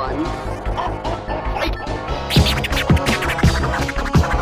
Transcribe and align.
One. 0.00 0.24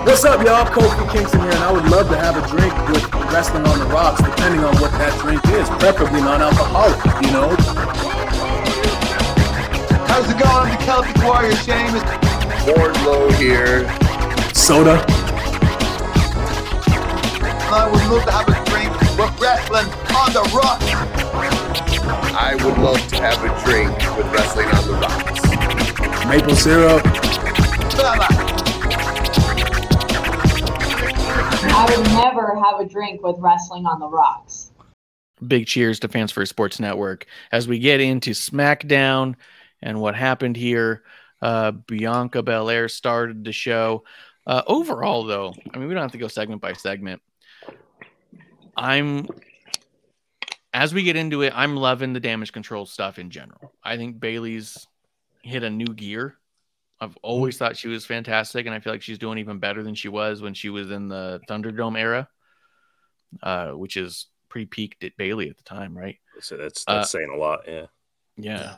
What's 0.06 0.24
up, 0.24 0.46
y'all? 0.46 0.64
Kofi 0.66 1.10
Kingston 1.10 1.40
here, 1.40 1.50
and 1.50 1.64
I 1.64 1.72
would 1.72 1.90
love 1.90 2.08
to 2.10 2.16
have 2.16 2.36
a 2.36 2.46
drink 2.46 2.72
with 2.86 3.02
Wrestling 3.32 3.66
on 3.66 3.80
the 3.80 3.86
Rocks, 3.86 4.22
depending 4.22 4.62
on 4.62 4.76
what 4.76 4.92
that 4.92 5.18
drink 5.18 5.44
is, 5.58 5.68
preferably 5.82 6.20
non-alcoholic, 6.20 7.02
you 7.26 7.32
know? 7.32 7.50
How's 10.06 10.30
it 10.30 10.38
going? 10.38 10.70
I'm 10.70 10.78
the 10.78 10.84
Celtic 10.84 11.18
Warrior, 11.24 11.56
Sheamus. 11.56 12.06
Wardlow 12.62 13.34
here. 13.34 13.82
Soda. 14.54 15.04
I 17.66 17.90
would 17.90 18.06
love 18.06 18.24
to 18.26 18.30
have 18.30 18.46
a 18.46 18.54
drink 18.70 18.94
with 19.18 19.40
Wrestling 19.40 19.90
on 20.14 20.32
the 20.32 20.44
Rocks. 20.54 20.86
I 22.38 22.54
would 22.54 22.78
love 22.78 23.04
to 23.08 23.16
have 23.16 23.42
a 23.42 23.50
drink 23.66 23.90
with 24.16 24.32
Wrestling 24.32 24.68
on 24.68 24.86
the 24.86 24.94
Rocks. 24.94 25.27
Maple 26.28 26.54
syrup. 26.54 27.02
I 31.70 31.94
would 31.96 32.06
never 32.12 32.54
have 32.62 32.80
a 32.80 32.84
drink 32.86 33.22
with 33.22 33.36
Wrestling 33.38 33.86
on 33.86 33.98
the 33.98 34.08
Rocks. 34.08 34.70
Big 35.46 35.66
cheers 35.66 36.00
to 36.00 36.08
Fans 36.08 36.30
First 36.32 36.50
Sports 36.50 36.80
Network 36.80 37.24
as 37.50 37.66
we 37.66 37.78
get 37.78 38.00
into 38.00 38.32
SmackDown 38.32 39.36
and 39.80 40.00
what 40.00 40.14
happened 40.14 40.58
here. 40.58 41.02
Uh, 41.40 41.70
Bianca 41.70 42.42
Belair 42.42 42.88
started 42.88 43.44
the 43.44 43.52
show. 43.52 44.04
Uh, 44.46 44.60
overall, 44.66 45.24
though, 45.24 45.54
I 45.72 45.78
mean, 45.78 45.88
we 45.88 45.94
don't 45.94 46.02
have 46.02 46.12
to 46.12 46.18
go 46.18 46.28
segment 46.28 46.60
by 46.60 46.74
segment. 46.74 47.22
I'm 48.76 49.28
as 50.74 50.92
we 50.92 51.04
get 51.04 51.16
into 51.16 51.40
it, 51.40 51.54
I'm 51.56 51.76
loving 51.76 52.12
the 52.12 52.20
damage 52.20 52.52
control 52.52 52.84
stuff 52.84 53.18
in 53.18 53.30
general. 53.30 53.72
I 53.82 53.96
think 53.96 54.20
Bayley's 54.20 54.87
hit 55.48 55.62
a 55.62 55.70
new 55.70 55.86
gear. 55.86 56.36
I've 57.00 57.16
always 57.22 57.56
thought 57.56 57.76
she 57.76 57.88
was 57.88 58.04
fantastic, 58.04 58.66
and 58.66 58.74
I 58.74 58.80
feel 58.80 58.92
like 58.92 59.02
she's 59.02 59.18
doing 59.18 59.38
even 59.38 59.58
better 59.58 59.82
than 59.82 59.94
she 59.94 60.08
was 60.08 60.42
when 60.42 60.54
she 60.54 60.68
was 60.68 60.90
in 60.90 61.08
the 61.08 61.40
Thunderdome 61.48 61.98
era, 61.98 62.28
uh, 63.42 63.70
which 63.70 63.96
is 63.96 64.26
pretty 64.48 64.66
peaked 64.66 65.04
at 65.04 65.16
Bayley 65.16 65.48
at 65.48 65.56
the 65.56 65.62
time, 65.62 65.96
right? 65.96 66.16
So 66.40 66.56
that's 66.56 66.84
Uh, 66.86 66.96
that's 66.96 67.10
saying 67.10 67.30
a 67.34 67.38
lot. 67.38 67.60
Yeah. 67.68 67.86
Yeah. 68.36 68.76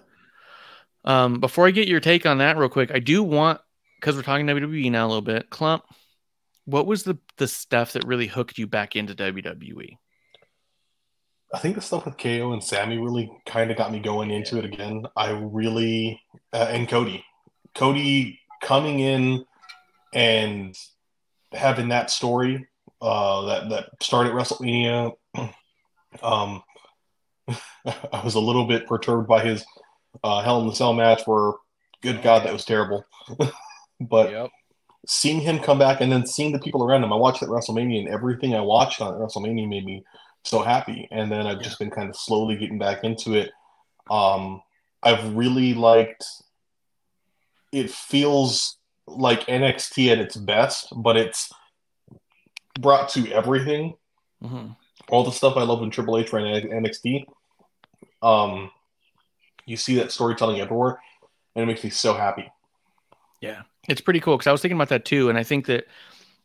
Um, 1.05 1.41
before 1.41 1.67
I 1.67 1.71
get 1.71 1.89
your 1.89 2.01
take 2.01 2.27
on 2.27 2.39
that 2.39 2.59
real 2.59 2.69
quick, 2.69 2.91
I 2.93 2.99
do 2.99 3.23
want 3.23 3.61
because 3.99 4.17
we're 4.17 4.23
talking 4.23 4.47
WWE 4.47 4.91
now 4.91 5.07
a 5.07 5.09
little 5.09 5.23
bit. 5.23 5.51
Klump, 5.51 5.83
what 6.65 6.87
was 6.87 7.05
the 7.05 7.19
the 7.37 7.49
stuff 7.49 7.93
that 7.93 8.07
really 8.07 8.27
hooked 8.27 8.59
you 8.59 8.67
back 8.67 8.97
into? 8.97 9.15
WWE? 9.15 9.97
I 11.53 11.59
think 11.59 11.75
the 11.75 11.81
stuff 11.81 12.05
with 12.05 12.17
KO 12.17 12.53
and 12.53 12.63
Sammy 12.63 12.99
really 12.99 13.31
kind 13.47 13.71
of 13.71 13.77
got 13.77 13.93
me 13.93 13.99
going 13.99 14.31
into 14.31 14.59
it 14.59 14.65
again. 14.65 15.05
I 15.17 15.31
really 15.31 16.21
uh, 16.53 16.69
and 16.71 16.89
Cody, 16.89 17.25
Cody 17.75 18.41
coming 18.63 19.01
in 19.01 19.45
and 20.15 20.77
having 21.53 21.89
that 21.89 22.11
story 22.11 22.69
uh, 23.03 23.47
that 23.47 23.69
that 23.71 23.91
started 24.01 24.33
WrestleMania. 24.33 25.13
Um, 26.25 26.65
I 27.87 28.21
was 28.25 28.35
a 28.35 28.41
little 28.41 28.67
bit 28.67 28.89
perturbed 28.89 29.29
by 29.29 29.45
his 29.45 29.65
uh, 30.25 30.43
Hell 30.43 30.61
in 30.61 30.67
the 30.67 30.75
Cell 30.75 30.93
match. 30.93 31.23
Where, 31.25 31.53
good 32.03 32.21
God, 32.21 32.45
that 32.45 32.53
was 32.53 32.65
terrible. 32.65 33.05
but 34.01 34.33
Yep. 34.33 34.51
seeing 35.07 35.41
him 35.41 35.61
come 35.61 35.79
back 35.79 36.01
and 36.01 36.11
then 36.11 36.27
seeing 36.27 36.51
the 36.53 36.59
people 36.59 36.83
around 36.83 37.05
him, 37.05 37.13
I 37.13 37.17
watched 37.17 37.41
that 37.41 37.49
WrestleMania 37.49 38.01
and 38.01 38.09
everything 38.09 38.57
I 38.57 38.61
watched 38.61 39.01
on 39.01 39.15
WrestleMania 39.15 39.69
made 39.69 39.85
me 39.85 40.03
so 40.45 40.63
happy. 40.63 41.09
And 41.11 41.31
then 41.31 41.47
I've 41.47 41.61
just 41.61 41.79
been 41.79 41.91
kind 41.91 42.09
of 42.09 42.17
slowly 42.17 42.57
getting 42.57 42.79
back 42.79 43.05
into 43.05 43.35
it. 43.35 43.51
Um, 44.11 44.63
I've 45.03 45.35
really 45.35 45.75
liked. 45.75 46.25
It 47.73 47.91
feels 47.91 48.79
like 49.07 49.47
NXT 49.47 50.11
at 50.13 50.19
its 50.19 50.37
best, 50.37 50.89
but 50.97 51.17
it's 51.17 51.53
brought 52.79 53.09
to 53.11 53.31
everything. 53.33 53.95
hmm 54.43 54.69
All 55.09 55.25
the 55.25 55.31
stuff 55.33 55.57
I 55.57 55.63
love 55.63 55.83
in 55.83 55.91
Triple 55.91 56.19
H 56.19 56.33
ran 56.33 56.45
NXT. 56.45 57.25
Um, 58.23 58.71
you 59.67 59.77
see 59.77 59.95
that 59.97 60.13
storytelling 60.13 60.61
everywhere, 60.61 60.99
and 61.55 61.63
it 61.63 61.67
makes 61.67 61.85
me 61.85 61.91
so 61.91 62.15
happy. 62.15 62.51
Yeah, 63.41 63.63
it's 63.89 64.01
pretty 64.01 64.21
cool 64.21 64.37
because 64.37 64.47
I 64.47 64.53
was 64.53 64.61
thinking 64.61 64.77
about 64.77 64.91
that 64.91 65.05
too, 65.05 65.29
and 65.29 65.39
I 65.39 65.43
think 65.43 65.67
that 65.67 65.87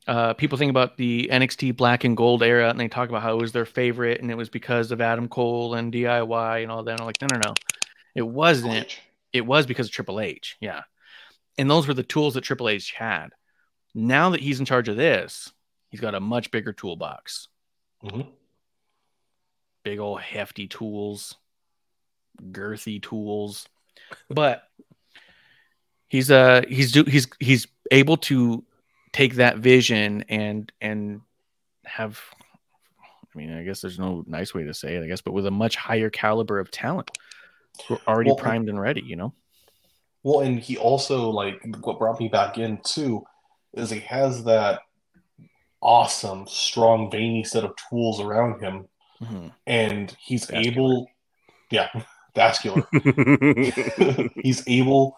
uh, 0.07 0.33
people 0.33 0.57
think 0.57 0.69
about 0.69 0.97
the 0.97 1.29
NXT 1.31 1.75
Black 1.75 2.03
and 2.03 2.15
Gold 2.15 2.43
era, 2.43 2.69
and 2.69 2.79
they 2.79 2.87
talk 2.87 3.09
about 3.09 3.23
how 3.23 3.33
it 3.33 3.41
was 3.41 3.51
their 3.51 3.65
favorite, 3.65 4.21
and 4.21 4.29
it 4.29 4.35
was 4.35 4.49
because 4.49 4.91
of 4.91 5.01
Adam 5.01 5.27
Cole 5.27 5.73
and 5.73 5.91
DIY 5.91 6.61
and 6.61 6.71
all 6.71 6.83
that. 6.83 6.91
And 6.91 7.01
I'm 7.01 7.05
like, 7.07 7.21
no, 7.21 7.27
no, 7.33 7.39
no, 7.45 7.53
it 8.13 8.21
wasn't. 8.27 8.99
It 9.33 9.45
was 9.45 9.65
because 9.65 9.87
of 9.87 9.91
Triple 9.93 10.19
H. 10.19 10.57
Yeah, 10.59 10.81
and 11.57 11.69
those 11.69 11.87
were 11.87 11.93
the 11.93 12.03
tools 12.03 12.35
that 12.35 12.41
Triple 12.41 12.69
H 12.69 12.91
had. 12.91 13.29
Now 13.93 14.29
that 14.31 14.41
he's 14.41 14.59
in 14.59 14.65
charge 14.65 14.89
of 14.89 14.97
this, 14.97 15.51
he's 15.89 16.01
got 16.01 16.15
a 16.15 16.19
much 16.19 16.51
bigger 16.51 16.73
toolbox. 16.73 17.47
Mhm. 18.03 18.27
Big 19.83 19.99
old 19.99 20.21
hefty 20.21 20.67
tools, 20.67 21.35
girthy 22.41 23.01
tools, 23.01 23.67
but 24.29 24.63
he's 26.07 26.29
uh 26.29 26.61
he's 26.67 26.91
do 26.91 27.03
he's 27.03 27.27
he's 27.39 27.67
able 27.91 28.17
to 28.17 28.63
take 29.15 29.35
that 29.35 29.57
vision 29.59 30.23
and 30.29 30.71
and 30.81 31.21
have 31.85 32.19
I 33.01 33.37
mean 33.37 33.53
I 33.53 33.63
guess 33.63 33.79
there's 33.81 33.97
no 33.99 34.23
nice 34.27 34.53
way 34.53 34.63
to 34.63 34.73
say 34.73 34.95
it 34.95 35.03
I 35.03 35.07
guess 35.07 35.21
but 35.21 35.31
with 35.33 35.45
a 35.45 35.51
much 35.51 35.75
higher 35.77 36.09
caliber 36.09 36.59
of 36.59 36.69
talent 36.71 37.09
who 37.87 37.95
are 37.95 38.01
already 38.07 38.29
Well, 38.31 38.37
primed 38.37 38.67
and 38.69 38.79
ready 38.79 39.01
you 39.01 39.15
know 39.15 39.33
Well, 40.23 40.41
and 40.41 40.59
he 40.59 40.75
also 40.77 41.29
like 41.29 41.63
what 41.81 41.97
brought 41.99 42.19
me 42.19 42.27
back 42.27 42.57
in 42.57 42.79
too 42.83 43.23
is 43.73 43.89
he 43.89 43.99
has 44.01 44.43
that 44.45 44.81
awesome, 45.81 46.47
strong, 46.47 47.11
veiny 47.11 47.43
set 47.43 47.63
of 47.63 47.73
tools 47.89 48.19
around 48.19 48.59
him, 48.61 48.87
Mhm. 49.21 49.51
and 49.67 50.15
he's 50.19 50.45
Vascular. 50.45 50.67
able, 50.71 51.07
yeah, 51.71 51.89
vascular. 52.35 52.87
he's 54.41 54.63
able 54.67 55.17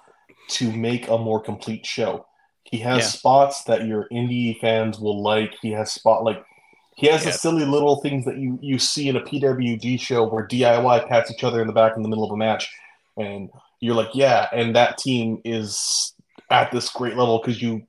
to 0.49 0.71
make 0.71 1.07
a 1.07 1.17
more 1.17 1.39
complete 1.41 1.85
show. 1.85 2.25
He 2.69 2.79
has 2.79 2.99
Yeah. 2.99 3.03
spots 3.09 3.63
that 3.63 3.85
your 3.85 4.07
indie 4.11 4.59
fans 4.59 4.99
will 4.99 5.21
like. 5.21 5.55
He 5.61 5.71
has 5.71 5.91
spot 5.91 6.23
like 6.23 6.43
he 6.95 7.07
has 7.07 7.23
Yeah. 7.23 7.31
the 7.31 7.37
silly 7.37 7.63
little 7.65 7.97
things 8.01 8.25
that 8.25 8.37
you 8.37 8.57
you 8.61 8.79
see 8.79 9.07
in 9.09 9.15
a 9.15 9.21
PWG 9.21 9.97
show 9.99 10.27
where 10.27 10.45
DIY 10.47 11.07
pats 11.07 11.31
each 11.31 11.43
other 11.43 11.61
in 11.61 11.67
the 11.67 11.73
back 11.73 11.95
in 11.95 12.01
the 12.03 12.09
middle 12.09 12.25
of 12.25 12.31
a 12.31 12.37
match, 12.37 12.69
and 13.17 13.49
you're 13.79 13.95
like, 13.95 14.09
yeah, 14.15 14.47
and 14.51 14.75
that 14.75 14.97
team 14.97 15.39
is 15.45 16.13
at 16.49 16.71
this 16.71 16.89
great 16.89 17.15
level 17.15 17.39
because 17.39 17.61
you 17.61 17.83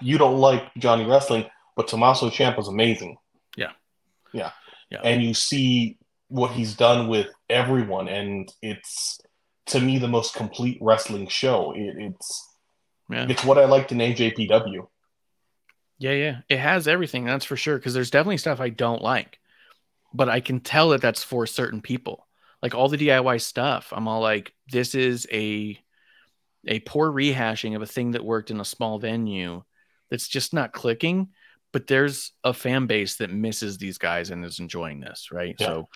you 0.00 0.18
don't 0.18 0.38
like 0.38 0.62
Johnny 0.78 1.04
Wrestling, 1.04 1.46
but 1.76 1.86
Tommaso 1.88 2.28
Ciampa's 2.30 2.68
amazing. 2.68 3.16
Yeah. 3.56 3.72
yeah, 4.32 4.50
Yeah. 4.90 5.00
and 5.04 5.22
you 5.22 5.32
see 5.34 5.98
what 6.28 6.50
he's 6.52 6.74
done 6.74 7.08
with 7.08 7.28
everyone, 7.50 8.08
and 8.08 8.52
it's 8.62 9.20
to 9.66 9.80
me 9.80 9.98
the 9.98 10.08
most 10.08 10.34
complete 10.34 10.78
wrestling 10.80 11.28
show. 11.28 11.72
It, 11.76 11.94
it's 11.98 12.48
yeah 13.12 13.26
it's 13.28 13.44
what 13.44 13.58
I 13.58 13.64
liked 13.64 13.92
in 13.92 13.98
AJPW. 13.98 14.86
yeah 15.98 16.12
yeah 16.12 16.36
it 16.48 16.58
has 16.58 16.88
everything 16.88 17.24
that's 17.24 17.44
for 17.44 17.56
sure 17.56 17.76
because 17.76 17.94
there's 17.94 18.10
definitely 18.10 18.38
stuff 18.38 18.60
I 18.60 18.68
don't 18.68 19.02
like 19.02 19.38
but 20.14 20.28
I 20.28 20.40
can 20.40 20.60
tell 20.60 20.90
that 20.90 21.00
that's 21.00 21.22
for 21.22 21.46
certain 21.46 21.80
people 21.80 22.26
like 22.62 22.74
all 22.74 22.88
the 22.88 22.96
DIY 22.96 23.40
stuff. 23.40 23.92
I'm 23.92 24.08
all 24.08 24.20
like, 24.20 24.54
this 24.70 24.94
is 24.94 25.26
a 25.32 25.78
a 26.66 26.78
poor 26.80 27.10
rehashing 27.10 27.74
of 27.74 27.82
a 27.82 27.86
thing 27.86 28.12
that 28.12 28.24
worked 28.24 28.52
in 28.52 28.60
a 28.60 28.64
small 28.64 29.00
venue 29.00 29.64
that's 30.10 30.28
just 30.28 30.54
not 30.54 30.72
clicking. 30.72 31.30
But 31.72 31.86
there's 31.86 32.32
a 32.44 32.52
fan 32.52 32.86
base 32.86 33.16
that 33.16 33.32
misses 33.32 33.78
these 33.78 33.98
guys 33.98 34.30
and 34.30 34.44
is 34.44 34.60
enjoying 34.60 35.00
this, 35.00 35.30
right? 35.32 35.56
Yeah. 35.58 35.66
So 35.66 35.88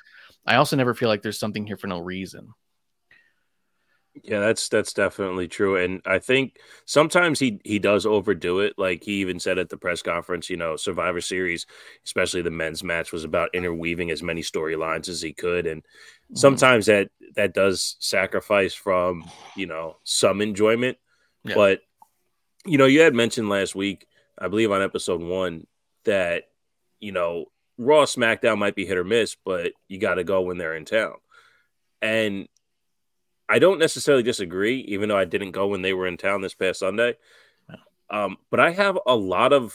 I 0.47 0.57
also 0.57 0.75
never 0.75 0.95
feel 0.95 1.09
like 1.09 1.23
there's 1.23 1.39
something 1.39 1.67
here 1.67 1.77
for 1.77 1.87
no 1.87 1.99
reason. 1.99 2.49
Yeah, 4.23 4.41
that's 4.41 4.69
that's 4.69 4.93
definitely 4.93 5.47
true, 5.47 5.77
and 5.77 6.01
I 6.07 6.19
think 6.19 6.59
sometimes 6.87 7.39
he 7.39 7.61
he 7.65 7.79
does 7.79 8.07
overdo 8.07 8.61
it. 8.61 8.75
Like 8.79 9.05
he 9.05 9.15
even 9.21 9.39
said 9.39 9.59
at 9.59 9.69
the 9.69 9.77
press 9.77 10.03
conference, 10.03 10.49
you 10.49 10.57
know, 10.57 10.77
Survivor 10.77 11.21
Series, 11.21 11.67
especially 12.05 12.43
the 12.43 12.51
men's 12.51 12.83
match, 12.83 13.13
was 13.13 13.25
about 13.25 13.55
interweaving 13.55 14.11
as 14.11 14.23
many 14.23 14.43
storylines 14.43 15.09
as 15.09 15.21
he 15.21 15.33
could, 15.33 15.67
and 15.67 15.83
mm-hmm. 15.83 16.37
sometimes 16.37 16.87
that 16.87 17.11
that 17.35 17.53
does 17.53 17.97
sacrifice 18.01 18.75
from 18.75 19.29
you 19.55 19.67
know 19.67 19.97
some 20.05 20.41
enjoyment. 20.41 20.97
Yeah. 21.45 21.55
But 21.55 21.81
you 22.65 22.79
know, 22.79 22.87
you 22.87 23.01
had 23.01 23.15
mentioned 23.15 23.49
last 23.49 23.75
week, 23.75 24.07
I 24.39 24.49
believe 24.49 24.73
on 24.73 24.83
episode 24.83 25.21
one, 25.21 25.67
that 26.05 26.45
you 27.01 27.13
know 27.13 27.47
Raw 27.77 28.05
SmackDown 28.05 28.59
might 28.59 28.75
be 28.75 28.87
hit 28.87 28.99
or 28.99 29.05
miss, 29.05 29.37
but 29.45 29.73
you 29.89 29.99
got 29.99 30.15
to 30.15 30.25
go 30.25 30.41
when 30.41 30.59
they're 30.59 30.75
in 30.75 30.87
town, 30.87 31.15
and 32.01 32.49
I 33.49 33.59
don't 33.59 33.79
necessarily 33.79 34.23
disagree, 34.23 34.81
even 34.81 35.09
though 35.09 35.19
I 35.19 35.25
didn't 35.25 35.53
go 35.53 35.69
when 35.69 35.83
they 35.83 35.93
were 35.93 36.07
in 36.07 36.17
town 36.17 36.41
this 36.41 36.55
past 36.55 36.81
Sunday. 36.81 37.17
Um, 38.11 38.37
but 38.51 38.61
I 38.61 38.71
have 38.71 38.99
a 39.07 39.15
lot 39.15 39.53
of 39.53 39.75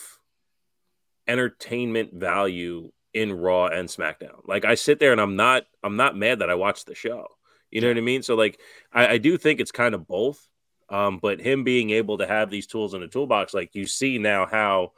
entertainment 1.28 2.14
value 2.14 2.92
in 3.14 3.34
Raw 3.34 3.68
and 3.68 3.90
SmackDown. 3.90 4.42
Like 4.46 4.66
I 4.66 4.76
sit 4.76 5.00
there 5.00 5.12
and 5.12 5.22
I'm 5.22 5.36
not 5.36 5.66
I'm 5.84 5.98
not 5.98 6.18
mad 6.18 6.40
that 6.40 6.50
I 6.50 6.56
watched 6.56 6.86
the 6.86 6.96
show. 6.96 7.28
You 7.70 7.82
know 7.82 7.88
what 7.88 7.98
I 7.98 8.02
mean? 8.02 8.24
So 8.24 8.36
like 8.36 8.60
I, 8.92 9.08
I 9.08 9.18
do 9.18 9.38
think 9.38 9.60
it's 9.60 9.72
kind 9.72 9.96
of 9.96 10.08
both. 10.08 10.48
Um, 10.90 11.20
but 11.22 11.40
him 11.40 11.64
being 11.64 11.92
able 11.92 12.18
to 12.18 12.28
have 12.28 12.50
these 12.50 12.68
tools 12.68 12.94
in 12.94 13.00
the 13.00 13.08
toolbox, 13.08 13.54
like 13.54 13.76
you 13.76 13.86
see 13.86 14.18
now 14.18 14.46
how 14.46 14.92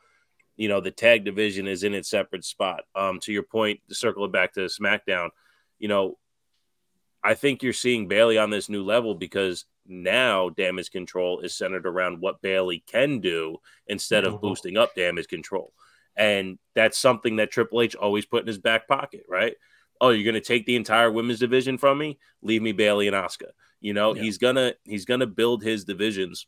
you 0.56 0.68
know 0.68 0.82
the 0.82 0.92
tag 0.92 1.24
division 1.24 1.68
is 1.68 1.84
in 1.84 1.94
its 1.94 2.10
separate 2.10 2.46
spot. 2.46 2.84
Um, 2.96 3.20
to 3.22 3.32
your 3.32 3.44
point, 3.44 3.80
to 3.90 3.96
circle 3.96 4.26
it 4.26 4.32
back 4.32 4.54
to 4.54 4.62
SmackDown, 4.62 5.30
you 5.78 5.88
know, 5.88 6.18
I 7.24 7.34
think 7.36 7.64
you're 7.64 7.74
seeing 7.74 8.08
Bayley 8.08 8.38
on 8.38 8.50
this 8.50 8.68
new 8.70 8.84
level 8.84 9.16
because 9.16 9.66
now 9.86 10.50
damage 10.50 10.92
control 10.92 11.40
is 11.40 11.56
centered 11.56 11.86
around 11.86 12.20
what 12.22 12.42
Bayley 12.42 12.84
can 12.86 13.20
do 13.20 13.58
instead 13.88 14.26
of 14.26 14.36
Mhm. 14.36 14.42
boosting 14.42 14.78
up 14.78 14.94
damage 14.96 15.28
control. 15.28 15.74
And 16.16 16.60
that's 16.76 16.98
something 16.98 17.38
that 17.38 17.52
Triple 17.52 17.82
H 17.82 17.96
always 17.96 18.26
put 18.26 18.42
in 18.42 18.48
his 18.48 18.58
back 18.58 18.88
pocket, 18.88 19.26
right? 19.28 19.56
Oh, 20.02 20.10
you're 20.10 20.24
going 20.26 20.42
to 20.42 20.42
take 20.48 20.66
the 20.66 20.76
entire 20.76 21.12
women's 21.12 21.40
division 21.40 21.78
from 21.78 21.98
me? 21.98 22.20
Leave 22.42 22.62
me 22.62 22.72
Bayley 22.72 23.08
and 23.08 23.16
Asuka. 23.16 23.52
You 23.80 23.94
know, 23.94 24.14
Yeah. 24.16 24.24
he's 24.24 24.38
going 24.38 24.56
to 24.56 24.76
he's 24.84 25.06
going 25.06 25.22
to 25.22 25.28
build 25.28 25.64
his 25.64 25.86
divisions 25.86 26.46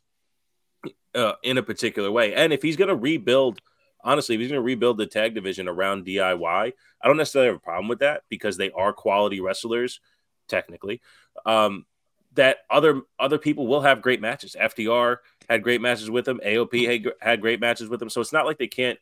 uh, 1.14 1.34
in 1.42 1.56
a 1.58 1.62
particular 1.62 2.10
way. 2.10 2.34
And 2.34 2.52
if 2.52 2.62
he's 2.62 2.76
going 2.76 2.88
to 2.88 2.96
rebuild 2.96 3.60
honestly, 4.04 4.36
if 4.36 4.40
he's 4.40 4.50
going 4.50 4.60
to 4.60 4.64
rebuild 4.64 4.98
the 4.98 5.06
tag 5.06 5.34
division 5.34 5.66
around 5.66 6.06
DIY, 6.06 6.72
I 7.02 7.08
don't 7.08 7.16
necessarily 7.16 7.48
have 7.48 7.56
a 7.56 7.60
problem 7.60 7.88
with 7.88 7.98
that 8.00 8.22
because 8.28 8.56
they 8.56 8.70
are 8.70 8.92
quality 8.92 9.40
wrestlers 9.40 9.98
technically. 10.48 11.00
Um, 11.44 11.86
that 12.34 12.58
other 12.68 13.00
other 13.18 13.38
people 13.38 13.66
will 13.66 13.80
have 13.80 14.02
great 14.02 14.20
matches. 14.20 14.54
FTR 14.60 15.18
had 15.48 15.62
great 15.62 15.80
matches 15.80 16.10
with 16.10 16.24
them. 16.26 16.40
AOP 16.44 16.86
had, 17.04 17.12
had 17.20 17.40
great 17.40 17.60
matches 17.60 17.88
with 17.88 17.98
them. 18.00 18.10
So 18.10 18.20
it's 18.20 18.32
not 18.32 18.44
like 18.46 18.58
they 18.58 18.66
can't 18.66 18.98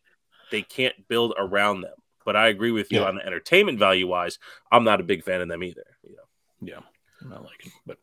they 0.51 0.63
can't 0.63 0.95
build 1.09 1.35
around 1.39 1.81
them. 1.81 1.95
But 2.25 2.37
I 2.37 2.49
agree 2.49 2.71
with 2.71 2.91
you 2.93 3.01
Yeah. 3.01 3.07
on 3.09 3.17
the 3.17 3.27
entertainment 3.27 3.79
value 3.79 4.07
wise. 4.07 4.39
I'm 4.71 4.85
not 4.85 5.01
a 5.01 5.05
big 5.05 5.25
fan 5.25 5.41
of 5.41 5.49
them 5.49 5.63
either. 5.63 5.85
You 6.09 6.17
know? 6.17 6.23
Yeah, 6.73 6.81
I'm 7.23 7.29
not 7.31 7.43
liking, 7.45 7.73
it. 7.75 7.83
but 7.87 7.99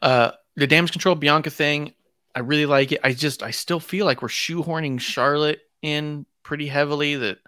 uh, 0.00 0.30
the 0.56 0.66
damage 0.66 0.92
control 0.92 1.14
Bianca 1.16 1.50
thing, 1.50 1.92
I 2.34 2.40
really 2.40 2.64
like 2.66 2.92
it. 2.92 3.00
I 3.04 3.12
just, 3.12 3.42
I 3.42 3.50
still 3.50 3.80
feel 3.80 4.06
like 4.06 4.22
we're 4.22 4.28
shoehorning 4.28 5.00
Charlotte 5.00 5.60
in 5.82 6.24
pretty 6.42 6.66
heavily. 6.68 7.16
That 7.16 7.38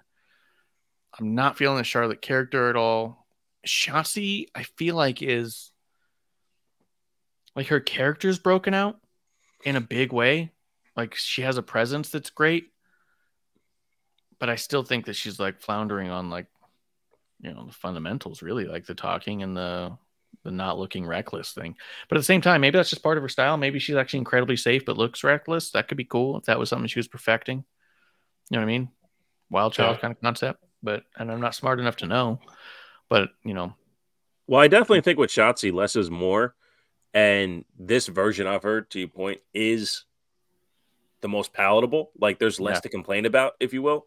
I'm 1.18 1.34
not 1.34 1.56
feeling 1.56 1.78
the 1.78 1.84
Charlotte 1.84 2.20
character 2.20 2.68
at 2.68 2.76
all. 2.76 3.19
Shotzi, 3.66 4.46
I 4.54 4.62
feel 4.62 4.94
like 4.96 5.22
is 5.22 5.72
like 7.54 7.68
her 7.68 7.80
character's 7.80 8.38
broken 8.38 8.74
out 8.74 8.96
in 9.64 9.76
a 9.76 9.80
big 9.80 10.12
way. 10.12 10.52
Like 10.96 11.14
she 11.14 11.42
has 11.42 11.56
a 11.56 11.62
presence 11.62 12.10
that's 12.10 12.30
great, 12.30 12.72
but 14.38 14.48
I 14.50 14.56
still 14.56 14.82
think 14.82 15.06
that 15.06 15.16
she's 15.16 15.38
like 15.38 15.60
floundering 15.60 16.10
on 16.10 16.30
like 16.30 16.46
you 17.40 17.52
know 17.52 17.66
the 17.66 17.72
fundamentals 17.72 18.42
really 18.42 18.66
like 18.66 18.86
the 18.86 18.94
talking 18.94 19.42
and 19.42 19.56
the 19.56 19.96
the 20.44 20.50
not 20.50 20.78
looking 20.78 21.06
reckless 21.06 21.52
thing. 21.52 21.74
But 22.08 22.16
at 22.16 22.20
the 22.20 22.24
same 22.24 22.40
time 22.40 22.60
maybe 22.60 22.76
that's 22.78 22.90
just 22.90 23.02
part 23.02 23.18
of 23.18 23.22
her 23.22 23.28
style. 23.28 23.56
Maybe 23.56 23.78
she's 23.78 23.96
actually 23.96 24.18
incredibly 24.20 24.56
safe 24.56 24.84
but 24.84 24.96
looks 24.98 25.24
reckless. 25.24 25.70
That 25.70 25.88
could 25.88 25.98
be 25.98 26.04
cool 26.04 26.36
if 26.38 26.44
that 26.44 26.58
was 26.58 26.68
something 26.68 26.88
she 26.88 26.98
was 26.98 27.08
perfecting. 27.08 27.64
You 28.50 28.56
know 28.56 28.58
what 28.58 28.64
i 28.64 28.66
mean? 28.78 28.88
Wild 29.50 29.72
child 29.74 29.96
Yeah. 29.96 30.00
kind 30.00 30.12
of 30.12 30.20
concept 30.20 30.64
but 30.82 31.04
and 31.16 31.30
i'm 31.30 31.40
not 31.40 31.54
smart 31.54 31.78
enough 31.78 31.96
to 31.96 32.06
know 32.06 32.40
but 33.10 33.28
you 33.44 33.52
know 33.52 33.74
Well, 34.46 34.60
I 34.62 34.68
definitely 34.68 35.02
think 35.02 35.18
with 35.18 35.30
Shotzi, 35.30 35.72
less 35.72 35.94
is 35.96 36.10
more. 36.10 36.54
And 37.12 37.64
this 37.78 38.06
version 38.06 38.46
of 38.46 38.62
her, 38.62 38.80
to 38.82 38.98
your 39.00 39.08
point, 39.08 39.40
is 39.52 40.04
the 41.20 41.28
most 41.28 41.52
palatable. 41.52 42.10
Like 42.18 42.38
there's 42.38 42.58
less 42.60 42.76
Yeah. 42.76 42.80
to 42.80 42.88
complain 42.88 43.26
about, 43.26 43.52
if 43.60 43.72
you 43.74 43.82
will, 43.82 44.06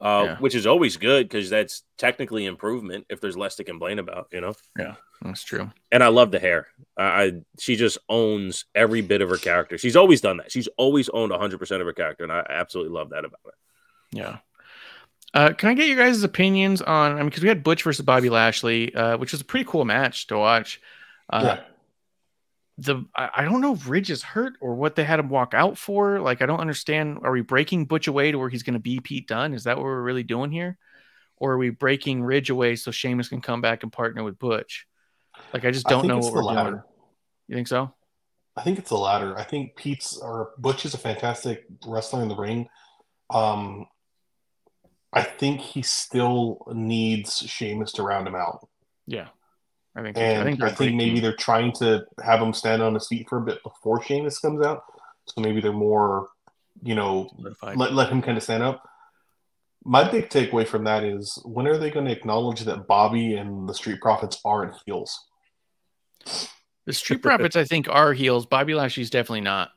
uh, 0.00 0.24
Yeah. 0.26 0.36
which 0.38 0.54
is 0.54 0.66
always 0.66 0.96
good 0.96 1.28
because 1.28 1.48
that's 1.50 1.84
technically 1.96 2.44
improvement 2.46 3.06
if 3.08 3.20
there's 3.20 3.36
less 3.36 3.56
to 3.56 3.64
complain 3.64 3.98
about, 3.98 4.28
you 4.32 4.40
know? 4.40 4.54
Yeah, 4.78 4.94
that's 5.22 5.42
true 5.44 5.70
And 5.92 6.02
I 6.04 6.08
love 6.08 6.30
the 6.32 6.38
hair. 6.40 6.68
I, 6.96 7.04
I 7.24 7.32
she 7.58 7.76
just 7.76 7.98
owns 8.08 8.64
every 8.74 9.00
bit 9.00 9.22
of 9.22 9.28
her 9.30 9.36
character. 9.38 9.78
She's 9.78 9.96
always 9.96 10.20
done 10.20 10.36
that. 10.38 10.50
She's 10.52 10.68
always 10.76 11.08
owned 11.10 11.32
100% 11.32 11.80
of 11.80 11.86
her 11.86 11.92
character. 11.92 12.24
And 12.24 12.32
I 12.32 12.44
absolutely 12.48 12.92
love 12.92 13.10
that 13.10 13.24
about 13.24 13.40
her. 13.44 13.54
Yeah. 14.12 14.38
Uh, 15.32 15.52
can 15.52 15.68
I 15.68 15.74
get 15.74 15.86
your 15.86 15.96
guys' 15.96 16.22
opinions 16.22 16.82
on? 16.82 17.12
I 17.12 17.16
mean, 17.16 17.26
because 17.26 17.42
we 17.42 17.48
had 17.48 17.62
Butch 17.62 17.84
versus 17.84 18.04
Bobby 18.04 18.30
Lashley, 18.30 18.94
uh, 18.94 19.16
which 19.16 19.32
was 19.32 19.40
a 19.40 19.44
pretty 19.44 19.64
cool 19.64 19.84
match 19.84 20.26
to 20.28 20.38
watch. 20.38 20.80
Uh, 21.28 21.42
yeah. 21.44 21.64
The 22.78 23.04
I, 23.14 23.30
I 23.36 23.44
don't 23.44 23.60
know 23.60 23.74
if 23.74 23.88
Ridge 23.88 24.10
is 24.10 24.22
hurt 24.22 24.54
or 24.60 24.74
what 24.74 24.96
they 24.96 25.04
had 25.04 25.20
him 25.20 25.28
walk 25.28 25.54
out 25.54 25.78
for. 25.78 26.18
Like, 26.18 26.42
I 26.42 26.46
don't 26.46 26.60
understand. 26.60 27.18
Are 27.22 27.30
we 27.30 27.42
breaking 27.42 27.84
Butch 27.84 28.08
away 28.08 28.32
to 28.32 28.38
where 28.38 28.48
he's 28.48 28.62
going 28.62 28.74
to 28.74 28.80
be 28.80 28.98
Pete 29.00 29.28
Dunne? 29.28 29.54
Is 29.54 29.64
that 29.64 29.76
what 29.76 29.84
we're 29.84 30.02
really 30.02 30.22
doing 30.24 30.50
here? 30.50 30.78
Or 31.36 31.52
are 31.52 31.58
we 31.58 31.70
breaking 31.70 32.22
Ridge 32.22 32.50
away 32.50 32.76
so 32.76 32.90
Sheamus 32.90 33.28
can 33.28 33.40
come 33.40 33.60
back 33.60 33.82
and 33.82 33.92
partner 33.92 34.24
with 34.24 34.38
Butch? 34.38 34.86
Like, 35.52 35.64
I 35.64 35.70
just 35.70 35.86
don't 35.86 36.02
think 36.02 36.12
know 36.12 36.18
what 36.18 36.32
we're 36.32 36.42
latter. 36.42 36.70
doing. 36.70 36.82
You 37.48 37.54
think 37.56 37.68
so? 37.68 37.94
I 38.56 38.62
think 38.62 38.78
it's 38.78 38.88
the 38.90 38.98
latter. 38.98 39.38
I 39.38 39.44
think 39.44 39.76
Pete's 39.76 40.16
or 40.16 40.50
Butch 40.58 40.84
is 40.84 40.94
a 40.94 40.98
fantastic 40.98 41.66
wrestler 41.86 42.22
in 42.22 42.28
the 42.28 42.36
ring. 42.36 42.68
Um, 43.30 43.86
I 45.12 45.22
think 45.22 45.60
he 45.60 45.82
still 45.82 46.62
needs 46.72 47.38
Sheamus 47.38 47.92
to 47.92 48.02
round 48.02 48.28
him 48.28 48.34
out, 48.36 48.68
Yeah. 49.06 49.28
I 49.96 50.02
think. 50.02 50.16
and 50.16 50.40
I 50.40 50.44
think, 50.44 50.60
they're 50.60 50.68
a 50.68 50.72
great 50.74 50.94
maybe 50.94 51.14
team. 51.14 51.22
they're 51.22 51.34
trying 51.36 51.72
to 51.74 52.04
have 52.22 52.40
him 52.40 52.52
stand 52.52 52.80
on 52.82 52.94
his 52.94 53.08
feet 53.08 53.28
for 53.28 53.38
a 53.38 53.42
bit 53.42 53.60
before 53.64 54.00
Sheamus 54.02 54.38
comes 54.38 54.64
out. 54.64 54.84
So 55.26 55.40
maybe 55.40 55.60
they're 55.60 55.72
more, 55.72 56.28
you 56.82 56.94
know, 56.94 57.28
solidified. 57.34 57.76
let, 57.76 57.92
let 57.92 58.08
him 58.10 58.22
kind 58.22 58.36
of 58.36 58.42
stand 58.44 58.62
up. 58.62 58.88
My 59.84 60.08
big 60.08 60.28
takeaway 60.28 60.66
from 60.66 60.84
that 60.84 61.02
is 61.04 61.40
when 61.44 61.66
are 61.66 61.76
they 61.78 61.90
going 61.90 62.06
to 62.06 62.12
acknowledge 62.12 62.60
that 62.60 62.86
Bobby 62.86 63.34
and 63.34 63.68
the 63.68 63.74
Street 63.74 64.00
Profits 64.00 64.40
aren't 64.44 64.74
heels? 64.86 65.26
The 66.86 66.92
Street 66.92 67.22
Profits, 67.22 67.56
I 67.56 67.64
think, 67.64 67.88
are 67.88 68.12
heels. 68.12 68.46
Bobby 68.46 68.74
Lashley's 68.74 69.10
definitely 69.10 69.40
not. 69.42 69.70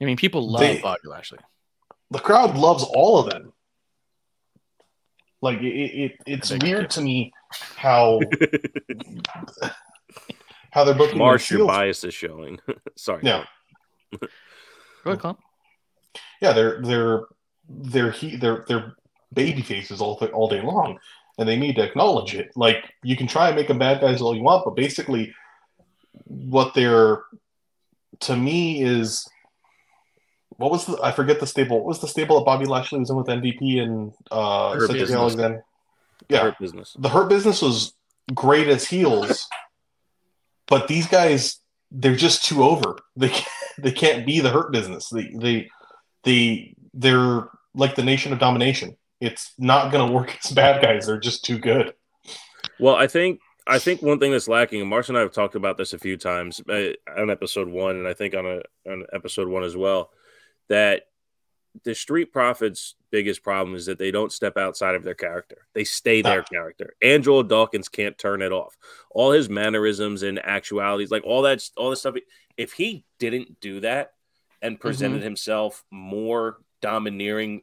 I 0.00 0.04
mean, 0.04 0.16
people 0.16 0.48
love 0.50 0.60
They- 0.60 0.80
Bobby 0.80 1.06
Lashley. 1.06 1.38
the 2.10 2.18
crowd 2.18 2.56
loves 2.56 2.82
all 2.82 3.18
of 3.20 3.30
them. 3.30 3.52
Like 5.40 5.60
it, 5.60 5.66
it 5.66 6.12
it's 6.26 6.50
weird 6.50 6.90
to 6.90 7.00
me 7.00 7.32
how 7.76 8.20
how 10.70 10.84
they're 10.84 10.94
booking 10.94 11.18
Marsh, 11.18 11.48
their 11.48 11.58
your 11.58 11.66
heels. 11.66 11.76
bias 11.76 12.04
is 12.04 12.14
showing. 12.14 12.58
Sorry. 12.96 13.20
Yeah, 13.22 13.44
Go 14.20 14.28
ahead, 15.06 15.18
Klump. 15.20 15.38
yeah, 16.40 16.52
they're 16.52 16.82
they're 16.82 17.22
they're 17.68 18.10
he, 18.10 18.36
they're 18.36 18.64
they're 18.68 18.94
baby 19.32 19.62
faces 19.62 20.00
all 20.00 20.16
th- 20.18 20.32
all 20.32 20.48
day 20.48 20.60
long, 20.60 20.98
and 21.38 21.48
they 21.48 21.56
need 21.56 21.76
to 21.76 21.82
acknowledge 21.82 22.34
it. 22.34 22.50
Like 22.56 22.92
you 23.02 23.16
can 23.16 23.26
try 23.26 23.48
and 23.48 23.56
make 23.56 23.68
them 23.68 23.78
bad 23.78 24.00
guys 24.00 24.20
all 24.20 24.36
you 24.36 24.42
want, 24.42 24.64
but 24.64 24.76
basically, 24.76 25.34
what 26.24 26.74
they're 26.74 27.22
to 28.20 28.36
me 28.36 28.82
is 28.82 29.26
what 30.58 30.70
was 30.72 30.84
the 30.86 30.98
I 31.02 31.12
forget 31.12 31.40
the 31.40 31.46
stable. 31.46 31.78
What 31.78 31.86
was 31.86 32.00
the 32.00 32.08
stable 32.08 32.38
that 32.38 32.44
Bobby 32.44 32.66
Lashley 32.66 32.98
was 32.98 33.10
in 33.10 33.16
with 33.16 33.28
MVP 33.28 33.80
and 33.80 34.12
uh, 34.30 34.72
Hurt 34.72 34.88
Cedric 34.88 35.02
Business. 35.02 35.18
Alexander? 35.18 35.64
Yeah, 36.28 36.40
Hurt 36.40 36.58
business. 36.58 36.96
the 36.98 37.08
Hurt 37.08 37.28
Business 37.28 37.62
was 37.62 37.94
great 38.34 38.68
as 38.68 38.86
heels, 38.86 39.48
but 40.66 40.88
these 40.88 41.06
guys 41.06 41.60
they're 41.90 42.16
just 42.16 42.44
too 42.44 42.62
over. 42.62 42.96
They 43.16 43.28
can't, 43.30 43.48
they 43.78 43.92
can't 43.92 44.26
be 44.26 44.40
the 44.40 44.50
Hurt 44.50 44.72
Business. 44.72 45.08
They 45.08 45.30
they 45.34 45.70
they 46.24 46.74
they're 46.92 47.48
like 47.74 47.94
the 47.94 48.02
Nation 48.02 48.32
of 48.32 48.40
Domination. 48.40 48.96
It's 49.20 49.52
not 49.58 49.92
going 49.92 50.06
to 50.06 50.12
work 50.12 50.36
as 50.44 50.50
bad 50.50 50.82
guys. 50.82 51.06
They're 51.06 51.18
just 51.18 51.44
too 51.44 51.58
good. 51.58 51.94
Well, 52.80 52.96
I 52.96 53.06
think 53.06 53.40
I 53.66 53.78
think 53.78 54.02
one 54.02 54.18
thing 54.18 54.32
that's 54.32 54.48
lacking, 54.48 54.80
and 54.80 54.90
Marsh 54.90 55.08
and 55.08 55.16
I 55.16 55.20
have 55.20 55.32
talked 55.32 55.54
about 55.54 55.76
this 55.76 55.92
a 55.92 55.98
few 55.98 56.16
times 56.16 56.60
uh, 56.68 56.90
on 57.16 57.30
episode 57.30 57.68
one, 57.68 57.96
and 57.96 58.08
I 58.08 58.14
think 58.14 58.34
on 58.34 58.44
a 58.44 58.90
on 58.90 59.04
episode 59.12 59.48
one 59.48 59.62
as 59.62 59.76
well, 59.76 60.10
that 60.68 61.04
the 61.84 61.94
Street 61.94 62.32
Profits' 62.32 62.94
biggest 63.10 63.42
problem 63.42 63.76
is 63.76 63.86
that 63.86 63.98
they 63.98 64.10
don't 64.10 64.32
step 64.32 64.56
outside 64.56 64.94
of 64.94 65.04
their 65.04 65.14
character. 65.14 65.66
They 65.74 65.84
stay 65.84 66.22
their 66.22 66.40
ah. 66.40 66.50
character. 66.50 66.94
Angelo 67.02 67.42
Dawkins 67.42 67.88
can't 67.88 68.18
turn 68.18 68.42
it 68.42 68.52
off. 68.52 68.76
All 69.10 69.32
his 69.32 69.48
mannerisms 69.48 70.22
and 70.22 70.38
actualities, 70.44 71.10
like 71.10 71.24
all 71.24 71.42
that, 71.42 71.62
all 71.76 71.90
this 71.90 72.00
stuff. 72.00 72.16
If 72.56 72.72
he 72.72 73.04
didn't 73.18 73.60
do 73.60 73.80
that 73.80 74.12
and 74.62 74.80
presented 74.80 75.18
mm-hmm. 75.18 75.24
himself 75.24 75.84
more 75.90 76.58
domineering, 76.82 77.62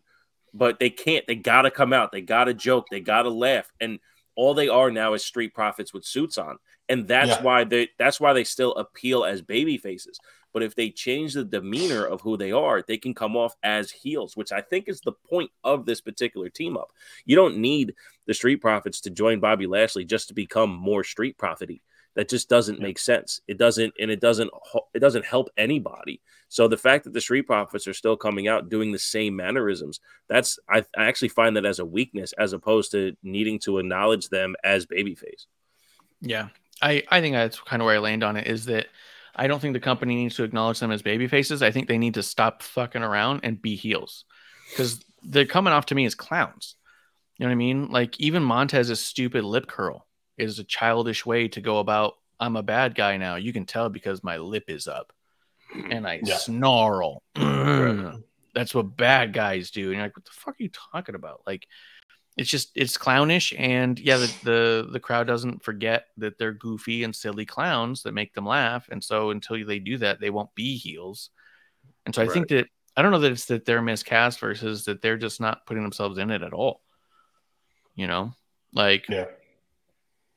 but 0.53 0.79
they 0.79 0.89
can't. 0.89 1.27
They 1.27 1.35
got 1.35 1.63
to 1.63 1.71
come 1.71 1.93
out. 1.93 2.11
They 2.11 2.21
got 2.21 2.45
to 2.45 2.53
joke. 2.53 2.87
They 2.89 3.01
got 3.01 3.23
to 3.23 3.29
laugh. 3.29 3.69
And 3.81 3.99
all 4.35 4.53
they 4.53 4.69
are 4.69 4.91
now 4.91 5.13
is 5.13 5.23
street 5.23 5.53
profits 5.53 5.93
with 5.93 6.05
suits 6.05 6.37
on, 6.37 6.57
and 6.89 7.07
that's 7.07 7.29
yeah. 7.29 7.41
why 7.41 7.63
they 7.63 7.89
that's 7.97 8.19
why 8.19 8.33
they 8.33 8.43
still 8.43 8.73
appeal 8.75 9.23
as 9.25 9.41
baby 9.41 9.77
faces. 9.77 10.19
But 10.55 10.63
if 10.63 10.73
they 10.73 10.89
change 10.89 11.33
the 11.33 11.43
demeanor 11.43 12.05
of 12.05 12.21
who 12.21 12.37
they 12.37 12.53
are, 12.53 12.81
they 12.81 12.95
can 12.95 13.13
come 13.13 13.35
off 13.35 13.57
as 13.61 13.91
heels, 13.91 14.37
which 14.37 14.53
I 14.53 14.61
think 14.61 14.87
is 14.87 15.01
the 15.01 15.11
point 15.11 15.51
of 15.65 15.85
this 15.85 15.99
particular 15.99 16.47
team 16.47 16.77
up. 16.77 16.93
You 17.25 17.35
don't 17.35 17.57
need 17.57 17.93
the 18.25 18.33
Street 18.33 18.61
Profits 18.61 19.01
to 19.01 19.09
join 19.09 19.41
Bobby 19.41 19.67
Lashley 19.67 20.05
just 20.05 20.29
to 20.29 20.33
become 20.33 20.73
more 20.73 21.03
Street 21.03 21.37
Profity. 21.37 21.81
That 22.13 22.29
just 22.29 22.47
doesn't 22.47 22.79
make 22.79 22.99
sense. 22.99 23.41
It 23.49 23.57
doesn't, 23.57 23.95
and 23.99 24.09
it 24.09 24.21
doesn't, 24.21 24.49
it 24.93 24.99
doesn't 24.99 25.25
help 25.25 25.49
anybody. 25.57 26.21
So 26.47 26.69
the 26.69 26.77
fact 26.77 27.03
that 27.03 27.11
the 27.11 27.19
Street 27.19 27.47
Profits 27.47 27.85
are 27.85 27.93
still 27.93 28.15
coming 28.15 28.47
out 28.47 28.69
doing 28.69 28.93
the 28.93 28.97
same 28.97 29.35
mannerisms, 29.35 29.99
that's 30.29 30.57
I, 30.69 30.85
I 30.97 31.07
actually 31.07 31.27
find 31.27 31.57
that 31.57 31.65
as 31.65 31.79
a 31.79 31.85
weakness 31.85 32.31
as 32.37 32.53
opposed 32.53 32.91
to 32.91 33.13
needing 33.23 33.59
to 33.59 33.79
acknowledge 33.79 34.29
them 34.29 34.55
as 34.63 34.85
babyface. 34.85 35.47
Yeah, 36.21 36.47
I 36.81 37.03
I 37.09 37.19
think 37.19 37.33
that's 37.33 37.59
kind 37.59 37.81
of 37.81 37.87
where 37.87 37.95
I 37.95 37.99
land 37.99 38.23
on 38.23 38.37
it. 38.37 38.47
Is 38.47 38.67
that 38.67 38.87
I 39.35 39.47
don't 39.47 39.59
think 39.59 39.73
the 39.73 39.79
company 39.79 40.15
needs 40.15 40.35
to 40.35 40.43
acknowledge 40.43 40.79
them 40.79 40.91
as 40.91 41.01
baby 41.01 41.27
faces. 41.27 41.61
I 41.61 41.71
think 41.71 41.87
they 41.87 41.97
need 41.97 42.13
to 42.13 42.23
stop 42.23 42.63
fucking 42.63 43.03
around 43.03 43.41
and 43.43 43.61
be 43.61 43.75
heels 43.75 44.25
because 44.69 45.03
they're 45.23 45.45
coming 45.45 45.73
off 45.73 45.87
to 45.87 45.95
me 45.95 46.05
as 46.05 46.15
clowns. 46.15 46.75
You 47.37 47.45
know 47.45 47.49
what 47.49 47.53
I 47.53 47.55
mean? 47.55 47.89
Like 47.89 48.19
even 48.19 48.43
Montez's 48.43 48.99
stupid 49.05 49.43
lip 49.43 49.67
curl 49.67 50.07
is 50.37 50.59
a 50.59 50.63
childish 50.63 51.25
way 51.25 51.47
to 51.49 51.61
go 51.61 51.79
about. 51.79 52.13
I'm 52.39 52.55
a 52.55 52.63
bad 52.63 52.95
guy 52.95 53.17
now. 53.17 53.35
You 53.35 53.51
can 53.51 53.65
tell 53.65 53.89
because 53.89 54.23
my 54.23 54.37
lip 54.37 54.65
is 54.67 54.87
up 54.87 55.11
and 55.89 56.07
I 56.07 56.21
yeah. 56.23 56.37
snarl. 56.37 57.23
That's 57.35 58.73
what 58.73 58.95
bad 58.95 59.33
guys 59.33 59.71
do. 59.71 59.87
And 59.87 59.95
you're 59.95 60.03
like, 60.03 60.15
what 60.15 60.25
the 60.25 60.31
fuck 60.31 60.53
are 60.53 60.63
you 60.63 60.69
talking 60.69 61.15
about? 61.15 61.41
Like, 61.45 61.67
it's 62.37 62.49
just 62.49 62.71
it's 62.75 62.97
clownish 62.97 63.53
and 63.57 63.97
yeah 63.99 64.17
the, 64.17 64.33
the 64.43 64.89
the 64.91 64.99
crowd 64.99 65.25
doesn't 65.25 65.63
forget 65.63 66.07
that 66.17 66.37
they're 66.37 66.53
goofy 66.53 67.03
and 67.03 67.15
silly 67.15 67.45
clowns 67.45 68.03
that 68.03 68.13
make 68.13 68.33
them 68.33 68.45
laugh 68.45 68.87
and 68.91 69.03
so 69.03 69.29
until 69.29 69.65
they 69.65 69.79
do 69.79 69.97
that 69.97 70.19
they 70.19 70.29
won't 70.29 70.53
be 70.55 70.77
heels. 70.77 71.29
And 72.05 72.13
so 72.13 72.21
i 72.21 72.27
think 72.27 72.49
that 72.49 72.67
i 72.95 73.01
don't 73.01 73.11
know 73.11 73.19
that 73.19 73.31
it's 73.31 73.45
that 73.45 73.65
they're 73.65 73.81
miscast 73.81 74.39
versus 74.39 74.85
that 74.85 75.01
they're 75.01 75.17
just 75.17 75.39
not 75.39 75.65
putting 75.65 75.83
themselves 75.83 76.17
in 76.17 76.29
it 76.29 76.41
at 76.41 76.53
all 76.53 76.81
you 77.95 78.07
know? 78.07 78.33
Like 78.73 79.07
yeah. 79.07 79.25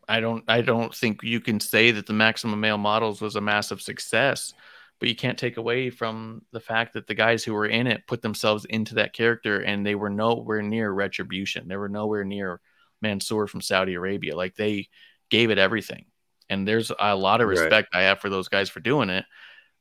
I 0.08 0.20
don't 0.20 0.44
i 0.48 0.62
don't 0.62 0.94
think 0.94 1.22
you 1.22 1.40
can 1.40 1.60
say 1.60 1.90
that 1.90 2.06
the 2.06 2.12
maximum 2.12 2.60
male 2.60 2.78
models 2.78 3.20
was 3.20 3.36
a 3.36 3.40
massive 3.40 3.82
success 3.82 4.54
but 5.00 5.08
you 5.08 5.14
can't 5.14 5.38
take 5.38 5.56
away 5.56 5.90
from 5.90 6.42
the 6.52 6.60
fact 6.60 6.94
that 6.94 7.06
the 7.06 7.14
guys 7.14 7.44
who 7.44 7.54
were 7.54 7.66
in 7.66 7.86
it 7.86 8.06
put 8.06 8.22
themselves 8.22 8.64
into 8.64 8.96
that 8.96 9.12
character 9.12 9.60
and 9.60 9.86
they 9.86 9.94
were 9.94 10.10
nowhere 10.10 10.62
near 10.62 10.90
retribution. 10.90 11.68
They 11.68 11.76
were 11.76 11.88
nowhere 11.88 12.24
near 12.24 12.60
Mansoor 13.00 13.46
from 13.46 13.60
Saudi 13.60 13.94
Arabia. 13.94 14.36
Like 14.36 14.56
they 14.56 14.88
gave 15.30 15.50
it 15.50 15.58
everything. 15.58 16.06
And 16.48 16.66
there's 16.66 16.90
a 16.98 17.14
lot 17.14 17.40
of 17.40 17.48
respect 17.48 17.90
right. 17.92 18.00
I 18.00 18.04
have 18.04 18.20
for 18.20 18.30
those 18.30 18.48
guys 18.48 18.68
for 18.70 18.80
doing 18.80 19.10
it. 19.10 19.24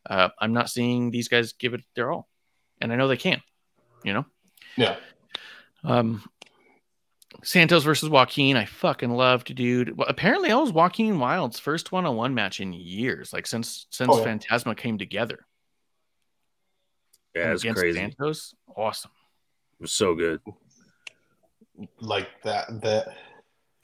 Uh, 0.07 0.29
I'm 0.39 0.53
not 0.53 0.69
seeing 0.69 1.11
these 1.11 1.29
guys 1.29 1.53
give 1.53 1.73
it 1.73 1.81
their 1.95 2.11
all. 2.11 2.27
And 2.81 2.93
I 2.93 2.95
know 2.95 3.07
they 3.07 3.17
can, 3.17 3.41
you 4.03 4.13
know? 4.13 4.25
Yeah. 4.75 4.97
Um, 5.83 6.23
Santos 7.43 7.83
versus 7.83 8.09
Joaquin, 8.09 8.57
I 8.57 8.65
fucking 8.65 9.11
loved, 9.11 9.53
dude. 9.55 9.97
Well, 9.97 10.07
apparently, 10.07 10.49
that 10.49 10.57
was 10.59 10.71
Joaquin 10.71 11.19
Wilde's 11.19 11.59
first 11.59 11.91
one-on-one 11.91 12.33
match 12.33 12.59
in 12.59 12.73
years, 12.73 13.31
like 13.31 13.47
since 13.47 13.85
since 13.89 14.09
oh, 14.11 14.19
yeah. 14.19 14.25
Fantasma 14.25 14.75
came 14.75 14.97
together. 14.97 15.45
Yeah, 17.35 17.53
it's 17.53 17.63
crazy. 17.63 17.99
Santos, 17.99 18.55
awesome. 18.75 19.11
It 19.79 19.83
was 19.83 19.91
so 19.91 20.15
good. 20.15 20.41
Like 21.99 22.29
that, 22.43 22.81
that, 22.81 23.09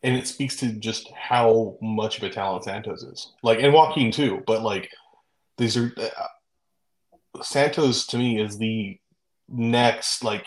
and 0.01 0.15
it 0.15 0.27
speaks 0.27 0.55
to 0.57 0.71
just 0.73 1.11
how 1.13 1.77
much 1.81 2.17
of 2.17 2.23
a 2.23 2.29
talent 2.29 2.63
Santos 2.63 3.03
is. 3.03 3.33
Like, 3.43 3.59
and 3.61 3.71
Joaquin 3.71 4.11
too, 4.11 4.41
but 4.47 4.63
like, 4.63 4.89
these 5.57 5.77
are 5.77 5.93
uh, 5.97 7.41
Santos 7.43 8.07
to 8.07 8.17
me 8.17 8.41
is 8.41 8.57
the 8.57 8.97
next 9.49 10.23
like 10.23 10.45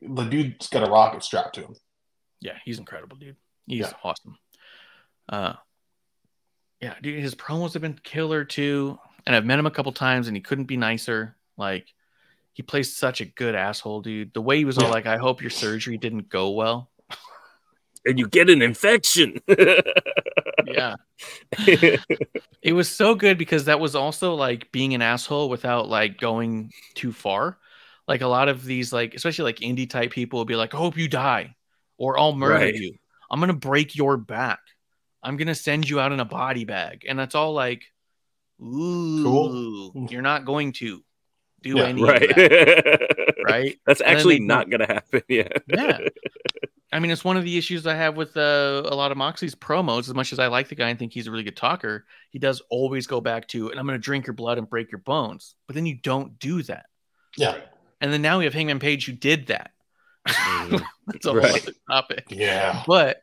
the 0.00 0.24
dude's 0.24 0.68
got 0.68 0.86
a 0.86 0.90
rocket 0.90 1.24
strapped 1.24 1.54
to 1.54 1.62
him 1.62 1.74
yeah, 2.44 2.58
he's 2.62 2.78
incredible, 2.78 3.16
dude. 3.16 3.36
He's 3.66 3.80
yeah. 3.80 3.92
awesome. 4.04 4.36
Uh, 5.28 5.54
yeah, 6.80 6.94
dude, 7.02 7.18
his 7.18 7.34
promos 7.34 7.72
have 7.72 7.80
been 7.80 7.98
killer 8.04 8.44
too. 8.44 8.98
And 9.26 9.34
I've 9.34 9.46
met 9.46 9.58
him 9.58 9.64
a 9.64 9.70
couple 9.70 9.90
times, 9.92 10.28
and 10.28 10.36
he 10.36 10.42
couldn't 10.42 10.66
be 10.66 10.76
nicer. 10.76 11.34
Like, 11.56 11.86
he 12.52 12.62
plays 12.62 12.94
such 12.94 13.22
a 13.22 13.24
good 13.24 13.54
asshole, 13.54 14.02
dude. 14.02 14.34
The 14.34 14.42
way 14.42 14.58
he 14.58 14.66
was 14.66 14.76
all 14.76 14.90
like, 14.90 15.06
"I 15.06 15.16
hope 15.16 15.40
your 15.40 15.50
surgery 15.50 15.96
didn't 15.96 16.28
go 16.28 16.50
well," 16.50 16.90
and 18.04 18.18
you 18.18 18.28
get 18.28 18.50
an 18.50 18.60
infection. 18.60 19.40
yeah, 20.66 20.96
it 21.66 22.74
was 22.74 22.90
so 22.90 23.14
good 23.14 23.38
because 23.38 23.64
that 23.64 23.80
was 23.80 23.96
also 23.96 24.34
like 24.34 24.70
being 24.70 24.92
an 24.92 25.00
asshole 25.00 25.48
without 25.48 25.88
like 25.88 26.20
going 26.20 26.70
too 26.94 27.12
far. 27.12 27.56
Like 28.06 28.20
a 28.20 28.28
lot 28.28 28.50
of 28.50 28.62
these, 28.62 28.92
like 28.92 29.14
especially 29.14 29.44
like 29.44 29.60
indie 29.60 29.88
type 29.88 30.10
people, 30.10 30.40
will 30.40 30.44
be 30.44 30.56
like, 30.56 30.74
"I 30.74 30.76
hope 30.76 30.98
you 30.98 31.08
die," 31.08 31.56
or 31.98 32.18
I'll 32.18 32.34
murder 32.34 32.54
right. 32.54 32.74
you. 32.74 32.94
I'm 33.30 33.40
gonna 33.40 33.52
break 33.52 33.96
your 33.96 34.16
back. 34.16 34.60
I'm 35.22 35.36
gonna 35.36 35.54
send 35.54 35.88
you 35.88 36.00
out 36.00 36.12
in 36.12 36.20
a 36.20 36.24
body 36.24 36.64
bag. 36.64 37.04
And 37.08 37.18
that's 37.18 37.34
all 37.34 37.52
like, 37.52 37.82
ooh, 38.60 39.22
cool. 39.22 40.06
you're 40.10 40.22
not 40.22 40.44
going 40.44 40.72
to 40.74 41.02
do 41.62 41.78
yeah, 41.78 41.84
any 41.84 42.02
right. 42.02 42.34
That, 42.36 43.34
right? 43.44 43.78
That's 43.86 44.02
actually 44.02 44.40
not 44.40 44.70
gonna 44.70 44.86
happen. 44.86 45.22
Yeah. 45.28 45.48
yeah. 45.68 45.98
I 46.94 47.00
mean, 47.00 47.10
it's 47.10 47.24
one 47.24 47.36
of 47.36 47.42
the 47.42 47.58
issues 47.58 47.88
I 47.88 47.96
have 47.96 48.16
with 48.16 48.36
uh, 48.36 48.82
a 48.84 48.94
lot 48.94 49.10
of 49.10 49.18
Moxley's 49.18 49.56
promos. 49.56 50.08
As 50.08 50.14
much 50.14 50.32
as 50.32 50.38
I 50.38 50.46
like 50.46 50.68
the 50.68 50.76
guy 50.76 50.90
and 50.90 50.98
think 50.98 51.12
he's 51.12 51.26
a 51.26 51.30
really 51.32 51.42
good 51.42 51.56
talker, 51.56 52.04
he 52.30 52.38
does 52.38 52.62
always 52.70 53.08
go 53.08 53.20
back 53.20 53.48
to, 53.48 53.70
and 53.70 53.80
I'm 53.80 53.86
going 53.86 53.98
to 53.98 54.02
drink 54.02 54.28
your 54.28 54.34
blood 54.34 54.58
and 54.58 54.70
break 54.70 54.92
your 54.92 55.00
bones. 55.00 55.56
But 55.66 55.74
then 55.74 55.86
you 55.86 55.96
don't 55.96 56.38
do 56.38 56.62
that. 56.62 56.86
Yeah. 57.36 57.56
And 58.00 58.12
then 58.12 58.22
now 58.22 58.38
we 58.38 58.44
have 58.44 58.54
Hangman 58.54 58.78
Page 58.78 59.06
who 59.06 59.12
did 59.12 59.48
that. 59.48 59.72
Mm-hmm. 60.64 60.76
That's 61.06 61.26
a 61.26 61.34
right. 61.34 61.46
whole 61.46 61.56
other 61.56 61.72
topic. 61.90 62.24
Yeah. 62.30 62.82
But 62.86 63.20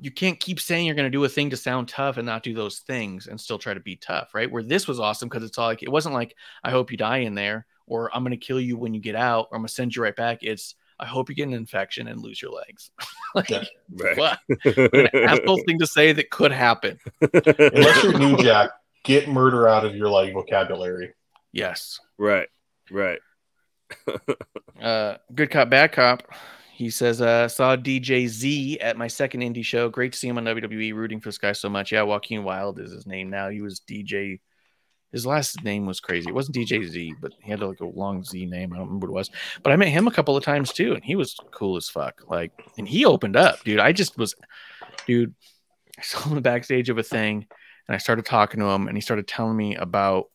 you 0.00 0.10
can't 0.10 0.40
keep 0.40 0.60
saying 0.60 0.86
you're 0.86 0.94
going 0.94 1.04
to 1.04 1.10
do 1.10 1.24
a 1.24 1.28
thing 1.28 1.50
to 1.50 1.56
sound 1.56 1.88
tough 1.88 2.16
and 2.16 2.24
not 2.24 2.42
do 2.42 2.54
those 2.54 2.78
things 2.78 3.26
and 3.26 3.38
still 3.38 3.58
try 3.58 3.74
to 3.74 3.80
be 3.80 3.96
tough, 3.96 4.34
right? 4.34 4.50
Where 4.50 4.62
this 4.62 4.88
was 4.88 4.98
awesome 4.98 5.28
because 5.28 5.44
it's 5.44 5.58
all 5.58 5.66
like, 5.66 5.82
it 5.82 5.90
wasn't 5.90 6.14
like, 6.14 6.34
I 6.64 6.70
hope 6.70 6.90
you 6.90 6.96
die 6.96 7.18
in 7.18 7.34
there 7.34 7.66
or 7.86 8.14
I'm 8.14 8.22
going 8.22 8.30
to 8.30 8.36
kill 8.38 8.60
you 8.60 8.78
when 8.78 8.94
you 8.94 9.00
get 9.00 9.16
out 9.16 9.48
or 9.50 9.56
I'm 9.56 9.62
going 9.62 9.68
to 9.68 9.74
send 9.74 9.94
you 9.94 10.02
right 10.02 10.16
back. 10.16 10.38
It's, 10.42 10.74
I 11.00 11.06
hope 11.06 11.28
you 11.28 11.34
get 11.34 11.48
an 11.48 11.54
infection 11.54 12.08
and 12.08 12.20
lose 12.20 12.40
your 12.40 12.52
legs. 12.52 12.90
like, 13.34 13.50
yeah, 13.50 13.64
right. 13.92 14.16
what? 14.16 14.38
An 14.64 15.08
asshole 15.14 15.62
thing 15.66 15.78
to 15.78 15.86
say 15.86 16.12
that 16.12 16.30
could 16.30 16.52
happen. 16.52 16.98
Unless 17.20 18.02
you're 18.02 18.18
New 18.18 18.36
Jack, 18.38 18.70
get 19.04 19.28
murder 19.28 19.68
out 19.68 19.84
of 19.84 19.94
your 19.94 20.08
like 20.08 20.32
vocabulary. 20.32 21.14
Yes. 21.52 22.00
Right. 22.18 22.48
Right. 22.90 23.20
Uh, 24.80 25.16
good 25.34 25.50
cop, 25.50 25.68
bad 25.68 25.92
cop. 25.92 26.22
He 26.72 26.90
says, 26.90 27.20
uh, 27.20 27.48
saw 27.48 27.74
DJ 27.76 28.28
Z 28.28 28.78
at 28.78 28.96
my 28.96 29.08
second 29.08 29.40
indie 29.40 29.64
show. 29.64 29.88
Great 29.88 30.12
to 30.12 30.18
see 30.18 30.28
him 30.28 30.38
on 30.38 30.44
WWE, 30.44 30.94
rooting 30.94 31.20
for 31.20 31.28
this 31.28 31.38
guy 31.38 31.50
so 31.50 31.68
much. 31.68 31.90
Yeah, 31.90 32.02
Joaquin 32.02 32.44
Wilde 32.44 32.78
is 32.78 32.92
his 32.92 33.06
name 33.06 33.30
now. 33.30 33.48
He 33.48 33.60
was 33.60 33.80
DJ. 33.80 34.38
His 35.10 35.26
last 35.26 35.64
name 35.64 35.86
was 35.86 35.98
crazy. 35.98 36.28
It 36.28 36.34
wasn't 36.34 36.56
DJ 36.56 36.84
Z, 36.84 37.14
but 37.20 37.32
he 37.42 37.50
had 37.50 37.60
like 37.60 37.80
a 37.80 37.86
long 37.86 38.22
Z 38.22 38.46
name. 38.46 38.72
I 38.72 38.76
don't 38.76 38.86
remember 38.86 39.08
what 39.08 39.14
it 39.14 39.18
was. 39.18 39.30
But 39.64 39.72
I 39.72 39.76
met 39.76 39.88
him 39.88 40.06
a 40.06 40.12
couple 40.12 40.36
of 40.36 40.44
times 40.44 40.72
too, 40.72 40.94
and 40.94 41.02
he 41.02 41.16
was 41.16 41.34
cool 41.50 41.76
as 41.76 41.88
fuck. 41.88 42.22
Like, 42.28 42.52
and 42.78 42.86
he 42.86 43.04
opened 43.04 43.34
up, 43.34 43.64
dude. 43.64 43.80
I 43.80 43.90
just 43.90 44.16
was, 44.16 44.36
dude. 45.06 45.34
I 45.98 46.02
saw 46.02 46.22
him 46.22 46.30
in 46.30 46.34
the 46.36 46.42
backstage 46.42 46.90
of 46.90 46.98
a 46.98 47.02
thing, 47.02 47.48
and 47.88 47.94
I 47.96 47.98
started 47.98 48.24
talking 48.24 48.60
to 48.60 48.66
him, 48.66 48.86
and 48.86 48.96
he 48.96 49.00
started 49.00 49.26
telling 49.26 49.56
me 49.56 49.74
about 49.74 50.26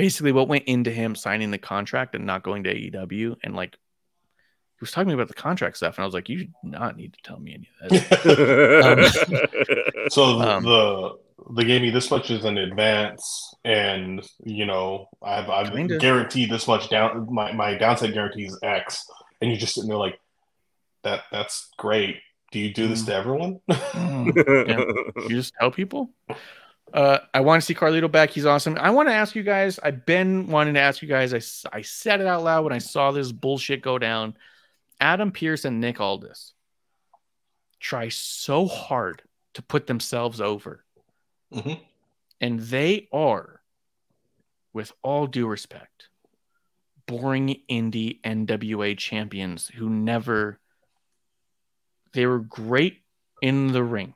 basically 0.00 0.32
what 0.32 0.48
went 0.48 0.64
into 0.64 0.90
him 0.90 1.14
signing 1.14 1.50
the 1.50 1.58
contract 1.58 2.14
and 2.14 2.24
not 2.24 2.42
going 2.42 2.64
to 2.64 2.74
AEW 2.74 3.36
and 3.42 3.54
like 3.54 3.72
he 3.72 4.78
was 4.80 4.92
talking 4.92 5.12
about 5.12 5.28
the 5.28 5.34
contract 5.34 5.76
stuff 5.76 5.98
and 5.98 6.02
I 6.02 6.06
was 6.06 6.14
like, 6.14 6.30
you 6.30 6.46
do 6.46 6.48
not 6.62 6.96
need 6.96 7.12
to 7.12 7.18
tell 7.22 7.38
me 7.38 7.52
any 7.54 7.68
of 7.82 7.90
that. 7.90 9.12
um, 9.94 10.08
so 10.10 10.38
the, 10.38 10.48
um, 10.48 10.64
the 10.64 11.18
they 11.54 11.64
gave 11.64 11.82
me 11.82 11.90
this 11.90 12.10
much 12.10 12.30
as 12.30 12.46
an 12.46 12.56
advance 12.56 13.54
and 13.64 14.26
you 14.44 14.64
know 14.64 15.08
I've, 15.22 15.50
I've 15.50 15.98
guaranteed 15.98 16.50
this 16.50 16.66
much 16.66 16.88
down 16.88 17.28
my, 17.30 17.52
my 17.52 17.74
downside 17.74 18.14
guarantee 18.14 18.46
is 18.46 18.58
X 18.62 19.04
and 19.40 19.50
you're 19.50 19.60
just 19.60 19.74
sitting 19.74 19.88
there 19.88 19.98
like 19.98 20.18
that 21.02 21.24
that's 21.30 21.68
great 21.76 22.16
Do 22.52 22.58
you 22.58 22.72
do 22.72 22.88
this 22.88 23.04
to 23.04 23.14
everyone? 23.14 23.60
Mm, 23.68 24.66
yeah. 24.66 25.22
You 25.28 25.36
just 25.36 25.54
tell 25.60 25.70
people. 25.70 26.10
Uh, 26.92 27.18
I 27.32 27.40
want 27.40 27.62
to 27.62 27.66
see 27.66 27.74
Carlito 27.74 28.10
back. 28.10 28.30
He's 28.30 28.46
awesome. 28.46 28.76
I 28.78 28.90
want 28.90 29.08
to 29.08 29.14
ask 29.14 29.34
you 29.34 29.42
guys. 29.42 29.78
I've 29.80 30.04
been 30.06 30.48
wanting 30.48 30.74
to 30.74 30.80
ask 30.80 31.02
you 31.02 31.08
guys. 31.08 31.32
I, 31.32 31.76
I 31.76 31.82
said 31.82 32.20
it 32.20 32.26
out 32.26 32.42
loud 32.42 32.64
when 32.64 32.72
I 32.72 32.78
saw 32.78 33.12
this 33.12 33.30
bullshit 33.30 33.82
go 33.82 33.98
down. 33.98 34.36
Adam 35.00 35.30
Pearce 35.30 35.64
and 35.64 35.80
Nick 35.80 36.00
Aldis 36.00 36.52
try 37.78 38.08
so 38.08 38.66
hard 38.66 39.22
to 39.54 39.62
put 39.62 39.86
themselves 39.86 40.40
over, 40.40 40.84
Mhm. 41.52 41.80
and 42.40 42.60
they 42.60 43.08
are, 43.12 43.62
with 44.72 44.92
all 45.02 45.26
due 45.26 45.46
respect, 45.46 46.08
boring 47.06 47.62
indie 47.70 48.20
NWA 48.22 48.94
champions 48.96 49.68
who 49.68 49.88
never. 49.88 50.58
They 52.12 52.26
were 52.26 52.40
great 52.40 53.02
in 53.40 53.72
the 53.72 53.82
ring. 53.84 54.14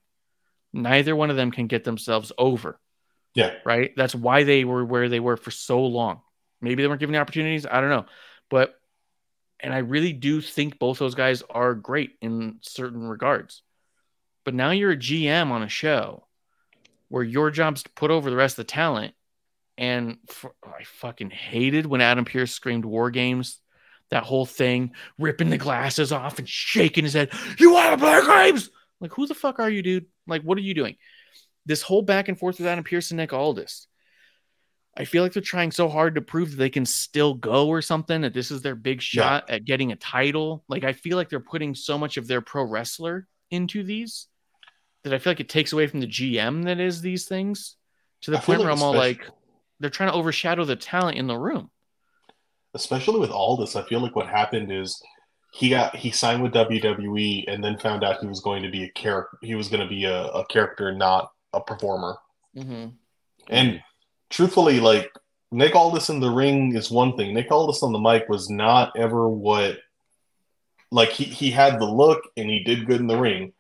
Neither 0.74 1.14
one 1.14 1.30
of 1.30 1.36
them 1.36 1.50
can 1.52 1.68
get 1.68 1.84
themselves 1.84 2.32
over 2.36 2.78
Yeah. 3.34 3.54
right? 3.64 3.92
That's 3.96 4.14
why 4.14 4.42
they 4.44 4.64
were 4.64 4.84
where 4.84 5.08
they 5.08 5.20
were 5.20 5.36
for 5.36 5.50
so 5.52 5.80
long. 5.86 6.20
Maybe 6.60 6.82
they 6.82 6.88
weren't 6.88 7.00
given 7.00 7.12
the 7.12 7.20
opportunities. 7.20 7.64
I 7.64 7.80
don't 7.80 7.90
know. 7.90 8.06
But, 8.50 8.74
and 9.60 9.72
I 9.72 9.78
really 9.78 10.12
do 10.12 10.40
think 10.40 10.78
both 10.78 10.98
those 10.98 11.14
guys 11.14 11.42
are 11.48 11.74
great 11.74 12.12
in 12.20 12.58
certain 12.62 13.06
regards. 13.06 13.62
But 14.44 14.54
now 14.54 14.70
you're 14.70 14.90
a 14.90 14.96
GM 14.96 15.50
on 15.50 15.62
a 15.62 15.68
show 15.68 16.26
where 17.08 17.22
your 17.22 17.50
job's 17.50 17.82
to 17.84 17.90
put 17.90 18.10
over 18.10 18.28
the 18.28 18.36
rest 18.36 18.54
of 18.58 18.66
the 18.66 18.72
talent. 18.72 19.14
And 19.78 20.18
for, 20.28 20.54
oh, 20.66 20.72
I 20.78 20.84
fucking 20.84 21.30
hated 21.30 21.86
when 21.86 22.00
Adam 22.00 22.24
Pearce 22.24 22.52
screamed 22.52 22.84
war 22.84 23.10
games. 23.10 23.60
That 24.10 24.22
whole 24.24 24.46
thing, 24.46 24.92
ripping 25.18 25.50
the 25.50 25.56
glasses 25.58 26.12
off 26.12 26.38
and 26.38 26.48
shaking 26.48 27.04
his 27.04 27.14
head. 27.14 27.30
You 27.58 27.72
want 27.72 27.92
to 27.92 28.04
play 28.04 28.20
games? 28.50 28.70
Like, 29.04 29.12
who 29.12 29.26
the 29.26 29.34
fuck 29.34 29.60
are 29.60 29.70
you, 29.70 29.82
dude? 29.82 30.06
Like, 30.26 30.42
what 30.42 30.58
are 30.58 30.62
you 30.62 30.74
doing? 30.74 30.96
this 31.66 31.82
whole 31.82 32.02
back 32.02 32.28
and 32.28 32.38
forth 32.38 32.58
with 32.58 32.66
Adam 32.66 32.84
Pearce 32.84 33.10
and 33.10 33.18
Nick 33.18 33.32
Aldis. 33.32 33.86
I 34.96 35.04
feel 35.04 35.22
like 35.22 35.32
they're 35.32 35.42
trying 35.42 35.72
so 35.72 35.88
hard 35.88 36.14
to 36.14 36.20
prove 36.20 36.52
that 36.52 36.56
they 36.56 36.70
can 36.70 36.86
still 36.86 37.34
go 37.34 37.66
or 37.66 37.82
something, 37.82 38.20
that 38.20 38.32
this 38.32 38.50
is 38.50 38.62
their 38.62 38.76
big 38.76 39.00
shot 39.02 39.50
at 39.50 39.64
getting 39.64 39.90
a 39.90 39.96
title. 39.96 40.62
Like, 40.68 40.84
I 40.84 40.92
feel 40.92 41.16
like 41.16 41.28
they're 41.28 41.40
putting 41.40 41.74
so 41.74 41.98
much 41.98 42.16
of 42.16 42.28
their 42.28 42.40
pro 42.40 42.62
wrestler 42.62 43.26
into 43.50 43.82
these 43.82 44.28
that 45.02 45.12
I 45.12 45.18
feel 45.18 45.32
like 45.32 45.40
it 45.40 45.48
takes 45.48 45.72
away 45.72 45.88
from 45.88 46.00
the 46.00 46.06
GM 46.06 46.64
that 46.66 46.78
is 46.78 47.00
these 47.00 47.26
things 47.26 47.76
to 48.22 48.30
the 48.30 48.38
I 48.38 48.40
point 48.40 48.60
where 48.60 48.68
like 48.68 48.76
I'm 48.76 48.82
all 48.82 48.94
like, 48.94 49.28
they're 49.80 49.90
trying 49.90 50.10
to 50.10 50.16
overshadow 50.16 50.64
the 50.64 50.76
talent 50.76 51.18
in 51.18 51.26
the 51.26 51.36
room. 51.36 51.70
especially 52.74 53.18
with 53.18 53.30
Aldis, 53.30 53.76
I 53.76 53.82
feel 53.82 54.00
like 54.00 54.14
what 54.14 54.28
happened 54.28 54.70
is 54.70 55.02
he 55.54 55.68
got 55.68 55.94
he 55.94 56.10
signed 56.10 56.42
with 56.42 56.52
WWE 56.52 57.44
and 57.46 57.62
then 57.62 57.78
found 57.78 58.02
out 58.02 58.18
he 58.20 58.26
was 58.26 58.40
going 58.40 58.64
to 58.64 58.70
be 58.70 58.82
a 58.82 58.90
character. 58.90 59.38
He 59.40 59.54
was 59.54 59.68
going 59.68 59.82
to 59.82 59.88
be 59.88 60.04
a, 60.04 60.24
a 60.26 60.44
character, 60.46 60.92
not 60.92 61.30
a 61.52 61.60
performer. 61.60 62.16
Mm-hmm. 62.56 62.88
And 63.48 63.80
truthfully, 64.30 64.80
like 64.80 65.12
Nick 65.52 65.76
Aldis 65.76 66.08
in 66.10 66.18
the 66.18 66.28
ring 66.30 66.74
is 66.74 66.90
one 66.90 67.16
thing. 67.16 67.32
Nick 67.34 67.52
Aldis 67.52 67.84
on 67.84 67.92
the 67.92 68.00
mic 68.00 68.28
was 68.28 68.50
not 68.50 68.96
ever 68.96 69.28
what 69.28 69.78
like 70.90 71.10
he, 71.10 71.22
he 71.22 71.52
had 71.52 71.78
the 71.78 71.84
look 71.86 72.22
and 72.36 72.50
he 72.50 72.64
did 72.64 72.86
good 72.86 73.00
in 73.00 73.06
the 73.06 73.16
ring, 73.16 73.52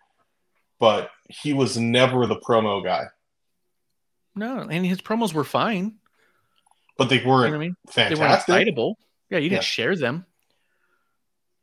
but 0.80 1.10
he 1.28 1.52
was 1.52 1.78
never 1.78 2.26
the 2.26 2.40
promo 2.40 2.82
guy. 2.82 3.04
No, 4.34 4.62
and 4.68 4.84
his 4.84 5.00
promos 5.00 5.32
were 5.32 5.44
fine. 5.44 5.94
But 6.98 7.08
they 7.08 7.24
weren't 7.24 7.52
what 7.52 7.54
I 7.54 7.58
mean? 7.58 7.76
They 7.94 8.02
weren't 8.02 8.18
fantastic. 8.18 8.48
excitable. 8.52 8.98
Yeah, 9.30 9.38
you 9.38 9.48
didn't 9.48 9.62
Yeah. 9.62 9.66
share 9.66 9.94
them. 9.94 10.26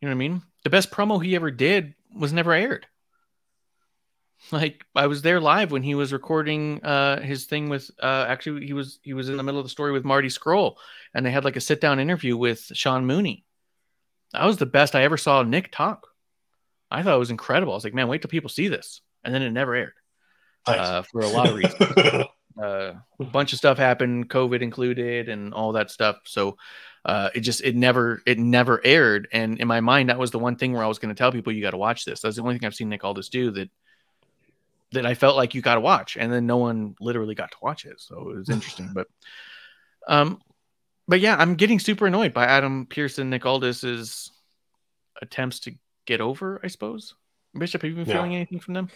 You 0.02 0.08
know 0.08 0.16
what 0.16 0.24
I 0.24 0.28
mean? 0.30 0.42
The 0.64 0.70
best 0.70 0.92
promo 0.92 1.24
he 1.24 1.36
ever 1.36 1.52
did 1.52 1.94
was 2.16 2.34
never 2.34 2.52
aired. 2.54 2.88
Like 4.52 4.84
I 4.96 5.06
was 5.06 5.22
there 5.22 5.40
live 5.40 5.72
when 5.72 5.84
he 5.84 5.94
was 5.94 6.12
recording 6.12 6.84
uh 6.84 7.22
his 7.22 7.46
thing 7.46 7.70
with 7.70 7.92
uh 8.02 8.26
actually 8.28 8.66
he 8.66 8.74
was 8.74 9.00
he 9.04 9.14
was 9.14 9.30
in 9.30 9.38
the 9.38 9.44
middle 9.44 9.60
of 9.60 9.66
the 9.66 9.70
story 9.70 9.92
with 9.92 10.04
Marty 10.04 10.30
Scurll 10.30 10.76
and 11.14 11.24
they 11.24 11.30
had 11.30 11.46
like 11.46 11.56
a 11.58 11.62
sit 11.62 11.80
down 11.80 12.00
interview 12.00 12.36
with 12.36 12.60
Sean 12.74 13.06
Mooney. 13.06 13.46
That 14.34 14.46
was 14.46 14.58
the 14.58 14.66
best 14.66 14.96
I 14.96 15.04
ever 15.04 15.18
saw 15.18 15.44
Nick 15.44 15.72
talk. 15.72 16.08
I 16.90 17.04
thought 17.04 17.16
it 17.16 17.20
was 17.20 17.30
incredible. 17.30 17.74
I 17.74 17.76
was 17.76 17.84
like, 17.84 17.94
man, 17.94 18.08
wait 18.08 18.22
till 18.24 18.30
people 18.30 18.50
see 18.50 18.68
this. 18.68 19.02
And 19.24 19.34
then 19.34 19.44
it 19.44 19.52
never 19.52 19.76
aired 19.76 19.94
Nice. 20.68 20.80
uh, 20.80 21.02
for 21.04 21.22
a 21.22 21.28
lot 21.28 21.50
of 21.50 21.56
reasons 21.56 21.82
uh, 22.62 22.94
a 23.20 23.24
bunch 23.24 23.54
of 23.54 23.60
stuff 23.60 23.78
happened, 23.78 24.30
COVID 24.30 24.62
included, 24.62 25.30
and 25.30 25.54
all 25.54 25.74
that 25.74 25.92
stuff. 25.92 26.18
So 26.26 26.58
uh, 27.06 27.30
it 27.34 27.40
just 27.42 27.62
it 27.62 27.76
never 27.76 28.22
it 28.26 28.38
never 28.38 28.80
aired. 28.84 29.28
And 29.34 29.60
in 29.60 29.68
my 29.68 29.82
mind, 29.82 30.10
that 30.10 30.20
was 30.20 30.32
the 30.32 30.40
one 30.40 30.56
thing 30.56 30.74
where 30.74 30.84
I 30.84 30.88
was 30.88 31.00
going 31.00 31.14
to 31.14 31.18
tell 31.18 31.32
people 31.32 31.52
you 31.52 31.62
got 31.62 31.72
to 31.72 31.78
watch 31.78 32.06
this. 32.06 32.22
That's 32.22 32.36
the 32.36 32.42
only 32.44 32.58
thing 32.58 32.66
I've 32.66 32.76
seen 32.76 32.90
Nick 32.90 33.04
Aldis 33.04 33.30
do 33.30 33.52
that 33.52 33.70
that 34.94 35.06
I 35.06 35.14
felt 35.14 35.38
like 35.38 35.56
you 35.56 35.62
got 35.62 35.76
to 35.76 35.82
watch, 35.82 36.18
and 36.18 36.32
then 36.32 36.46
no 36.46 36.58
one 36.58 36.96
literally 37.00 37.34
got 37.36 37.52
to 37.52 37.58
watch 37.62 37.86
it. 37.86 38.00
So 38.00 38.30
it 38.30 38.38
was 38.38 38.50
interesting, 38.52 38.92
but 38.94 39.08
um, 40.08 40.42
but 41.08 41.20
yeah, 41.20 41.36
I'm 41.38 41.56
getting 41.56 41.80
super 41.80 42.08
annoyed 42.08 42.34
by 42.34 42.46
Adam 42.46 42.86
Pearson, 42.86 43.30
Nick 43.30 43.46
Aldis's 43.46 44.32
attempts 45.22 45.60
to 45.62 45.74
get 46.06 46.22
over. 46.22 46.60
I 46.64 46.68
suppose. 46.68 47.16
Bishop, 47.58 47.82
have 47.82 47.90
you 47.90 47.96
been 47.96 48.06
Yeah. 48.06 48.14
feeling 48.14 48.36
anything 48.36 48.60
from 48.60 48.74
them? 48.76 48.90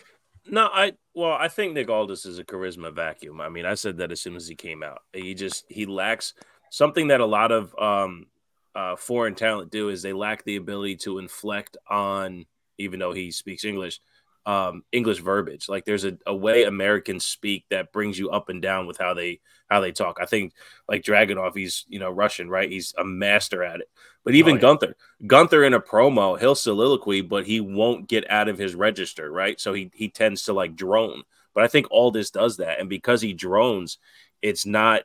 No, 0.47 0.69
I 0.71 0.93
well, 1.15 1.33
I 1.33 1.47
think 1.47 1.73
Nick 1.73 1.89
Aldis 1.89 2.25
is 2.25 2.37
a 2.37 2.43
charisma 2.43 2.93
vacuum. 2.93 3.41
I 3.41 3.49
mean, 3.49 3.65
I 3.65 3.73
said 3.73 3.97
that 3.97 4.11
as 4.11 4.21
soon 4.21 4.35
as 4.35 4.47
he 4.47 4.55
came 4.55 4.83
out. 4.83 5.01
He 5.11 5.33
just 5.33 5.65
he 5.69 5.85
lacks 5.85 6.33
something 6.75 7.07
that 7.07 7.21
a 7.21 7.25
lot 7.25 7.51
of 7.51 7.73
um 7.79 8.27
uh 8.75 8.95
foreign 8.97 9.35
talent 9.35 9.71
do 9.71 9.87
is 9.89 10.01
they 10.01 10.11
lack 10.13 10.43
the 10.43 10.57
ability 10.57 10.97
to 10.97 11.19
inflect 11.19 11.77
on 11.89 12.45
even 12.77 12.99
though 12.99 13.13
he 13.13 13.31
speaks 13.31 13.63
English, 13.63 14.01
um 14.45 14.83
English 14.91 15.19
verbiage. 15.19 15.69
Like 15.69 15.85
there's 15.85 16.03
a, 16.03 16.17
a 16.25 16.35
way 16.35 16.63
Americans 16.63 17.25
speak 17.25 17.65
that 17.69 17.93
brings 17.93 18.19
you 18.19 18.29
up 18.29 18.49
and 18.49 18.61
down 18.61 18.87
with 18.87 18.97
how 18.97 19.13
they 19.13 19.39
how 19.69 19.79
they 19.79 19.93
talk. 19.93 20.17
I 20.21 20.25
think 20.25 20.53
like 20.89 21.03
Dragunov, 21.03 21.55
he's 21.55 21.85
you 21.87 21.99
know 21.99 22.11
Russian, 22.11 22.49
right? 22.49 22.69
He's 22.69 22.93
a 22.97 23.05
master 23.05 23.63
at 23.63 23.79
it. 23.79 23.89
But 24.25 24.35
even 24.35 24.55
Oh, 24.55 24.57
yeah. 24.57 24.61
Gunther, 24.61 24.95
Gunther 25.25 25.63
in 25.63 25.73
a 25.73 25.79
promo, 25.79 26.37
he'll 26.39 26.55
soliloquy, 26.55 27.21
but 27.21 27.45
he 27.45 27.61
won't 27.61 28.07
get 28.07 28.29
out 28.29 28.49
of 28.49 28.57
his 28.57 28.75
register, 28.75 29.31
right? 29.31 29.59
So 29.59 29.73
he 29.73 29.91
he 29.93 30.09
tends 30.09 30.43
to 30.43 30.53
like 30.53 30.75
drone. 30.75 31.23
But 31.53 31.63
I 31.63 31.67
think 31.67 31.87
Aldis 31.89 32.31
does 32.31 32.57
that, 32.57 32.79
and 32.81 32.89
because 32.89 33.21
he 33.21 33.33
drones, 33.33 33.97
it's 34.41 34.65
not 34.65 35.03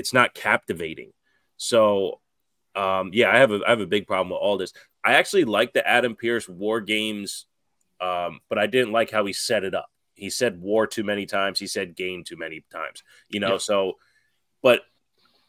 it's 0.00 0.12
not 0.12 0.34
captivating. 0.34 1.12
So 1.56 2.20
um 2.74 3.10
yeah, 3.12 3.30
I 3.34 3.38
have 3.38 3.52
a 3.52 3.60
I 3.66 3.70
have 3.70 3.80
a 3.80 3.86
big 3.86 4.06
problem 4.06 4.30
with 4.30 4.40
Aldis. 4.40 4.72
I 5.04 5.14
actually 5.14 5.44
like 5.44 5.72
the 5.72 5.86
Adam 5.86 6.14
Pearce 6.16 6.48
War 6.48 6.80
Games, 6.80 7.46
um, 8.00 8.40
but 8.48 8.58
I 8.58 8.66
didn't 8.66 8.92
like 8.92 9.10
how 9.10 9.24
he 9.24 9.32
set 9.32 9.64
it 9.64 9.74
up. 9.74 9.88
He 10.14 10.30
said 10.30 10.60
war 10.60 10.86
too 10.86 11.04
many 11.04 11.26
times. 11.26 11.58
He 11.58 11.66
said 11.66 11.96
game 11.96 12.24
too 12.24 12.36
many 12.36 12.64
times. 12.70 13.02
You 13.28 13.40
know, 13.40 13.52
Yeah. 13.52 13.58
so 13.58 13.98
but 14.62 14.80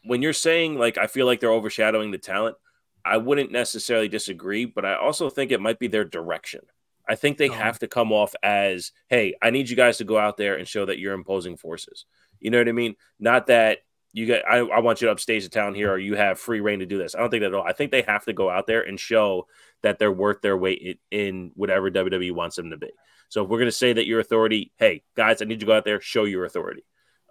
when 0.04 0.22
you're 0.22 0.32
saying 0.48 0.78
like 0.78 0.98
I 0.98 1.06
feel 1.06 1.26
like 1.26 1.40
they're 1.40 1.58
overshadowing 1.60 2.10
the 2.10 2.18
talent, 2.18 2.56
I 3.04 3.16
wouldn't 3.18 3.52
necessarily 3.52 4.08
disagree, 4.08 4.64
but 4.64 4.84
I 4.84 4.94
also 4.96 5.30
think 5.30 5.50
it 5.50 5.60
might 5.60 5.78
be 5.78 5.88
their 5.88 6.04
direction. 6.04 6.60
I 7.08 7.14
think 7.16 7.36
they 7.36 7.48
Oh. 7.50 7.52
have 7.52 7.78
to 7.80 7.88
come 7.88 8.12
off 8.12 8.34
as, 8.42 8.92
hey, 9.08 9.34
I 9.42 9.50
need 9.50 9.68
you 9.68 9.76
guys 9.76 9.98
to 9.98 10.04
go 10.04 10.18
out 10.18 10.36
there 10.36 10.56
and 10.56 10.66
show 10.68 10.84
that 10.86 10.98
you're 10.98 11.14
imposing 11.14 11.56
forces. 11.56 12.06
You 12.40 12.50
know 12.50 12.58
what 12.58 12.68
I 12.68 12.72
mean? 12.72 12.94
Not 13.18 13.46
that 13.48 13.78
you 14.12 14.26
get, 14.26 14.44
I, 14.46 14.58
I 14.58 14.80
want 14.80 15.00
you 15.00 15.06
to 15.06 15.12
upstage 15.12 15.44
the 15.44 15.48
town 15.48 15.74
here 15.74 15.90
or 15.90 15.98
you 15.98 16.14
have 16.16 16.38
free 16.38 16.60
reign 16.60 16.80
to 16.80 16.86
do 16.86 16.98
this. 16.98 17.14
I 17.14 17.20
don't 17.20 17.30
think 17.30 17.42
that 17.42 17.48
at 17.48 17.54
all. 17.54 17.64
I 17.64 17.72
think 17.72 17.90
they 17.90 18.02
have 18.02 18.24
to 18.26 18.32
go 18.32 18.50
out 18.50 18.66
there 18.66 18.82
and 18.82 19.00
show 19.00 19.46
that 19.82 19.98
they're 19.98 20.12
worth 20.12 20.42
their 20.42 20.56
weight 20.56 21.00
in, 21.10 21.50
whatever 21.54 21.90
WWE 21.90 22.32
wants 22.32 22.56
them 22.56 22.70
to 22.70 22.76
be. 22.76 22.90
So 23.30 23.42
if 23.42 23.48
we're 23.48 23.58
going 23.58 23.68
to 23.68 23.72
say 23.72 23.94
that 23.94 24.06
your 24.06 24.20
authority, 24.20 24.72
hey, 24.76 25.02
guys, 25.16 25.40
I 25.40 25.46
need 25.46 25.54
you 25.54 25.60
to 25.60 25.66
go 25.66 25.76
out 25.76 25.84
there, 25.84 26.00
show 26.00 26.24
your 26.24 26.44
authority. 26.44 26.84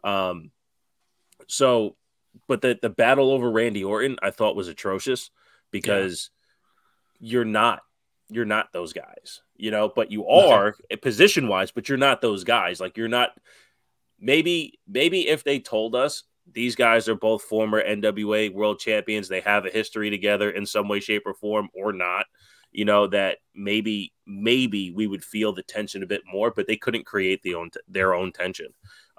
Um, 0.03 0.49
so, 1.47 1.95
but 2.47 2.61
the, 2.61 2.79
the 2.81 2.89
battle 2.89 3.29
over 3.29 3.51
Randy 3.51 3.83
Orton, 3.83 4.17
I 4.21 4.31
thought 4.31 4.55
was 4.55 4.67
atrocious 4.67 5.29
because 5.69 6.31
you're 7.19 7.45
not 7.45 7.81
you're 8.29 8.45
not 8.45 8.71
those 8.71 8.93
guys, 8.93 9.41
you 9.57 9.71
know, 9.71 9.91
but 9.93 10.09
you 10.09 10.25
are 10.27 10.75
position 11.01 11.49
wise, 11.49 11.71
but 11.71 11.89
you're 11.89 11.97
not 11.97 12.21
those 12.21 12.45
guys. 12.45 12.79
Like 12.79 12.97
you're 12.97 13.09
not 13.09 13.31
maybe 14.19 14.79
maybe 14.87 15.27
if 15.27 15.43
they 15.43 15.59
told 15.59 15.95
us 15.95 16.23
these 16.53 16.75
guys 16.75 17.07
are 17.09 17.15
both 17.15 17.43
former 17.43 17.83
NWA 17.83 18.53
world 18.53 18.79
champions, 18.79 19.27
they 19.27 19.41
have 19.41 19.65
a 19.65 19.69
history 19.69 20.09
together 20.09 20.51
in 20.51 20.65
some 20.65 20.87
way, 20.87 20.99
shape, 20.99 21.23
or 21.25 21.33
form, 21.33 21.69
or 21.73 21.93
not, 21.93 22.25
you 22.71 22.85
know, 22.85 23.07
that 23.07 23.39
maybe 23.55 24.13
maybe 24.25 24.91
we 24.91 25.07
would 25.07 25.23
feel 25.23 25.53
the 25.53 25.63
tension 25.63 26.03
a 26.03 26.07
bit 26.07 26.21
more, 26.31 26.51
but 26.51 26.67
they 26.67 26.77
couldn't 26.77 27.05
create 27.05 27.41
the 27.43 27.55
own 27.55 27.69
their 27.87 28.13
own 28.13 28.31
tension. 28.31 28.67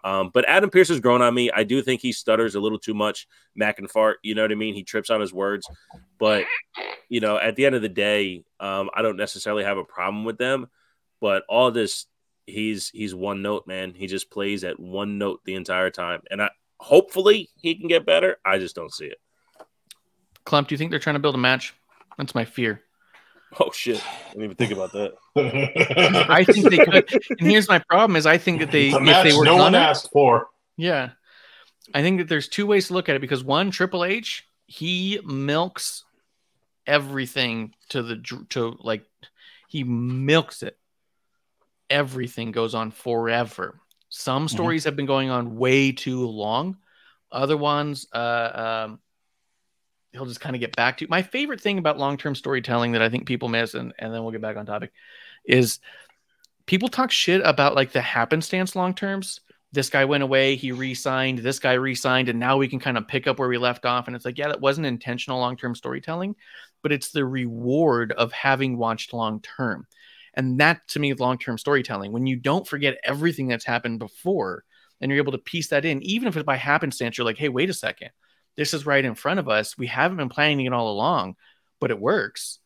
Um, 0.04 0.30
but 0.34 0.48
Adam 0.48 0.68
Pearce 0.68 0.88
has 0.88 1.00
grown 1.00 1.22
on 1.22 1.32
me. 1.32 1.50
I 1.52 1.62
do 1.62 1.80
think 1.80 2.00
he 2.00 2.12
stutters 2.12 2.54
a 2.54 2.60
little 2.60 2.78
too 2.78 2.94
much, 2.94 3.28
Mac 3.54 3.78
and 3.78 3.90
fart. 3.90 4.18
You 4.22 4.34
know 4.34 4.42
what 4.42 4.50
I 4.50 4.56
mean? 4.56 4.74
He 4.74 4.82
trips 4.82 5.10
on 5.10 5.20
his 5.20 5.32
words. 5.32 5.68
But 6.18 6.44
you 7.08 7.20
know, 7.20 7.38
at 7.38 7.56
the 7.56 7.66
end 7.66 7.74
of 7.74 7.82
the 7.82 7.88
day, 7.88 8.44
um, 8.58 8.90
I 8.94 9.02
don't 9.02 9.16
necessarily 9.16 9.64
have 9.64 9.78
a 9.78 9.84
problem 9.84 10.24
with 10.24 10.38
them. 10.38 10.66
But 11.20 11.44
Aldis, 11.48 12.06
he's 12.46 12.88
he's 12.90 13.14
one 13.14 13.42
note, 13.42 13.66
man. 13.66 13.94
He 13.94 14.06
just 14.06 14.30
plays 14.30 14.64
at 14.64 14.80
one 14.80 15.18
note 15.18 15.40
the 15.44 15.54
entire 15.54 15.90
time, 15.90 16.22
and 16.30 16.42
I 16.42 16.50
hopefully 16.82 17.48
he 17.56 17.76
can 17.76 17.88
get 17.88 18.04
better. 18.04 18.36
I 18.44 18.58
just 18.58 18.74
don't 18.74 18.92
see 18.92 19.06
it. 19.06 19.18
Klump, 20.44 20.66
do 20.66 20.74
you 20.74 20.78
think 20.78 20.90
they're 20.90 20.98
trying 20.98 21.14
to 21.14 21.20
build 21.20 21.36
a 21.36 21.38
match? 21.38 21.74
That's 22.18 22.34
my 22.34 22.44
fear. 22.44 22.82
Oh 23.60 23.70
shit! 23.70 24.02
I 24.04 24.30
didn't 24.30 24.44
even 24.44 24.56
think 24.56 24.72
about 24.72 24.92
that. 24.92 25.12
I 26.28 26.42
think 26.44 26.70
they 26.70 26.78
could. 26.78 27.12
And 27.38 27.50
here's 27.50 27.68
my 27.68 27.78
problem: 27.80 28.16
is 28.16 28.26
I 28.26 28.38
think 28.38 28.60
that 28.60 28.72
they 28.72 28.90
the 28.90 28.96
if 28.96 29.02
match 29.02 29.26
they 29.30 29.36
were 29.36 29.44
no 29.44 29.56
one 29.56 29.72
gonna- 29.72 29.78
asked 29.84 30.10
for. 30.10 30.48
Yeah. 30.76 31.10
I 31.94 32.00
think 32.00 32.18
that 32.18 32.28
there's 32.28 32.48
two 32.48 32.66
ways 32.66 32.86
to 32.88 32.94
look 32.94 33.08
at 33.08 33.16
it 33.16 33.20
because 33.20 33.44
one, 33.44 33.70
Triple 33.70 34.04
H, 34.04 34.46
he 34.66 35.20
milks 35.24 36.04
everything 36.86 37.74
to 37.90 38.02
the 38.02 38.16
to 38.50 38.76
like 38.80 39.04
he 39.68 39.84
milks 39.84 40.62
it. 40.62 40.78
Everything 41.90 42.52
goes 42.52 42.74
on 42.74 42.90
forever. 42.90 43.78
Some 44.14 44.46
stories 44.46 44.84
have 44.84 44.94
been 44.94 45.06
going 45.06 45.30
on 45.30 45.56
way 45.56 45.90
too 45.90 46.26
long. 46.26 46.76
Other 47.30 47.56
ones, 47.56 48.06
uh, 48.12 48.84
um, 48.84 49.00
he'll 50.12 50.26
just 50.26 50.38
kind 50.38 50.54
of 50.54 50.60
get 50.60 50.76
back 50.76 50.98
to. 50.98 51.06
My 51.08 51.22
favorite 51.22 51.62
thing 51.62 51.78
about 51.78 51.96
long-term 51.96 52.34
storytelling 52.34 52.92
that 52.92 53.00
I 53.00 53.08
think 53.08 53.26
people 53.26 53.48
miss, 53.48 53.72
and, 53.72 53.94
and 53.98 54.12
then 54.12 54.22
we'll 54.22 54.32
get 54.32 54.42
back 54.42 54.58
on 54.58 54.66
topic, 54.66 54.92
is 55.46 55.80
people 56.66 56.90
talk 56.90 57.10
shit 57.10 57.40
about 57.42 57.74
like 57.74 57.92
the 57.92 58.02
happenstance 58.02 58.76
long 58.76 58.92
terms. 58.92 59.40
This 59.72 59.88
guy 59.88 60.04
went 60.04 60.22
away, 60.22 60.56
he 60.56 60.72
re-signed, 60.72 61.38
this 61.38 61.58
guy 61.58 61.72
re-signed, 61.72 62.28
and 62.28 62.38
now 62.38 62.58
we 62.58 62.68
can 62.68 62.80
kind 62.80 62.98
of 62.98 63.08
pick 63.08 63.26
up 63.26 63.38
where 63.38 63.48
we 63.48 63.56
left 63.56 63.86
off. 63.86 64.08
And 64.08 64.14
it's 64.14 64.26
like, 64.26 64.36
yeah, 64.36 64.48
that 64.48 64.60
wasn't 64.60 64.86
intentional 64.86 65.40
long-term 65.40 65.74
storytelling, 65.74 66.36
but 66.82 66.92
it's 66.92 67.12
the 67.12 67.24
reward 67.24 68.12
of 68.12 68.30
having 68.32 68.76
watched 68.76 69.14
long 69.14 69.40
term. 69.40 69.86
And 70.34 70.60
that 70.60 70.86
to 70.88 70.98
me 71.00 71.12
is 71.12 71.20
long-term 71.20 71.58
storytelling. 71.58 72.12
When 72.12 72.26
you 72.26 72.36
don't 72.36 72.66
forget 72.66 72.98
everything 73.04 73.48
that's 73.48 73.64
happened 73.64 73.98
before 73.98 74.64
and 75.00 75.10
you're 75.10 75.20
able 75.20 75.32
to 75.32 75.38
piece 75.38 75.68
that 75.68 75.84
in, 75.84 76.02
even 76.02 76.28
if 76.28 76.36
it's 76.36 76.46
by 76.46 76.56
happenstance, 76.56 77.18
you're 77.18 77.24
like, 77.24 77.38
hey, 77.38 77.48
wait 77.48 77.70
a 77.70 77.74
second. 77.74 78.10
This 78.56 78.74
is 78.74 78.86
right 78.86 79.04
in 79.04 79.14
front 79.14 79.40
of 79.40 79.48
us. 79.48 79.76
We 79.76 79.86
haven't 79.86 80.18
been 80.18 80.28
planning 80.28 80.66
it 80.66 80.72
all 80.72 80.90
along, 80.92 81.36
but 81.80 81.90
it 81.90 82.00
works 82.00 82.58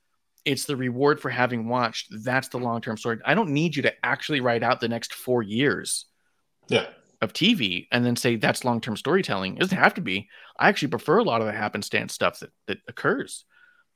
it's 0.46 0.64
the 0.64 0.76
reward 0.76 1.20
for 1.20 1.28
having 1.28 1.68
watched. 1.68 2.06
That's 2.24 2.48
the 2.48 2.58
long 2.58 2.80
term 2.80 2.96
story. 2.96 3.18
I 3.24 3.34
don't 3.34 3.50
need 3.50 3.76
you 3.76 3.82
to 3.82 3.92
actually 4.06 4.40
write 4.40 4.62
out 4.62 4.80
the 4.80 4.88
next 4.88 5.12
four 5.12 5.42
years 5.42 6.06
Yeah. 6.68 6.86
of 7.20 7.32
TV 7.32 7.88
and 7.90 8.06
then 8.06 8.14
say 8.16 8.36
that's 8.36 8.64
long 8.64 8.80
term 8.80 8.96
storytelling. 8.96 9.56
It 9.56 9.60
doesn't 9.60 9.76
have 9.76 9.94
to 9.94 10.00
be. 10.00 10.28
I 10.58 10.68
actually 10.68 10.88
prefer 10.88 11.18
a 11.18 11.24
lot 11.24 11.40
of 11.40 11.48
the 11.48 11.52
happenstance 11.52 12.14
stuff 12.14 12.38
that, 12.38 12.50
that 12.68 12.78
occurs. 12.88 13.44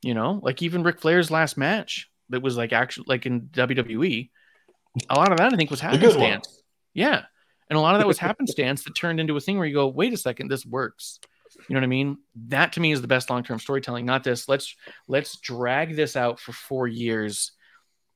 You 0.03 0.15
know, 0.15 0.41
like 0.43 0.61
even 0.61 0.83
Ric 0.83 1.01
Flair's 1.01 1.31
last 1.31 1.57
match 1.57 2.10
that 2.31 2.43
was 2.43 2.57
like 2.57 2.73
actually 2.73 3.07
like 3.09 3.27
in 3.27 3.43
WWE. 3.43 4.31
A 5.09 5.15
lot 5.15 5.31
of 5.31 5.39
that 5.39 5.53
I 5.53 5.57
think 5.57 5.71
was 5.71 5.81
happenstance. 5.81 6.63
Yeah. 6.95 7.23
And 7.69 7.77
a 7.77 7.81
lot 7.81 7.95
of 7.95 8.01
that 8.01 8.07
was 8.07 8.19
happenstance 8.29 8.85
that 8.85 8.95
turned 8.95 9.21
into 9.21 9.37
a 9.37 9.41
thing 9.41 9.59
where 9.59 9.67
you 9.67 9.75
go, 9.75 9.89
wait 9.89 10.13
a 10.13 10.17
second, 10.17 10.49
this 10.49 10.67
works. 10.67 11.21
You 11.69 11.75
know 11.75 11.81
what 11.81 11.85
I 11.85 11.89
mean? 11.89 12.19
That 12.49 12.73
to 12.75 12.81
me 12.81 12.93
is 12.93 13.03
the 13.03 13.09
best 13.09 13.31
long-term 13.31 13.59
storytelling, 13.59 14.07
not 14.07 14.25
this. 14.25 14.49
Let's 14.49 14.75
let's 15.09 15.39
drag 15.39 15.97
this 15.97 16.17
out 16.17 16.41
for 16.41 16.53
four 16.53 16.87
years, 16.87 17.53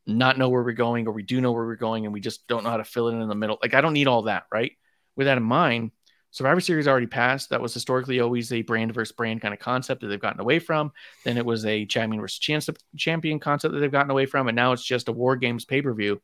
not 0.07 0.39
know 0.39 0.49
where 0.49 0.63
we're 0.63 0.73
going, 0.73 1.07
or 1.07 1.13
we 1.13 1.23
do 1.23 1.41
know 1.41 1.53
where 1.53 1.65
we're 1.65 1.77
going, 1.77 2.05
and 2.05 2.13
we 2.13 2.21
just 2.21 2.47
don't 2.47 2.65
know 2.65 2.71
how 2.71 2.77
to 2.77 2.85
fill 2.85 3.09
it 3.09 3.15
in 3.15 3.23
in 3.23 3.29
the 3.29 3.35
middle. 3.35 3.59
Like 3.61 3.75
I 3.75 3.81
don't 3.81 3.93
need 3.93 4.07
all 4.07 4.23
that, 4.23 4.45
right? 4.53 4.73
With 5.17 5.27
that 5.27 5.37
in 5.37 5.45
mind, 5.45 5.91
Survivor 6.35 6.61
Series 6.61 6.89
already 6.89 7.07
passed. 7.07 7.51
That 7.51 7.61
was 7.61 7.73
historically 7.73 8.19
always 8.19 8.53
a 8.53 8.63
brand 8.63 8.93
versus 8.93 9.15
brand 9.15 9.41
kind 9.41 9.55
of 9.55 9.61
concept 9.61 10.01
that 10.01 10.09
they've 10.09 10.19
gotten 10.19 10.41
away 10.41 10.59
from. 10.59 10.91
Then 11.25 11.39
it 11.39 11.47
was 11.47 11.65
a 11.65 11.87
champion 11.87 12.21
versus 12.21 12.41
chance 12.41 12.69
champion 12.97 13.39
concept 13.39 13.73
that 13.73 13.79
they've 13.79 13.93
gotten 13.93 14.11
away 14.11 14.27
from, 14.27 14.49
and 14.49 14.57
now 14.57 14.73
it's 14.73 14.85
just 14.85 15.09
a 15.09 15.13
War 15.13 15.37
Games 15.37 15.65
pay 15.65 15.81
per 15.81 15.95
view. 15.95 16.21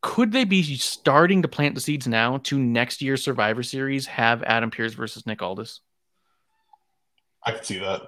Could 0.00 0.32
they 0.32 0.44
be 0.44 0.62
starting 0.76 1.42
to 1.42 1.48
plant 1.48 1.74
the 1.74 1.82
seeds 1.82 2.08
now 2.08 2.38
to 2.44 2.58
next 2.58 3.02
year's 3.02 3.22
Survivor 3.22 3.62
Series 3.62 4.06
have 4.06 4.42
Adam 4.44 4.70
Pearce 4.70 4.94
versus 4.94 5.26
Nick 5.26 5.42
Aldis? 5.42 5.80
I 7.44 7.52
could 7.52 7.66
see 7.66 7.80
that. 7.80 8.00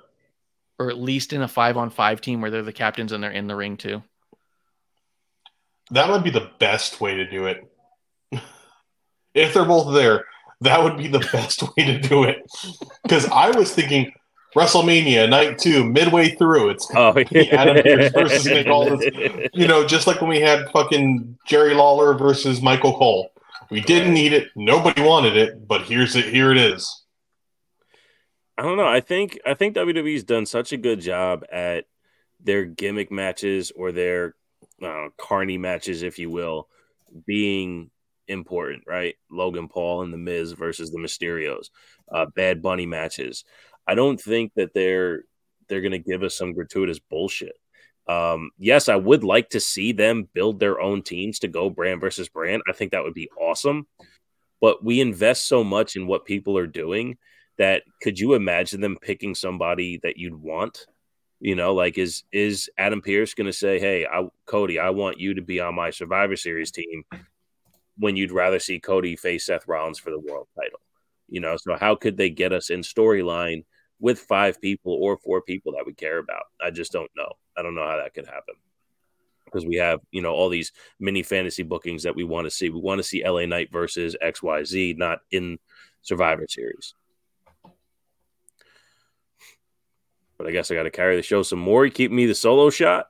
or 0.79 0.89
at 0.89 0.97
least 0.97 1.35
in 1.35 1.43
a 1.43 1.49
five 1.49 1.77
on 1.77 1.91
five 1.91 2.23
team 2.23 2.41
where 2.41 2.51
they're 2.51 2.63
the 2.63 2.73
captains 2.73 3.13
and 3.13 3.23
they're 3.23 3.31
in 3.31 3.47
the 3.47 3.57
ring 3.57 3.77
too. 3.77 4.03
That 5.91 6.09
would 6.09 6.25
be 6.25 6.31
the 6.31 6.51
best 6.59 7.03
way 7.03 7.15
to 7.17 7.29
do 7.29 7.45
it. 7.45 7.71
If 9.35 9.53
they're 9.55 9.65
both 9.65 9.93
there, 9.95 10.25
that 10.61 10.83
would 10.83 10.97
be 10.97 11.09
the 11.09 11.19
best 11.33 11.63
way 11.63 11.85
to 11.85 11.99
do 12.01 12.25
it. 12.25 12.43
Because 13.03 13.27
I 13.27 13.51
was 13.51 13.75
thinking 13.75 14.13
WrestleMania 14.57 15.29
night 15.29 15.59
two, 15.59 15.85
midway 15.85 16.31
through, 16.31 16.71
it's 16.71 16.89
Oh, 16.95 17.09
Adam 17.53 17.83
Pearce 17.83 18.13
versus 18.13 18.47
Nick 18.47 18.69
Aldis. 18.69 19.11
you 19.53 19.67
know, 19.67 19.85
just 19.87 20.07
like 20.07 20.21
when 20.21 20.31
we 20.31 20.41
had 20.41 20.69
fucking 20.71 21.37
Jerry 21.47 21.75
Lawler 21.75 22.15
versus 22.15 22.63
Michael 22.63 22.97
Cole. 22.97 23.31
We 23.71 23.81
didn't 23.81 24.15
need 24.15 24.33
it, 24.33 24.49
nobody 24.55 25.03
wanted 25.03 25.37
it, 25.37 25.67
but 25.67 25.83
here's 25.83 26.15
it. 26.15 26.27
Here 26.27 26.53
it 26.53 26.59
is. 26.59 27.03
I 28.57 28.63
don't 28.63 28.77
know. 28.77 28.87
I 28.87 29.01
think 29.01 29.41
I 29.45 29.55
think 29.55 29.75
WWE's 29.75 30.23
done 30.23 30.47
such 30.47 30.73
a 30.73 30.77
good 30.77 31.01
job 31.01 31.45
at 31.51 31.87
their 32.41 32.65
gimmick 32.65 33.11
matches 33.11 33.73
or 33.75 33.91
their 33.91 34.37
uh, 34.81 35.09
carny 35.19 35.59
matches, 35.59 36.03
if 36.03 36.19
you 36.21 36.31
will, 36.31 36.69
being 37.27 37.91
important, 38.29 38.85
right? 38.87 39.15
Logan 39.31 39.69
Paul 39.69 40.03
and 40.03 40.13
the 40.13 40.19
Miz 40.19 40.53
versus 40.53 40.91
the 40.91 40.99
Mysterios, 40.99 41.71
uh, 42.13 42.27
Bad 42.35 42.63
Bunny 42.63 42.87
matches. 42.87 43.45
I 43.87 43.95
don't 43.95 44.21
think 44.21 44.53
that 44.57 44.75
they're 44.75 45.25
they're 45.69 45.81
going 45.81 45.93
to 45.93 45.99
give 45.99 46.23
us 46.23 46.35
some 46.35 46.53
gratuitous 46.53 46.99
bullshit. 46.99 47.57
Um, 48.07 48.51
yes, 48.59 48.89
I 48.89 48.97
would 48.97 49.25
like 49.25 49.51
to 49.51 49.61
see 49.61 49.93
them 49.93 50.29
build 50.35 50.61
their 50.61 50.81
own 50.81 51.03
teams 51.03 51.39
to 51.41 51.49
go 51.49 51.71
brand 51.71 52.01
versus 52.01 52.29
brand. 52.29 52.63
I 52.69 52.73
think 52.73 52.93
that 52.93 53.03
would 53.03 53.15
be 53.15 53.31
awesome. 53.41 53.87
But 54.61 54.85
we 54.85 55.01
invest 55.01 55.47
so 55.47 55.65
much 55.65 55.97
in 55.97 56.07
what 56.07 56.25
people 56.25 56.57
are 56.59 56.67
doing 56.67 57.17
that 57.59 57.83
could 58.03 58.19
you 58.19 58.35
imagine 58.35 58.81
them 58.81 58.99
picking 59.01 59.35
somebody 59.35 60.01
that 60.03 60.17
you'd 60.17 60.35
want? 60.35 60.87
You 61.41 61.55
know, 61.55 61.75
like 61.75 61.99
is 61.99 62.25
is 62.33 62.71
Adam 62.79 63.03
Pearce 63.03 63.35
going 63.35 63.47
to 63.47 63.53
say, 63.53 63.79
"Hey, 63.79 64.07
I, 64.07 64.27
Cody, 64.47 64.79
I 64.79 64.91
want 64.91 65.21
you 65.21 65.35
to 65.35 65.43
be 65.43 65.61
on 65.61 65.75
my 65.75 65.91
Survivor 65.91 66.37
Series 66.37 66.71
team," 66.71 67.05
when 67.99 68.17
you'd 68.17 68.33
rather 68.33 68.59
see 68.59 68.81
Cody 68.81 69.17
face 69.17 69.47
Seth 69.47 69.69
Rollins 69.69 69.99
for 69.99 70.11
the 70.11 70.21
world 70.21 70.49
title? 70.57 70.81
You 71.29 71.41
know, 71.41 71.57
so 71.57 71.77
how 71.77 71.95
could 71.95 72.17
they 72.17 72.31
get 72.31 72.53
us 72.53 72.71
in 72.71 72.81
storyline 72.81 73.65
with 74.01 74.19
five 74.19 74.61
people 74.61 74.93
or 74.93 75.17
four 75.17 75.41
people 75.43 75.73
that 75.73 75.87
we 75.87 75.95
care 75.95 76.19
about? 76.19 76.45
I 76.61 76.71
just 76.71 76.93
don't 76.93 77.11
know. 77.17 77.33
I 77.57 77.63
don't 77.63 77.75
know 77.75 77.87
how 77.87 77.97
that 77.97 78.15
could 78.15 78.27
happen 78.27 78.55
because 79.55 79.67
we 79.67 79.77
have 79.77 80.01
you 80.11 80.21
know 80.21 80.33
all 80.33 80.49
these 80.49 80.73
mini 80.99 81.23
fantasy 81.23 81.63
bookings 81.63 82.03
that 82.03 82.17
we 82.17 82.25
want 82.25 82.47
to 82.47 82.51
see. 82.51 82.71
We 82.71 82.81
want 82.81 82.99
to 82.99 83.05
see 83.05 83.25
LA 83.25 83.47
Knight 83.47 83.71
versus 83.71 84.17
X 84.21 84.43
Y 84.43 84.65
Z, 84.65 84.95
not 84.99 85.21
in 85.31 85.59
Survivor 86.03 86.47
Series. 86.49 86.95
But 90.37 90.49
I 90.49 90.51
guess 90.51 90.71
I 90.71 90.75
got 90.75 90.83
to 90.83 90.91
carry 90.91 91.17
the 91.17 91.23
show 91.23 91.43
some 91.43 91.61
more. 91.61 91.89
Keep 91.89 92.11
me 92.11 92.27
the 92.27 92.35
solo 92.35 92.69
shot. 92.71 93.07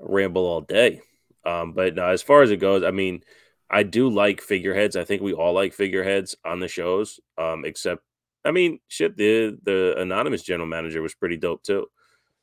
I 0.00 0.04
ramble 0.06 0.46
all 0.46 0.60
day. 0.60 1.00
Um, 1.44 1.72
but 1.72 1.94
no, 1.94 2.08
as 2.08 2.22
far 2.22 2.42
as 2.42 2.50
it 2.50 2.58
goes, 2.58 2.84
I 2.84 2.92
mean, 2.92 3.22
I 3.70 3.82
do 3.82 4.08
like 4.08 4.40
figureheads. 4.40 4.96
I 4.96 5.04
think 5.04 5.22
we 5.22 5.32
all 5.32 5.52
like 5.52 5.72
figureheads 5.72 6.36
on 6.44 6.60
the 6.60 6.68
shows. 6.68 7.18
Um, 7.36 7.64
except, 7.64 8.02
I 8.44 8.50
mean, 8.52 8.78
shit, 8.88 9.16
the 9.16 9.58
the 9.62 9.94
anonymous 9.98 10.42
general 10.42 10.68
manager 10.68 11.02
was 11.02 11.14
pretty 11.14 11.36
dope 11.36 11.62
too. 11.62 11.86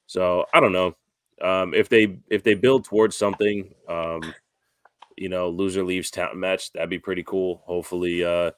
So 0.06 0.46
I 0.54 0.60
don't 0.60 0.74
know 0.74 0.96
um, 1.42 1.74
if 1.74 1.90
they 1.90 2.18
if 2.30 2.44
they 2.44 2.56
build 2.56 2.86
towards 2.86 3.16
something. 3.16 3.74
Um, 3.88 4.34
you 5.16 5.30
know, 5.30 5.50
loser 5.50 5.84
leaves 5.84 6.10
town 6.10 6.40
match. 6.40 6.72
That'd 6.74 6.90
be 6.90 7.00
pretty 7.00 7.24
cool. 7.24 7.62
Hopefully, 7.66 8.24
uh, 8.24 8.52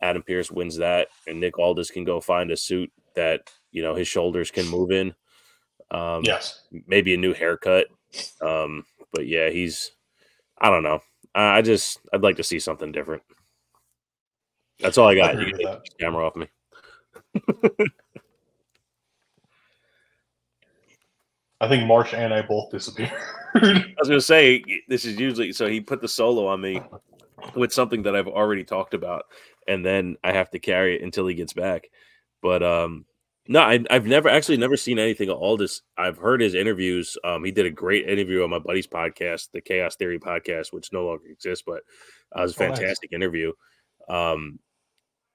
Adam 0.00 0.22
Pearce 0.22 0.50
wins 0.50 0.76
that, 0.78 1.08
and 1.26 1.38
Nick 1.38 1.58
Aldis 1.58 1.90
can 1.90 2.04
go 2.04 2.20
find 2.20 2.50
a 2.50 2.56
suit 2.56 2.90
that 3.14 3.42
you 3.72 3.82
know 3.82 3.94
his 3.94 4.08
shoulders 4.08 4.50
can 4.50 4.66
move 4.66 4.90
in. 4.90 5.14
Um, 5.90 6.24
Yes. 6.24 6.62
maybe 6.86 7.14
a 7.14 7.18
new 7.18 7.34
haircut. 7.34 7.86
Um, 8.40 8.84
but 9.12 9.26
yeah, 9.26 9.50
he's. 9.50 9.92
I 10.60 10.70
don't 10.70 10.82
know. 10.82 11.00
I 11.34 11.58
I 11.58 11.62
just 11.62 12.00
I'd 12.12 12.22
like 12.22 12.36
to 12.36 12.44
see 12.44 12.58
something 12.58 12.92
different. 12.92 13.22
That's 14.80 14.98
all 14.98 15.08
I 15.08 15.14
got. 15.14 15.34
agree 15.34 15.46
You 15.46 15.52
with 15.52 15.60
can 15.60 15.70
that. 15.70 15.84
take 15.84 15.92
the 15.98 16.04
camera 16.04 16.26
off 16.26 16.36
me. 16.36 16.48
I 21.60 21.68
think 21.68 21.86
Marsh 21.86 22.14
and 22.14 22.32
I 22.32 22.42
both 22.42 22.70
disappeared. 22.70 23.12
I 23.54 23.84
was 23.98 24.08
gonna 24.08 24.20
say 24.20 24.62
this 24.88 25.04
is 25.04 25.18
usually 25.18 25.52
so 25.52 25.66
he 25.66 25.80
put 25.80 26.00
the 26.00 26.06
solo 26.08 26.46
on 26.46 26.60
me 26.60 26.80
with 27.56 27.72
something 27.72 28.02
that 28.04 28.14
I've 28.14 28.28
already 28.28 28.62
talked 28.64 28.94
about, 28.94 29.24
and 29.66 29.84
then 29.84 30.16
I 30.22 30.32
have 30.32 30.50
to 30.50 30.58
carry 30.60 30.96
it 30.96 31.02
until 31.02 31.26
he 31.26 31.34
gets 31.34 31.52
back. 31.52 31.88
But 32.42 32.62
um, 32.62 33.06
no, 33.48 33.60
I, 33.60 33.80
I've 33.90 34.06
never 34.06 34.28
actually 34.28 34.58
never 34.58 34.76
seen 34.76 34.98
anything 34.98 35.30
of 35.30 35.38
Aldis. 35.38 35.82
I've 35.96 36.18
heard 36.18 36.40
his 36.40 36.54
interviews. 36.54 37.16
Um, 37.24 37.44
he 37.44 37.50
did 37.50 37.66
a 37.66 37.70
great 37.70 38.08
interview 38.08 38.44
on 38.44 38.50
my 38.50 38.58
buddy's 38.58 38.86
podcast, 38.86 39.48
the 39.52 39.60
Chaos 39.60 39.96
Theory 39.96 40.18
podcast, 40.18 40.72
which 40.72 40.92
no 40.92 41.06
longer 41.06 41.26
exists, 41.28 41.64
but 41.66 41.82
uh, 42.36 42.40
it 42.40 42.42
was 42.42 42.56
a 42.58 42.64
Oh, 42.64 42.68
nice. 42.68 42.78
fantastic 42.78 43.12
interview. 43.12 43.52
Um, 44.08 44.58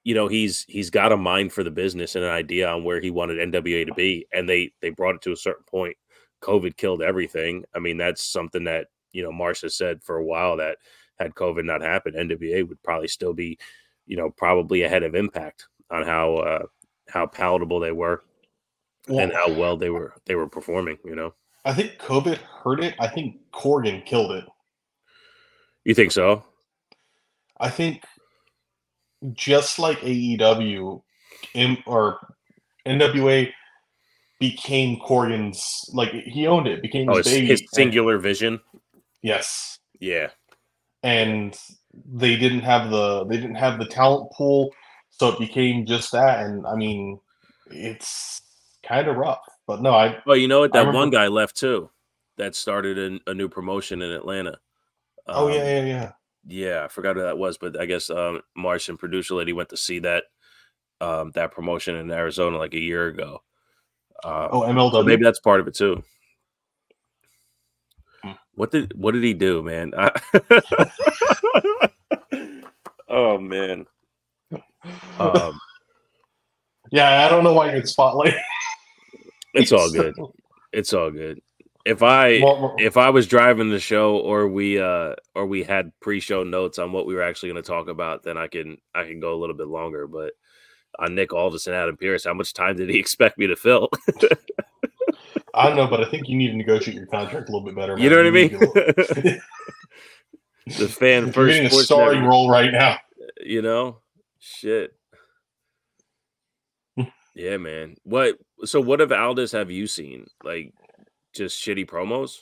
you 0.04 0.14
know, 0.14 0.28
he's 0.28 0.64
he's 0.68 0.90
got 0.90 1.12
a 1.12 1.16
mind 1.16 1.52
for 1.52 1.64
the 1.64 1.70
business 1.70 2.14
and 2.14 2.24
an 2.24 2.30
idea 2.30 2.68
on 2.68 2.84
where 2.84 3.00
he 3.00 3.10
wanted 3.10 3.38
NWA 3.52 3.86
to 3.86 3.94
be, 3.94 4.26
and 4.32 4.48
they 4.48 4.72
they 4.80 4.90
brought 4.90 5.16
it 5.16 5.22
to 5.22 5.32
a 5.32 5.36
certain 5.36 5.64
point. 5.64 5.96
COVID 6.42 6.76
killed 6.76 7.02
everything. 7.02 7.64
I 7.74 7.78
mean, 7.78 7.96
that's 7.96 8.22
something 8.22 8.64
that 8.64 8.88
you 9.12 9.22
know 9.22 9.30
Marsha 9.32 9.70
said 9.72 10.02
for 10.04 10.16
a 10.18 10.24
while 10.24 10.56
that 10.58 10.78
had 11.18 11.34
COVID 11.34 11.64
not 11.64 11.80
happened, 11.80 12.16
NWA 12.16 12.68
would 12.68 12.82
probably 12.82 13.08
still 13.08 13.32
be, 13.32 13.58
you 14.06 14.16
know, 14.16 14.30
probably 14.30 14.82
ahead 14.82 15.04
of 15.04 15.14
Impact 15.14 15.66
on 15.90 16.02
how 16.04 16.34
uh, 16.36 16.66
how 17.14 17.26
palatable 17.26 17.78
they 17.80 17.92
were 17.92 18.24
and 19.08 19.32
how 19.32 19.50
well 19.52 19.76
they 19.76 19.88
were 19.90 20.12
they 20.26 20.34
were 20.34 20.48
performing. 20.48 20.98
You 21.04 21.14
know, 21.14 21.34
I 21.64 21.72
think 21.72 21.96
COVID 21.98 22.36
hurt 22.38 22.82
it. 22.82 22.94
I 22.98 23.06
think 23.06 23.36
Corgan 23.52 24.04
killed 24.04 24.32
it. 24.32 24.44
You 25.84 25.94
think 25.94 26.12
so? 26.12 26.44
I 27.60 27.70
think 27.70 28.02
just 29.32 29.78
like 29.78 29.98
AEW 30.00 31.02
M- 31.54 31.78
or 31.86 32.18
NWA 32.86 33.50
became 34.40 34.98
Corgan's 34.98 35.62
like 35.92 36.10
he 36.12 36.46
owned 36.46 36.66
it, 36.66 36.82
became 36.82 37.08
Oh, 37.08 37.16
his 37.18 37.26
his, 37.26 37.34
baby. 37.34 37.46
his 37.46 37.60
and- 37.60 37.70
singular 37.70 38.18
vision. 38.18 38.60
yes. 39.22 39.78
Yeah. 40.00 40.30
And 41.04 41.56
they 42.12 42.34
didn't 42.36 42.60
have 42.62 42.90
the 42.90 43.24
they 43.26 43.36
didn't 43.36 43.54
have 43.54 43.78
the 43.78 43.86
talent 43.86 44.32
pool, 44.32 44.74
so 45.18 45.28
it 45.30 45.38
became 45.38 45.86
just 45.86 46.12
that. 46.12 46.44
And 46.44 46.66
I 46.66 46.74
mean, 46.76 47.20
it's 47.70 48.42
kind 48.86 49.08
of 49.08 49.16
rough. 49.16 49.40
But 49.66 49.82
no, 49.82 49.94
I 49.94 50.18
Well, 50.26 50.36
you 50.36 50.48
know 50.48 50.60
what? 50.60 50.72
That 50.72 50.92
one 50.92 51.10
guy 51.10 51.28
left 51.28 51.56
too. 51.56 51.90
That 52.36 52.54
started 52.54 52.98
a, 53.26 53.30
a 53.30 53.34
new 53.34 53.48
promotion 53.48 54.02
in 54.02 54.10
Atlanta. 54.10 54.58
oh 55.28 55.48
yeah, 55.48 55.54
Um, 55.54 55.64
yeah, 55.64 55.84
yeah. 55.84 56.12
Yeah, 56.46 56.84
I 56.84 56.88
forgot 56.88 57.16
who 57.16 57.22
that 57.22 57.38
was, 57.38 57.56
but 57.58 57.80
I 57.80 57.86
guess 57.86 58.10
um 58.10 58.42
Martian 58.56 58.96
producer 58.96 59.34
lady 59.34 59.52
went 59.52 59.70
to 59.70 59.76
see 59.76 60.00
that 60.00 60.24
um 61.00 61.30
that 61.32 61.52
promotion 61.52 61.96
in 61.96 62.10
Arizona 62.10 62.58
like 62.58 62.74
a 62.74 62.80
year 62.80 63.06
ago. 63.08 63.42
Uh, 64.22 64.48
Oh, 64.50 64.60
MLW. 64.62 64.92
so 64.92 65.02
maybe 65.02 65.24
that's 65.24 65.40
part 65.40 65.60
of 65.60 65.68
it 65.68 65.74
too. 65.74 66.02
Hmm. 68.22 68.32
What 68.54 68.70
did 68.70 68.92
what 68.94 69.12
did 69.14 69.24
he 69.24 69.34
do, 69.34 69.62
man? 69.62 69.92
I- 69.96 70.20
oh 73.08 73.38
man. 73.38 73.86
Um, 75.18 75.58
yeah, 76.90 77.24
I 77.24 77.28
don't 77.28 77.44
know 77.44 77.52
why 77.52 77.72
you're 77.72 77.84
spotlight. 77.86 78.34
it's 79.54 79.72
all 79.72 79.90
good. 79.90 80.14
It's 80.72 80.92
all 80.92 81.10
good. 81.10 81.40
If 81.84 82.02
I 82.02 82.40
Well, 82.42 82.74
if 82.78 82.96
I 82.96 83.10
was 83.10 83.26
driving 83.26 83.70
the 83.70 83.78
show 83.78 84.16
or 84.16 84.48
we 84.48 84.80
uh 84.80 85.14
or 85.34 85.46
we 85.46 85.62
had 85.62 85.92
pre-show 86.00 86.42
notes 86.42 86.78
on 86.78 86.92
what 86.92 87.06
we 87.06 87.14
were 87.14 87.22
actually 87.22 87.50
going 87.50 87.62
to 87.62 87.68
talk 87.68 87.88
about, 87.88 88.22
then 88.22 88.38
I 88.38 88.46
can 88.46 88.78
I 88.94 89.04
can 89.04 89.20
go 89.20 89.34
a 89.34 89.40
little 89.40 89.56
bit 89.56 89.68
longer. 89.68 90.06
But 90.06 90.32
on 90.98 91.14
Nick 91.14 91.32
Aldis 91.32 91.66
and 91.66 91.76
Adam 91.76 91.96
Pearce, 91.96 92.24
how 92.24 92.34
much 92.34 92.54
time 92.54 92.76
did 92.76 92.88
he 92.88 92.98
expect 93.00 93.38
me 93.38 93.46
to 93.46 93.56
fill? 93.56 93.90
I 95.54 95.68
don't 95.68 95.76
know, 95.76 95.86
but 95.86 96.00
I 96.00 96.10
think 96.10 96.28
you 96.28 96.36
need 96.36 96.48
to 96.48 96.56
negotiate 96.56 96.96
your 96.96 97.06
contract 97.06 97.48
a 97.48 97.52
little 97.52 97.64
bit 97.64 97.76
better. 97.76 97.96
you 97.96 98.10
know 98.10 98.16
what 98.16 98.26
I 98.26 98.30
mean? 98.30 99.40
The 100.66 100.88
fan 100.88 101.24
You're 101.24 101.32
first 101.32 101.60
getting 101.60 101.78
a 101.78 101.82
starring 101.82 102.24
role 102.24 102.50
right 102.50 102.72
now. 102.72 102.98
you 103.40 103.62
know? 103.62 103.98
Shit. 104.46 104.92
yeah, 107.34 107.56
man. 107.56 107.96
What 108.02 108.36
so 108.64 108.80
what 108.80 109.00
of 109.00 109.10
Aldis 109.10 109.52
have 109.52 109.70
you 109.70 109.86
seen? 109.86 110.26
Like 110.42 110.74
just 111.34 111.64
shitty 111.64 111.88
promos? 111.88 112.40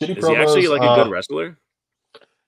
Shitty 0.00 0.16
Is 0.16 0.26
he 0.26 0.34
actually 0.34 0.64
promos, 0.64 0.70
like 0.70 0.82
a 0.82 0.86
uh, 0.86 1.04
good 1.04 1.10
wrestler? 1.10 1.58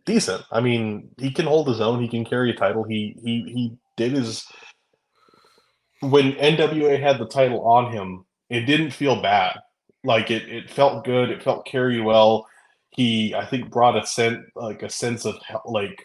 decent. 0.04 0.42
I 0.50 0.60
mean, 0.60 1.10
he 1.18 1.30
can 1.30 1.46
hold 1.46 1.68
his 1.68 1.80
own. 1.80 2.00
He 2.00 2.08
can 2.08 2.24
carry 2.24 2.50
a 2.50 2.54
title. 2.54 2.82
He 2.84 3.16
he 3.22 3.42
he 3.52 3.76
did 3.96 4.12
his 4.12 4.46
when 6.00 6.32
NWA 6.32 7.00
had 7.00 7.18
the 7.18 7.26
title 7.26 7.66
on 7.66 7.92
him. 7.92 8.24
It 8.48 8.62
didn't 8.62 8.92
feel 8.92 9.20
bad. 9.20 9.58
Like 10.04 10.30
it, 10.30 10.48
it 10.48 10.70
felt 10.70 11.04
good. 11.04 11.30
It 11.30 11.42
felt 11.42 11.66
carry 11.66 12.00
well. 12.00 12.46
He, 12.90 13.34
I 13.34 13.46
think, 13.46 13.70
brought 13.70 14.02
a 14.02 14.06
sense 14.06 14.44
like 14.54 14.82
a 14.82 14.90
sense 14.90 15.24
of 15.24 15.36
like 15.66 16.04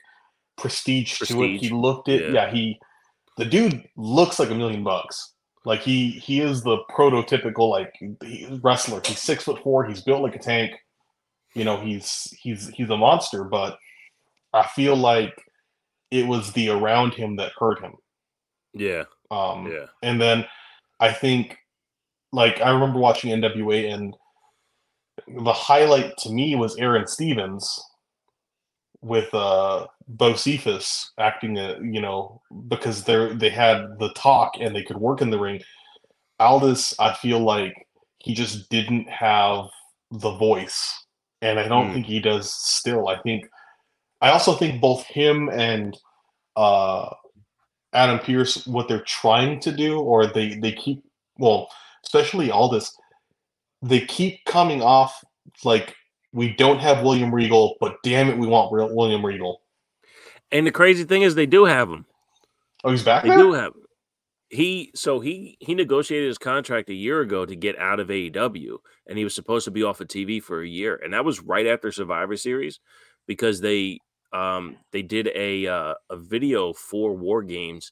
prestige, 0.58 1.20
to 1.20 1.44
it. 1.44 1.58
He 1.58 1.70
looked 1.70 2.08
it. 2.10 2.34
yeah. 2.34 2.46
Yeah. 2.48 2.52
he 2.52 2.80
the 3.38 3.46
dude 3.46 3.84
looks 3.96 4.40
like 4.40 4.50
a 4.50 4.56
million 4.56 4.84
bucks. 4.84 5.34
Like 5.66 5.82
he 5.82 6.12
he 6.12 6.42
is 6.42 6.64
the 6.64 6.78
prototypical 6.90 7.70
like 7.70 7.94
he, 8.00 8.48
wrestler. 8.64 9.02
He's 9.06 9.20
six 9.20 9.44
foot 9.44 9.62
four. 9.64 9.86
He's 9.86 10.02
built 10.02 10.22
like 10.22 10.36
a 10.36 10.40
tank. 10.40 10.72
You 11.54 11.64
know, 11.64 11.80
he's 11.80 12.34
he's 12.40 12.70
he's 12.70 12.90
a 12.90 12.98
monster. 12.98 13.44
But 13.44 13.78
I 14.54 14.66
feel 14.68 14.96
like 14.96 15.34
it 16.10 16.26
was 16.26 16.54
the 16.54 16.70
around 16.70 17.14
him 17.14 17.36
that 17.36 17.52
hurt 17.60 17.82
him. 17.82 17.94
Yeah, 18.74 19.04
Um, 19.32 19.68
yeah. 19.72 19.88
and 20.04 20.22
then 20.22 20.46
I 21.00 21.12
think, 21.12 21.58
like, 22.32 22.62
I 22.62 22.70
remember 22.70 23.00
watching 23.00 23.32
NWA, 23.32 23.92
and 23.94 24.16
the 25.44 25.52
highlight 25.54 26.16
to 26.20 26.30
me 26.32 26.56
was 26.56 26.78
Aaron 26.78 27.08
Stevens 27.08 27.80
with 29.02 29.34
uh, 29.34 29.88
Bo 30.08 30.36
Cephas 30.36 31.12
acting, 31.18 31.58
a, 31.58 31.78
you 31.82 32.02
know, 32.02 32.42
because 32.68 33.04
they're 33.04 33.34
they 33.34 33.50
had 33.50 34.00
the 34.00 34.12
talk 34.14 34.54
and 34.60 34.76
they 34.76 34.84
could 34.84 34.98
work 34.98 35.22
in 35.22 35.30
the 35.30 35.40
ring. 35.40 35.62
Aldis, 36.40 36.94
I 37.00 37.14
feel 37.14 37.40
like 37.40 37.74
he 38.20 38.34
just 38.34 38.70
didn't 38.70 39.10
have 39.10 39.66
the 40.12 40.32
voice, 40.38 41.06
and 41.42 41.60
I 41.60 41.68
don't 41.68 41.88
Hmm. 41.88 41.94
think 41.94 42.06
he 42.06 42.20
does 42.20 42.54
still. 42.54 43.08
I 43.08 43.20
think, 43.22 43.48
I 44.22 44.30
also 44.30 44.54
think 44.54 44.82
both 44.82 45.04
him 45.06 45.50
and 45.50 45.98
uh, 46.56 47.10
Adam 47.94 48.20
Pearce 48.20 48.66
what 48.68 48.88
they're 48.88 49.04
trying 49.04 49.60
to 49.62 49.72
do, 49.72 50.00
or 50.00 50.28
they 50.28 50.56
they 50.56 50.72
keep 50.72 51.04
well, 51.40 51.70
especially 52.04 52.52
Aldis, 52.52 52.96
they 53.82 54.02
keep 54.02 54.44
coming 54.46 54.82
off 54.82 55.24
like 55.64 55.96
we 56.38 56.50
don't 56.50 56.78
have 56.78 57.02
William 57.02 57.34
Regal, 57.34 57.78
but 57.80 57.98
damn 58.04 58.30
it, 58.30 58.38
we 58.38 58.46
want 58.46 58.72
real 58.72 58.94
William 58.94 59.26
Regal. 59.26 59.64
And 60.52 60.68
the 60.68 60.72
crazy 60.72 61.04
thing 61.04 61.24
is, 61.24 61.34
they 61.34 61.48
do 61.48 61.66
have 61.66 61.90
him. 61.90 62.06
Oh, 62.84 62.92
he's 62.92 63.02
back. 63.02 63.24
They 63.24 63.30
there? 63.30 63.40
do 63.40 63.54
have 63.54 63.74
him. 63.74 63.82
He 64.50 64.92
so 64.94 65.20
he 65.20 65.58
he 65.60 65.74
negotiated 65.74 66.28
his 66.28 66.38
contract 66.38 66.90
a 66.90 66.94
year 66.94 67.22
ago 67.22 67.46
to 67.46 67.56
get 67.56 67.78
out 67.80 68.00
of 68.00 68.10
AEW, 68.10 68.78
and 69.08 69.18
he 69.18 69.24
was 69.24 69.34
supposed 69.34 69.66
to 69.66 69.72
be 69.72 69.84
off 69.84 70.00
of 70.00 70.08
TV 70.08 70.42
for 70.42 70.62
a 70.62 70.68
year, 70.68 71.02
and 71.04 71.12
that 71.14 71.26
was 71.26 71.42
right 71.42 71.66
after 71.66 71.92
Survivor 71.92 72.38
Series, 72.38 72.80
because 73.26 73.60
they 73.60 74.00
um 74.32 74.78
they 74.92 75.02
did 75.02 75.30
a 75.34 75.66
uh, 75.66 75.96
a 76.12 76.18
video 76.18 76.72
for 76.72 77.18
War 77.18 77.42
Games, 77.42 77.92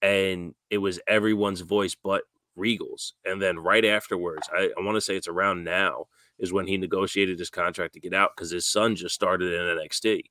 and 0.00 0.54
it 0.70 0.78
was 0.78 1.00
everyone's 1.06 1.60
voice 1.60 1.94
but 2.02 2.22
Regal's, 2.56 3.12
and 3.26 3.40
then 3.40 3.58
right 3.58 3.84
afterwards, 3.84 4.48
I, 4.50 4.70
I 4.76 4.82
want 4.82 4.96
to 4.96 5.02
say 5.02 5.16
it's 5.16 5.28
around 5.28 5.64
now 5.64 6.06
is 6.38 6.52
when 6.52 6.66
he 6.66 6.76
negotiated 6.76 7.38
his 7.38 7.50
contract 7.50 7.94
to 7.94 8.00
get 8.00 8.14
out 8.14 8.30
because 8.36 8.50
his 8.50 8.66
son 8.66 8.96
just 8.96 9.14
started 9.14 9.52
in 9.52 9.78
NXT, 9.78 10.22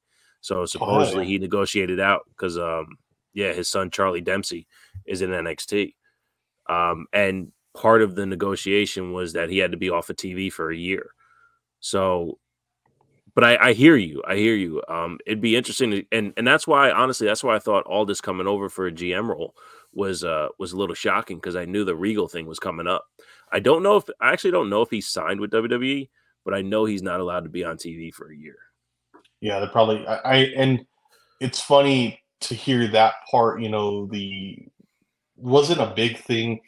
so 0.41 0.65
supposedly 0.65 1.25
he 1.25 1.37
negotiated 1.37 1.99
out 1.99 2.21
because 2.29 2.57
um 2.57 2.97
yeah 3.33 3.53
his 3.53 3.69
son 3.69 3.89
Charlie 3.89 4.21
Dempsey 4.21 4.67
is 5.05 5.21
in 5.21 5.29
NXT. 5.29 5.95
Um, 6.69 7.07
and 7.11 7.51
part 7.73 8.01
of 8.01 8.15
the 8.15 8.25
negotiation 8.25 9.13
was 9.13 9.33
that 9.33 9.49
he 9.49 9.57
had 9.57 9.71
to 9.71 9.77
be 9.77 9.89
off 9.89 10.09
of 10.09 10.15
TV 10.15 10.51
for 10.51 10.71
a 10.71 10.77
year. 10.77 11.11
So, 11.79 12.39
but 13.35 13.43
I, 13.43 13.69
I 13.69 13.73
hear 13.73 13.95
you. 13.95 14.21
I 14.27 14.35
hear 14.35 14.55
you. 14.55 14.81
Um, 14.87 15.19
it'd 15.25 15.41
be 15.41 15.55
interesting, 15.55 15.91
to, 15.91 16.05
and 16.11 16.33
and 16.37 16.47
that's 16.47 16.67
why 16.67 16.91
honestly, 16.91 17.27
that's 17.27 17.43
why 17.43 17.55
I 17.55 17.59
thought 17.59 17.87
Aldis 17.87 18.21
coming 18.21 18.47
over 18.47 18.69
for 18.69 18.87
a 18.87 18.91
GM 18.91 19.27
role 19.27 19.55
was 19.91 20.23
uh 20.23 20.47
was 20.57 20.71
a 20.71 20.77
little 20.77 20.95
shocking 20.95 21.37
because 21.37 21.55
I 21.55 21.65
knew 21.65 21.83
the 21.83 21.95
Regal 21.95 22.27
thing 22.27 22.45
was 22.45 22.59
coming 22.59 22.87
up. 22.87 23.05
I 23.53 23.59
don't 23.59 23.83
know 23.83 23.95
if 23.97 24.03
I 24.19 24.33
actually 24.33 24.51
don't 24.51 24.69
know 24.69 24.81
if 24.81 24.89
he 24.89 24.99
signed 24.99 25.39
with 25.39 25.51
WWE, 25.51 26.09
but 26.43 26.53
I 26.55 26.61
know 26.63 26.85
he's 26.85 27.03
not 27.03 27.19
allowed 27.19 27.43
to 27.45 27.49
be 27.49 27.63
on 27.63 27.77
TV 27.77 28.11
for 28.13 28.31
a 28.31 28.35
year. 28.35 28.57
Yeah, 29.41 29.59
they 29.59 29.67
probably. 29.67 30.05
I, 30.07 30.15
I 30.23 30.35
and 30.57 30.85
it's 31.39 31.61
funny 31.61 32.21
to 32.41 32.55
hear 32.55 32.87
that 32.89 33.13
part. 33.29 33.61
You 33.61 33.69
know, 33.69 34.07
the 34.07 34.57
wasn't 35.35 35.81
a 35.81 35.93
big 35.95 36.17
thing 36.17 36.61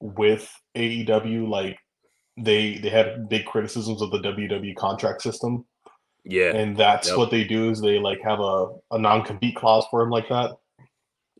with 0.00 0.50
AEW. 0.76 1.48
Like 1.48 1.78
they 2.38 2.78
they 2.78 2.88
had 2.88 3.28
big 3.28 3.44
criticisms 3.44 4.00
of 4.00 4.10
the 4.10 4.18
WWE 4.20 4.74
contract 4.76 5.22
system, 5.22 5.64
Yeah, 6.24 6.54
and 6.54 6.76
that's 6.76 7.08
Yep. 7.08 7.18
what 7.18 7.30
they 7.30 7.44
do 7.44 7.70
is 7.70 7.80
they 7.80 7.98
like 7.98 8.20
have 8.22 8.40
a, 8.40 8.68
a 8.92 8.98
non 8.98 9.22
compete 9.24 9.56
clause 9.56 9.84
for 9.90 10.02
him 10.02 10.10
like 10.10 10.28
that. 10.30 10.52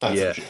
That's 0.00 0.20
Yeah. 0.20 0.44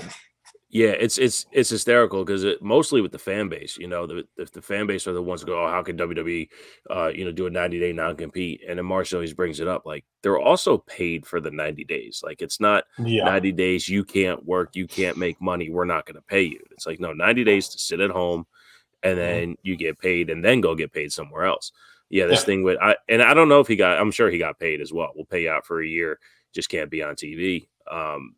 Yeah, 0.74 0.88
it's 0.88 1.18
it's 1.18 1.46
it's 1.52 1.70
hysterical 1.70 2.24
because 2.24 2.42
it 2.42 2.60
mostly 2.60 3.00
with 3.00 3.12
the 3.12 3.18
fan 3.18 3.48
base. 3.48 3.78
You 3.78 3.86
know, 3.86 4.08
the, 4.08 4.24
the 4.36 4.46
the 4.54 4.60
fan 4.62 4.88
base 4.88 5.06
are 5.06 5.12
the 5.12 5.22
ones 5.22 5.40
who 5.42 5.46
go, 5.46 5.64
"Oh, 5.64 5.68
how 5.70 5.84
can 5.84 5.96
WWE, 5.96 6.50
uh, 6.90 7.12
you 7.14 7.24
know, 7.24 7.30
do 7.30 7.46
a 7.46 7.50
ninety 7.50 7.78
day 7.78 7.92
non 7.92 8.16
compete?" 8.16 8.60
And 8.68 8.78
then 8.78 8.86
Marshall 8.86 9.18
always 9.18 9.34
brings 9.34 9.60
it 9.60 9.68
up, 9.68 9.86
like 9.86 10.04
they're 10.24 10.40
also 10.40 10.78
paid 10.78 11.26
for 11.26 11.40
the 11.40 11.52
ninety 11.52 11.84
days. 11.84 12.22
Like 12.24 12.42
it's 12.42 12.58
not 12.58 12.84
Yeah, 12.98 13.22
ninety 13.22 13.52
days 13.52 13.88
you 13.88 14.04
can't 14.04 14.44
work, 14.44 14.70
you 14.74 14.88
can't 14.88 15.16
make 15.16 15.40
money, 15.40 15.70
we're 15.70 15.84
not 15.84 16.06
going 16.06 16.16
to 16.16 16.22
pay 16.22 16.42
you. 16.42 16.60
It's 16.72 16.86
like 16.86 16.98
no 16.98 17.12
ninety 17.12 17.44
days 17.44 17.68
to 17.68 17.78
sit 17.78 18.00
at 18.00 18.10
home, 18.10 18.44
and 19.02 19.18
then 19.18 19.56
you 19.62 19.76
get 19.76 19.98
paid, 20.00 20.30
and 20.30 20.44
then 20.44 20.60
go 20.60 20.74
get 20.74 20.92
paid 20.92 21.12
somewhere 21.12 21.44
else. 21.44 21.72
Yeah, 22.10 22.26
this 22.26 22.40
Yeah. 22.40 22.46
thing 22.46 22.64
with 22.64 22.78
I 22.80 22.96
and 23.08 23.22
I 23.22 23.34
don't 23.34 23.48
know 23.48 23.60
if 23.60 23.68
he 23.68 23.76
got. 23.76 23.98
I'm 24.00 24.10
sure 24.12 24.30
he 24.30 24.38
got 24.38 24.58
paid 24.58 24.80
as 24.80 24.92
well. 24.92 25.12
We'll 25.14 25.26
pay 25.26 25.42
you 25.44 25.50
out 25.50 25.66
for 25.66 25.80
a 25.82 25.86
year, 25.86 26.18
just 26.54 26.68
can't 26.68 26.90
be 26.90 27.02
on 27.02 27.16
TV. 27.16 27.68
Um, 27.90 28.36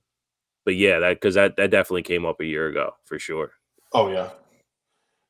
but 0.67 0.75
yeah, 0.75 0.99
that 0.99 1.15
because 1.15 1.37
that 1.37 1.57
that 1.57 1.71
definitely 1.71 2.03
came 2.03 2.27
up 2.27 2.41
a 2.41 2.45
year 2.45 2.67
ago 2.69 2.95
for 3.07 3.19
sure. 3.19 3.53
Oh 3.95 4.09
yeah. 4.11 4.31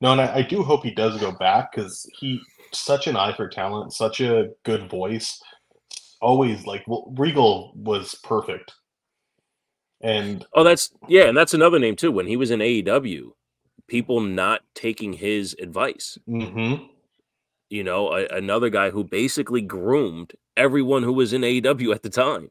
No, 0.01 0.13
and 0.13 0.21
I, 0.21 0.37
I 0.37 0.43
do 0.43 0.63
hope 0.63 0.83
he 0.83 0.91
does 0.91 1.21
go 1.21 1.31
back 1.31 1.73
because 1.73 2.11
he 2.19 2.41
such 2.73 3.07
an 3.07 3.17
eye 3.17 3.35
for 3.37 3.49
talent, 3.49 3.93
such 3.93 4.21
a 4.21 4.49
good 4.65 4.91
voice. 4.91 5.41
Always 6.21 6.67
like 6.67 6.83
well, 6.89 7.13
Regal 7.17 7.73
was 7.77 8.15
perfect, 8.25 8.73
and 10.01 10.45
Oh, 10.55 10.65
that's 10.65 10.91
yeah, 11.07 11.25
and 11.25 11.37
that's 11.37 11.55
another 11.55 11.79
name 11.79 11.97
too. 11.97 12.11
When 12.11 12.27
he 12.27 12.37
was 12.37 12.51
in 12.51 12.61
AEW, 12.61 13.33
people 13.87 14.21
not 14.21 14.63
taking 14.75 15.13
his 15.13 15.55
advice. 15.61 16.19
mhm. 16.27 16.89
you 17.69 17.85
know, 17.85 18.13
a, 18.15 18.27
another 18.29 18.71
guy 18.71 18.91
who 18.91 19.05
basically 19.05 19.61
groomed 19.61 20.33
everyone 20.57 21.03
who 21.03 21.13
was 21.13 21.35
in 21.35 21.43
AEW 21.43 21.95
at 21.95 22.03
the 22.03 22.11
time. 22.11 22.51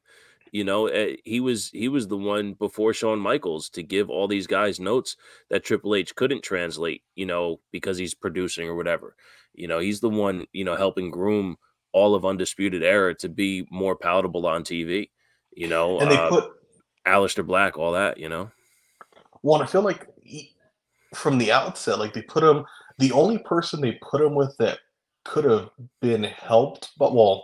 You 0.55 0.63
know, 0.63 0.87
uh, 0.87 1.17
he 1.25 1.41
was 1.41 1.69
he 1.71 1.89
was 1.89 2.07
the 2.07 2.15
one 2.15 2.53
before 2.53 2.93
Shawn 2.93 3.19
Michaels 3.19 3.67
to 3.71 3.83
give 3.83 4.09
all 4.09 4.25
these 4.25 4.47
guys 4.47 4.79
notes 4.79 5.17
that 5.49 5.65
Triple 5.65 5.95
H 5.95 6.15
couldn't 6.15 6.45
translate, 6.45 7.03
you 7.13 7.25
know, 7.25 7.59
because 7.73 7.97
he's 7.97 8.13
producing 8.13 8.69
or 8.69 8.75
whatever. 8.75 9.17
You 9.53 9.67
know, 9.67 9.79
he's 9.79 9.99
the 9.99 10.09
one, 10.09 10.47
you 10.53 10.63
know, 10.63 10.77
helping 10.77 11.11
groom 11.11 11.57
all 11.91 12.15
of 12.15 12.23
Undisputed 12.23 12.83
Era 12.83 13.13
to 13.15 13.27
be 13.27 13.67
more 13.69 13.97
palatable 13.97 14.47
on 14.47 14.63
TV. 14.63 15.09
You 15.53 15.67
know, 15.67 15.99
and 15.99 16.09
they 16.09 16.15
uh, 16.15 16.29
put 16.29 16.53
Aleister 17.05 17.45
Black, 17.45 17.77
all 17.77 17.91
that. 17.91 18.17
You 18.17 18.29
know, 18.29 18.49
well, 19.43 19.61
I 19.61 19.65
feel 19.65 19.81
like 19.81 20.07
from 21.13 21.37
the 21.37 21.51
outset, 21.51 21.99
like 21.99 22.13
they 22.13 22.21
put 22.21 22.45
him. 22.45 22.63
The 22.97 23.11
only 23.11 23.39
person 23.39 23.81
they 23.81 23.99
put 24.01 24.21
him 24.21 24.35
with 24.35 24.55
that 24.59 24.79
could 25.25 25.43
have 25.43 25.69
been 26.01 26.23
helped, 26.23 26.91
but 26.97 27.13
well, 27.13 27.43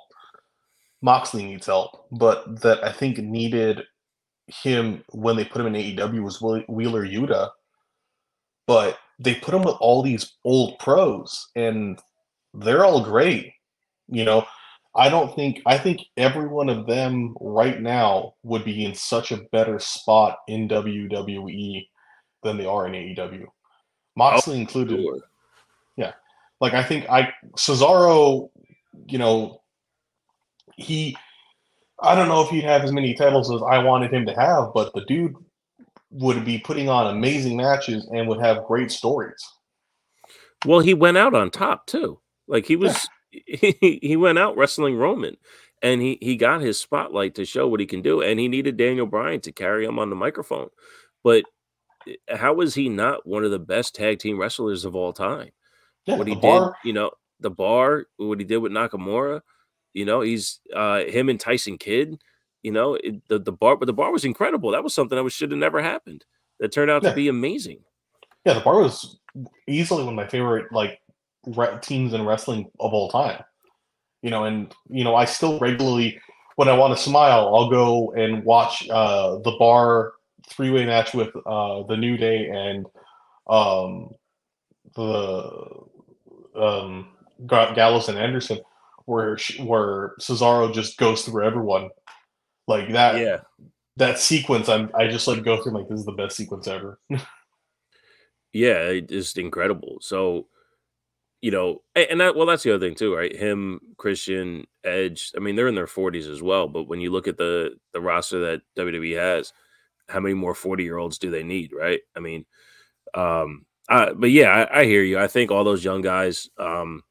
Moxley 1.01 1.43
needs 1.43 1.65
help, 1.65 2.07
but 2.11 2.61
that 2.61 2.83
I 2.83 2.91
think 2.91 3.17
needed 3.17 3.81
him 4.47 5.03
when 5.09 5.35
they 5.35 5.45
put 5.45 5.61
him 5.61 5.73
in 5.73 5.95
AEW 5.95 6.23
was 6.23 6.41
Wheeler 6.41 7.05
Yuta. 7.05 7.49
But 8.67 8.99
they 9.19 9.35
put 9.35 9.53
him 9.53 9.63
with 9.63 9.75
all 9.79 10.01
these 10.01 10.33
old 10.45 10.77
pros, 10.79 11.49
and 11.55 11.99
they're 12.53 12.85
all 12.85 13.03
great. 13.03 13.53
You 14.07 14.25
know, 14.25 14.45
I 14.95 15.09
don't 15.09 15.33
think 15.35 15.61
I 15.65 15.77
think 15.77 16.01
every 16.17 16.47
one 16.47 16.69
of 16.69 16.85
them 16.85 17.35
right 17.39 17.81
now 17.81 18.33
would 18.43 18.65
be 18.65 18.85
in 18.85 18.93
such 18.93 19.31
a 19.31 19.43
better 19.51 19.79
spot 19.79 20.39
in 20.47 20.67
WWE 20.67 21.87
than 22.43 22.57
they 22.57 22.65
are 22.65 22.87
in 22.87 22.93
AEW. 22.93 23.45
Moxley 24.15 24.57
oh, 24.57 24.59
included. 24.59 25.01
Sure. 25.01 25.19
Yeah. 25.95 26.13
Like 26.59 26.73
I 26.73 26.83
think 26.83 27.09
I 27.09 27.29
Cesaro, 27.57 28.49
you 29.07 29.17
know, 29.17 29.60
he 30.81 31.15
I 32.01 32.15
don't 32.15 32.27
know 32.27 32.41
if 32.41 32.49
he'd 32.49 32.63
have 32.63 32.83
as 32.83 32.91
many 32.91 33.13
titles 33.13 33.51
as 33.53 33.61
I 33.61 33.77
wanted 33.77 34.11
him 34.11 34.25
to 34.25 34.33
have, 34.33 34.73
but 34.73 34.93
the 34.93 35.05
dude 35.05 35.35
would 36.09 36.43
be 36.43 36.57
putting 36.57 36.89
on 36.89 37.15
amazing 37.15 37.57
matches 37.57 38.07
and 38.11 38.27
would 38.27 38.39
have 38.39 38.65
great 38.65 38.91
stories. 38.91 39.41
Well, 40.65 40.79
he 40.79 40.93
went 40.93 41.17
out 41.17 41.33
on 41.33 41.51
top 41.51 41.85
too. 41.87 42.19
Like 42.47 42.65
he 42.65 42.75
was 42.75 43.07
yeah. 43.31 43.71
he, 43.81 43.99
he 44.01 44.17
went 44.17 44.39
out 44.39 44.57
wrestling 44.57 44.95
Roman 44.95 45.37
and 45.81 46.01
he 46.01 46.17
he 46.21 46.35
got 46.35 46.61
his 46.61 46.79
spotlight 46.79 47.35
to 47.35 47.45
show 47.45 47.67
what 47.67 47.79
he 47.79 47.85
can 47.85 48.01
do 48.01 48.21
and 48.21 48.39
he 48.39 48.47
needed 48.47 48.77
Daniel 48.77 49.05
Bryan 49.05 49.39
to 49.41 49.51
carry 49.51 49.85
him 49.85 49.99
on 49.99 50.09
the 50.09 50.15
microphone. 50.15 50.69
But 51.23 51.45
eh, 52.07 52.35
how 52.35 52.59
is 52.61 52.73
he 52.73 52.89
not 52.89 53.25
one 53.25 53.45
of 53.45 53.51
the 53.51 53.59
best 53.59 53.95
tag 53.95 54.19
team 54.19 54.39
wrestlers 54.39 54.85
of 54.85 54.95
all 54.95 55.13
time? 55.13 55.51
Yeah, 56.05 56.17
what 56.17 56.27
he 56.27 56.35
did, 56.35 56.63
you 56.83 56.93
know, 56.93 57.11
the 57.39 57.51
bar, 57.51 58.05
what 58.17 58.39
he 58.39 58.45
did 58.45 58.57
with 58.57 58.71
Nakamura, 58.71 59.41
you 59.93 60.05
know, 60.05 60.21
he's 60.21 60.59
uh 60.75 61.03
him 61.05 61.29
and 61.29 61.39
Tyson 61.39 61.77
Kidd. 61.77 62.17
You 62.63 62.71
know, 62.71 62.95
it, 62.95 63.27
the 63.27 63.39
the 63.39 63.51
bar, 63.51 63.75
but 63.75 63.85
the 63.85 63.93
bar 63.93 64.11
was 64.11 64.25
incredible. 64.25 64.71
That 64.71 64.83
was 64.83 64.93
something 64.93 65.15
that 65.15 65.23
was 65.23 65.33
should 65.33 65.51
have 65.51 65.59
never 65.59 65.81
happened. 65.81 66.25
That 66.59 66.71
turned 66.71 66.91
out 66.91 67.03
yeah. 67.03 67.09
to 67.09 67.15
be 67.15 67.27
amazing. 67.27 67.79
Yeah, 68.45 68.53
the 68.53 68.61
bar 68.61 68.79
was 68.79 69.19
easily 69.67 70.03
one 70.03 70.13
of 70.13 70.15
my 70.15 70.27
favorite 70.27 70.71
like 70.71 70.99
re- 71.45 71.79
teams 71.81 72.13
in 72.13 72.25
wrestling 72.25 72.69
of 72.79 72.93
all 72.93 73.09
time. 73.09 73.43
You 74.21 74.29
know, 74.29 74.43
and 74.43 74.73
you 74.89 75.03
know, 75.03 75.15
I 75.15 75.25
still 75.25 75.57
regularly 75.59 76.19
when 76.55 76.67
I 76.67 76.73
want 76.73 76.95
to 76.95 77.01
smile, 77.01 77.53
I'll 77.53 77.69
go 77.69 78.11
and 78.11 78.43
watch 78.43 78.87
uh 78.89 79.37
the 79.39 79.55
bar 79.57 80.13
three 80.47 80.69
way 80.69 80.85
match 80.85 81.13
with 81.13 81.29
uh 81.45 81.83
the 81.83 81.97
New 81.97 82.17
Day 82.17 82.49
and 82.49 82.85
um 83.47 84.11
the 84.95 85.65
um 86.55 87.07
Gallows 87.47 88.07
and 88.09 88.19
Anderson 88.19 88.59
where 89.11 89.37
where 89.59 90.13
Cesaro 90.21 90.73
just 90.73 90.97
goes 90.97 91.23
through 91.23 91.45
everyone 91.45 91.89
like 92.67 92.93
that. 92.93 93.17
Yeah, 93.19 93.41
that 93.97 94.19
sequence. 94.19 94.69
I'm 94.69 94.89
I 94.95 95.07
just 95.07 95.27
like 95.27 95.43
go 95.43 95.61
through 95.61 95.73
like 95.73 95.89
this 95.89 95.99
is 95.99 96.05
the 96.05 96.13
best 96.13 96.37
sequence 96.37 96.65
ever. 96.67 96.97
yeah, 98.53 98.77
it's 98.87 99.35
incredible. 99.35 99.97
So 99.99 100.47
you 101.41 101.51
know, 101.51 101.81
and 101.93 102.21
that 102.21 102.35
well, 102.35 102.45
that's 102.45 102.63
the 102.63 102.73
other 102.73 102.87
thing 102.87 102.95
too, 102.95 103.13
right? 103.13 103.35
Him, 103.35 103.81
Christian, 103.97 104.65
Edge. 104.85 105.31
I 105.35 105.39
mean, 105.39 105.55
they're 105.55 105.67
in 105.67 105.75
their 105.75 105.87
40s 105.87 106.31
as 106.31 106.41
well. 106.41 106.67
But 106.67 106.83
when 106.83 107.01
you 107.01 107.11
look 107.11 107.27
at 107.27 107.37
the 107.37 107.75
the 107.91 107.99
roster 107.99 108.39
that 108.39 108.61
WWE 108.77 109.17
has, 109.17 109.51
how 110.07 110.21
many 110.21 110.35
more 110.35 110.55
40 110.55 110.83
year 110.83 110.97
olds 110.97 111.17
do 111.17 111.31
they 111.31 111.43
need, 111.43 111.73
right? 111.73 111.99
I 112.15 112.21
mean, 112.21 112.45
um, 113.13 113.65
I, 113.89 114.13
but 114.13 114.31
yeah, 114.31 114.67
I, 114.71 114.81
I, 114.81 114.85
hear 114.85 115.03
you. 115.03 115.19
I 115.19 115.27
think 115.27 115.51
all 115.51 115.65
those 115.65 115.83
young 115.83 116.01
guys, 116.01 116.49
um, 116.57 117.01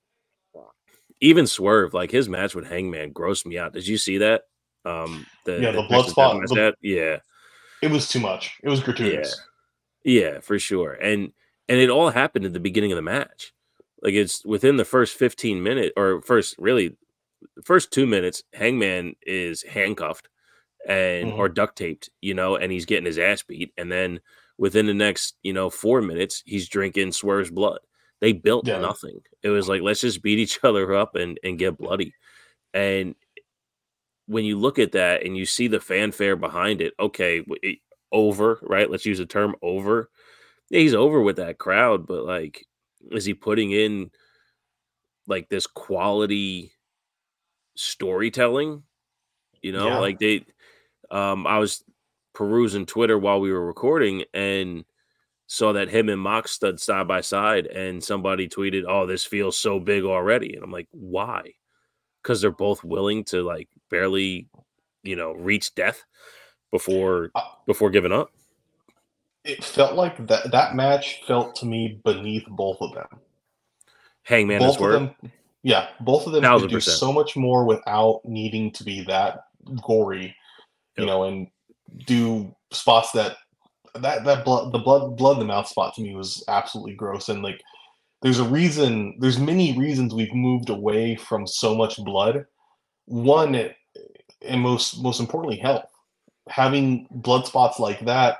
even 1.20 1.46
Swerve, 1.46 1.94
like 1.94 2.10
his 2.10 2.28
match 2.28 2.54
with 2.54 2.66
Hangman, 2.66 3.12
grossed 3.12 3.46
me 3.46 3.58
out. 3.58 3.72
Did 3.72 3.86
you 3.86 3.98
see 3.98 4.18
that? 4.18 4.42
Um, 4.84 5.26
the, 5.44 5.60
yeah, 5.60 5.72
the, 5.72 5.82
the 5.82 5.88
blood 5.88 6.08
spot. 6.08 6.40
The, 6.46 6.74
yeah, 6.80 7.18
it 7.82 7.90
was 7.90 8.08
too 8.08 8.20
much. 8.20 8.58
It 8.62 8.68
was 8.68 8.80
gratuitous. 8.80 9.38
Yeah. 10.04 10.22
yeah, 10.22 10.40
for 10.40 10.58
sure. 10.58 10.92
And 10.92 11.32
and 11.68 11.78
it 11.78 11.90
all 11.90 12.10
happened 12.10 12.46
at 12.46 12.52
the 12.52 12.60
beginning 12.60 12.92
of 12.92 12.96
the 12.96 13.02
match. 13.02 13.52
Like 14.02 14.14
it's 14.14 14.44
within 14.44 14.76
the 14.76 14.84
first 14.84 15.16
fifteen 15.16 15.62
minutes, 15.62 15.92
or 15.96 16.22
first 16.22 16.56
really, 16.58 16.96
first 17.64 17.92
two 17.92 18.06
minutes. 18.06 18.42
Hangman 18.54 19.16
is 19.22 19.62
handcuffed 19.62 20.28
and 20.88 21.28
mm-hmm. 21.28 21.38
or 21.38 21.50
duct 21.50 21.76
taped, 21.76 22.08
you 22.22 22.32
know, 22.32 22.56
and 22.56 22.72
he's 22.72 22.86
getting 22.86 23.04
his 23.04 23.18
ass 23.18 23.42
beat. 23.42 23.74
And 23.76 23.92
then 23.92 24.20
within 24.56 24.86
the 24.86 24.94
next, 24.94 25.36
you 25.42 25.52
know, 25.52 25.68
four 25.68 26.00
minutes, 26.00 26.42
he's 26.46 26.68
drinking 26.68 27.12
Swerve's 27.12 27.50
blood. 27.50 27.80
They 28.20 28.32
built 28.32 28.66
yeah. 28.66 28.78
nothing. 28.78 29.20
It 29.42 29.48
was 29.48 29.68
like 29.68 29.82
let's 29.82 30.00
just 30.00 30.22
beat 30.22 30.38
each 30.38 30.60
other 30.64 30.94
up 30.94 31.14
and 31.14 31.38
and 31.42 31.58
get 31.58 31.78
bloody. 31.78 32.14
And 32.72 33.14
when 34.26 34.44
you 34.44 34.58
look 34.58 34.78
at 34.78 34.92
that 34.92 35.24
and 35.24 35.36
you 35.36 35.44
see 35.44 35.66
the 35.66 35.80
fanfare 35.80 36.36
behind 36.36 36.80
it, 36.80 36.94
okay, 37.00 37.42
it, 37.62 37.78
over, 38.12 38.60
right? 38.62 38.90
Let's 38.90 39.06
use 39.06 39.18
the 39.18 39.26
term 39.26 39.56
over. 39.62 40.08
Yeah, 40.68 40.80
he's 40.80 40.94
over 40.94 41.20
with 41.20 41.36
that 41.36 41.58
crowd, 41.58 42.06
but 42.06 42.24
like, 42.24 42.64
is 43.10 43.24
he 43.24 43.34
putting 43.34 43.72
in 43.72 44.10
like 45.26 45.48
this 45.48 45.66
quality 45.66 46.72
storytelling? 47.76 48.84
You 49.62 49.72
know, 49.72 49.88
yeah. 49.88 49.98
like 49.98 50.18
they, 50.18 50.44
um, 51.10 51.46
I 51.46 51.58
was 51.58 51.82
perusing 52.32 52.86
Twitter 52.86 53.18
while 53.18 53.40
we 53.40 53.52
were 53.52 53.66
recording, 53.66 54.24
and 54.32 54.84
saw 55.50 55.72
that 55.72 55.88
him 55.88 56.08
and 56.08 56.20
Mox 56.20 56.52
stood 56.52 56.78
side 56.78 57.08
by 57.08 57.20
side, 57.20 57.66
and 57.66 58.02
somebody 58.02 58.48
tweeted, 58.48 58.84
"Oh, 58.86 59.04
this 59.04 59.24
feels 59.24 59.58
so 59.58 59.80
big 59.80 60.04
already," 60.04 60.54
and 60.54 60.62
I'm 60.62 60.70
like, 60.70 60.86
"Why?" 60.92 61.54
Because 62.22 62.40
they're 62.40 62.52
both 62.52 62.84
willing 62.84 63.24
to 63.24 63.42
like 63.42 63.68
barely, 63.90 64.46
you 65.02 65.16
know, 65.16 65.32
reach 65.32 65.74
death 65.74 66.04
before 66.70 67.32
uh, 67.34 67.42
before 67.66 67.90
giving 67.90 68.12
up. 68.12 68.30
It 69.44 69.64
felt 69.64 69.96
like 69.96 70.24
that 70.28 70.52
that 70.52 70.76
match 70.76 71.22
felt 71.26 71.56
to 71.56 71.66
me 71.66 72.00
beneath 72.04 72.46
both 72.50 72.80
of 72.80 72.94
them. 72.94 73.08
Hangman 74.22 74.60
both 74.60 74.80
of 74.80 74.92
them, 74.92 75.16
yeah, 75.64 75.88
both 75.98 76.28
of 76.28 76.32
them 76.32 76.44
could 76.60 76.70
do 76.70 76.78
so 76.78 77.12
much 77.12 77.36
more 77.36 77.64
without 77.64 78.20
needing 78.24 78.70
to 78.70 78.84
be 78.84 79.02
that 79.06 79.46
gory, 79.82 80.36
you 80.96 81.04
yep. 81.04 81.06
know, 81.06 81.24
and 81.24 81.48
do 82.06 82.54
spots 82.70 83.10
that 83.12 83.38
that 83.94 84.24
that 84.24 84.44
blood 84.44 84.72
the 84.72 84.78
blood 84.78 85.16
blood 85.16 85.34
in 85.34 85.40
the 85.40 85.44
mouth 85.44 85.68
spot 85.68 85.94
to 85.94 86.02
me 86.02 86.14
was 86.14 86.44
absolutely 86.48 86.94
gross. 86.94 87.28
And 87.28 87.42
like 87.42 87.60
there's 88.22 88.38
a 88.38 88.48
reason 88.48 89.16
there's 89.18 89.38
many 89.38 89.76
reasons 89.78 90.14
we've 90.14 90.34
moved 90.34 90.70
away 90.70 91.16
from 91.16 91.46
so 91.46 91.74
much 91.74 92.02
blood. 92.04 92.46
One 93.06 93.54
eh, 93.54 93.72
and 94.42 94.60
most 94.60 95.02
most 95.02 95.20
importantly 95.20 95.58
health. 95.58 95.90
Having 96.48 97.06
blood 97.10 97.46
spots 97.46 97.78
like 97.78 98.00
that 98.06 98.38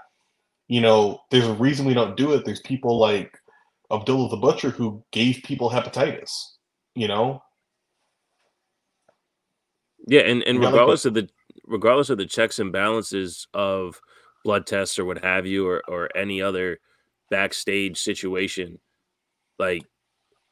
you 0.68 0.80
know 0.80 1.20
there's 1.30 1.46
a 1.46 1.54
reason 1.54 1.86
we 1.86 1.94
don't 1.94 2.16
do 2.16 2.32
it. 2.32 2.44
There's 2.44 2.60
people 2.60 2.98
like 2.98 3.36
abdullah 3.90 4.28
the 4.28 4.36
butcher 4.36 4.70
who 4.70 5.02
gave 5.10 5.42
people 5.42 5.68
hepatitis 5.68 6.30
you 6.94 7.08
know? 7.08 7.42
Yeah 10.06 10.20
and 10.20 10.42
and 10.44 10.58
regardless 10.58 11.05
of 11.05 11.14
the 11.14 11.28
regardless 11.66 12.11
of 12.11 12.18
the 12.18 12.26
checks 12.26 12.59
and 12.59 12.72
balances 12.72 13.46
of 13.55 14.01
blood 14.45 14.66
tests 14.66 14.99
or 14.99 15.05
what 15.05 15.22
have 15.22 15.47
you, 15.47 15.66
or 15.66 15.82
or 15.88 16.09
any 16.16 16.43
other 16.43 16.78
backstage 17.30 17.99
situation, 17.99 18.78
like 19.59 19.82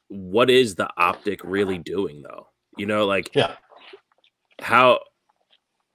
what 0.09 0.51
is 0.51 0.75
the 0.75 0.89
optic 0.97 1.41
really 1.45 1.79
doing 1.79 2.23
though? 2.23 2.49
You 2.77 2.87
know, 2.87 3.07
like 3.07 3.31
yeah, 3.35 3.57
how 4.61 5.01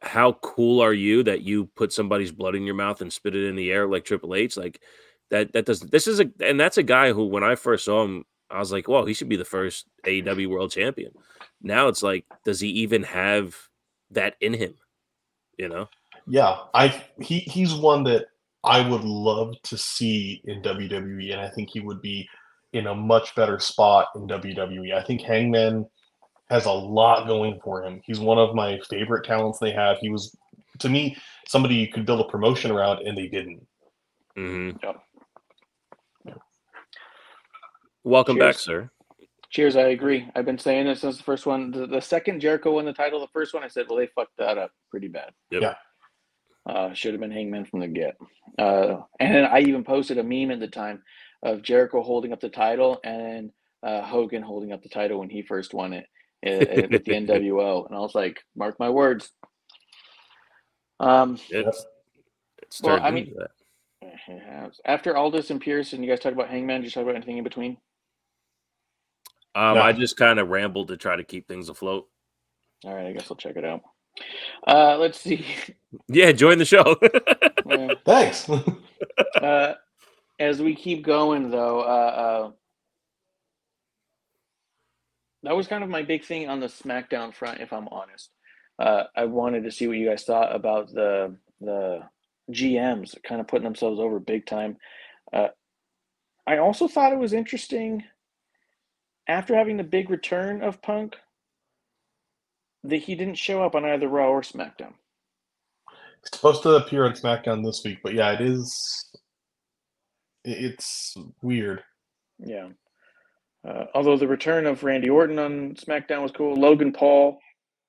how 0.01 0.33
cool 0.41 0.81
are 0.81 0.93
you 0.93 1.23
that 1.23 1.41
you 1.41 1.65
put 1.75 1.93
somebody's 1.93 2.31
blood 2.31 2.55
in 2.55 2.63
your 2.63 2.75
mouth 2.75 3.01
and 3.01 3.11
spit 3.11 3.35
it 3.35 3.47
in 3.47 3.55
the 3.55 3.71
air 3.71 3.87
like 3.87 4.05
Triple 4.05 4.35
H? 4.35 4.57
Like 4.57 4.81
that 5.31 5.53
that 5.53 5.65
does 5.65 5.79
this 5.79 6.07
is 6.07 6.19
a 6.19 6.29
and 6.41 6.59
that's 6.59 6.77
a 6.77 6.83
guy 6.83 7.13
who 7.13 7.25
when 7.25 7.43
I 7.43 7.55
first 7.55 7.85
saw 7.85 8.03
him, 8.03 8.25
I 8.49 8.59
was 8.59 8.71
like, 8.71 8.87
well, 8.87 9.05
he 9.05 9.13
should 9.13 9.29
be 9.29 9.35
the 9.35 9.45
first 9.45 9.87
AEW 10.05 10.47
world 10.49 10.71
champion. 10.71 11.11
Now 11.61 11.87
it's 11.87 12.03
like, 12.03 12.25
does 12.45 12.59
he 12.59 12.69
even 12.69 13.03
have 13.03 13.55
that 14.11 14.35
in 14.41 14.53
him? 14.53 14.75
You 15.57 15.69
know? 15.69 15.89
Yeah, 16.27 16.57
I 16.73 17.03
he 17.19 17.39
he's 17.39 17.73
one 17.73 18.03
that 18.05 18.25
I 18.63 18.87
would 18.87 19.03
love 19.03 19.55
to 19.63 19.77
see 19.77 20.41
in 20.45 20.61
WWE, 20.61 21.33
and 21.33 21.41
I 21.41 21.49
think 21.49 21.69
he 21.69 21.81
would 21.81 22.01
be 22.01 22.27
in 22.71 22.87
a 22.87 22.95
much 22.95 23.35
better 23.35 23.59
spot 23.59 24.07
in 24.15 24.27
WWE. 24.27 24.93
I 24.93 25.03
think 25.03 25.21
Hangman 25.21 25.85
has 26.49 26.65
a 26.65 26.71
lot 26.71 27.27
going 27.27 27.59
for 27.63 27.83
him. 27.83 28.01
He's 28.05 28.19
one 28.19 28.37
of 28.37 28.55
my 28.55 28.79
favorite 28.89 29.25
talents 29.25 29.59
they 29.59 29.71
have. 29.71 29.97
He 29.99 30.09
was, 30.09 30.35
to 30.79 30.89
me, 30.89 31.17
somebody 31.47 31.75
you 31.75 31.87
could 31.87 32.05
build 32.05 32.21
a 32.21 32.29
promotion 32.29 32.71
around, 32.71 33.07
and 33.07 33.17
they 33.17 33.27
didn't. 33.27 33.65
Mm-hmm. 34.37 34.77
Yep. 34.83 36.39
Welcome 38.03 38.37
back, 38.37 38.55
sir. 38.55 38.89
Cheers. 39.49 39.75
I 39.75 39.89
agree. 39.89 40.27
I've 40.35 40.45
been 40.45 40.57
saying 40.57 40.87
this 40.87 41.01
since 41.01 41.17
the 41.17 41.23
first 41.23 41.45
one. 41.45 41.71
The, 41.71 41.85
the 41.85 42.01
second 42.01 42.39
Jericho 42.41 42.73
won 42.73 42.85
the 42.85 42.93
title, 42.93 43.19
the 43.19 43.27
first 43.27 43.53
one, 43.53 43.63
I 43.63 43.67
said, 43.67 43.85
well, 43.87 43.99
they 43.99 44.07
fucked 44.07 44.35
that 44.37 44.57
up 44.57 44.71
pretty 44.89 45.07
bad. 45.07 45.31
Yep. 45.51 45.61
Yeah. 45.61 45.75
Uh, 46.65 46.93
should 46.93 47.13
have 47.13 47.19
been 47.19 47.31
Hangman 47.31 47.65
from 47.65 47.81
the 47.81 47.87
get. 47.87 48.15
Uh, 48.57 49.01
and 49.19 49.45
I 49.45 49.59
even 49.59 49.83
posted 49.83 50.17
a 50.17 50.23
meme 50.23 50.51
at 50.51 50.59
the 50.59 50.67
time 50.67 51.03
of 51.43 51.61
Jericho 51.61 52.01
holding 52.01 52.31
up 52.31 52.39
the 52.39 52.49
title 52.49 52.99
and 53.03 53.51
uh, 53.83 54.01
Hogan 54.01 54.41
holding 54.43 54.71
up 54.71 54.81
the 54.81 54.87
title 54.89 55.19
when 55.19 55.29
he 55.29 55.41
first 55.41 55.73
won 55.73 55.91
it 55.91 56.05
at, 56.41 56.89
the 56.89 56.99
NWO. 56.99 57.85
And 57.85 57.95
I 57.95 57.99
was 57.99 58.15
like, 58.15 58.39
mark 58.55 58.79
my 58.79 58.89
words. 58.89 59.29
Um, 61.01 61.37
It's, 61.49 61.85
it's 62.61 62.81
Well, 62.81 62.99
I 63.01 63.11
mean- 63.11 63.33
that. 63.37 64.71
After 64.85 65.15
Aldis 65.17 65.49
and 65.49 65.59
Pearson, 65.61 66.03
you 66.03 66.09
guys 66.09 66.19
talk 66.19 66.33
about 66.33 66.49
Hangman, 66.49 66.81
did 66.81 66.87
you 66.87 66.91
talk 66.91 67.03
about 67.03 67.15
anything 67.15 67.37
in 67.37 67.43
between? 67.43 67.77
Um, 69.55 69.75
No. 69.75 69.81
I 69.81 69.91
just 69.93 70.17
kind 70.17 70.39
of 70.39 70.49
rambled 70.49 70.87
to 70.89 70.97
try 70.97 71.15
to 71.15 71.23
keep 71.23 71.47
things 71.47 71.69
afloat. 71.69 72.07
All 72.85 72.93
right, 72.93 73.07
I 73.07 73.13
guess 73.13 73.29
I'll 73.29 73.37
check 73.37 73.55
it 73.55 73.65
out. 73.65 73.81
Uh, 74.67 74.97
let's 74.97 75.19
see. 75.19 75.45
Yeah, 76.07 76.31
join 76.31 76.57
the 76.57 76.65
show. 76.65 76.97
Uh, 77.65 77.95
Thanks. 78.03 78.49
uh, 79.41 79.75
as 80.37 80.61
we 80.61 80.75
keep 80.75 81.01
going, 81.03 81.49
though, 81.49 81.79
uh, 81.79 81.83
uh, 81.83 82.51
that 85.43 85.55
was 85.55 85.67
kind 85.67 85.81
of 85.81 85.89
my 85.89 86.01
big 86.01 86.25
thing 86.25 86.49
on 86.49 86.59
the 86.59 86.67
SmackDown 86.67 87.33
front. 87.33 87.61
If 87.61 87.71
I'm 87.71 87.87
honest, 87.87 88.29
uh, 88.79 89.03
I 89.15 89.25
wanted 89.25 89.63
to 89.63 89.71
see 89.71 89.87
what 89.87 89.97
you 89.97 90.09
guys 90.09 90.23
thought 90.23 90.53
about 90.53 90.91
the 90.93 91.37
the 91.61 92.01
GMs 92.51 93.15
kind 93.23 93.39
of 93.39 93.47
putting 93.47 93.63
themselves 93.63 93.99
over 93.99 94.19
big 94.19 94.45
time. 94.45 94.75
Uh, 95.31 95.47
I 96.45 96.57
also 96.57 96.87
thought 96.89 97.13
it 97.13 97.19
was 97.19 97.33
interesting 97.33 98.03
after 99.27 99.55
having 99.55 99.77
the 99.77 99.83
big 99.83 100.09
return 100.09 100.61
of 100.61 100.81
Punk 100.81 101.15
that 102.83 102.97
he 102.97 103.15
didn't 103.15 103.37
show 103.37 103.63
up 103.63 103.75
on 103.75 103.85
either 103.85 104.07
Raw 104.07 104.29
or 104.29 104.41
SmackDown. 104.41 104.93
It's 106.21 106.37
supposed 106.37 106.63
to 106.63 106.75
appear 106.75 107.05
on 107.05 107.13
SmackDown 107.13 107.63
this 107.63 107.81
week, 107.83 107.99
but 108.03 108.13
yeah, 108.13 108.31
it 108.31 108.41
is. 108.41 109.09
It's 110.45 111.15
weird. 111.41 111.83
Yeah. 112.39 112.69
Uh, 113.67 113.85
although 113.93 114.17
the 114.17 114.27
return 114.27 114.65
of 114.65 114.83
Randy 114.83 115.09
Orton 115.09 115.39
on 115.39 115.75
SmackDown 115.75 116.21
was 116.21 116.31
cool. 116.31 116.55
Logan 116.55 116.91
Paul, 116.91 117.39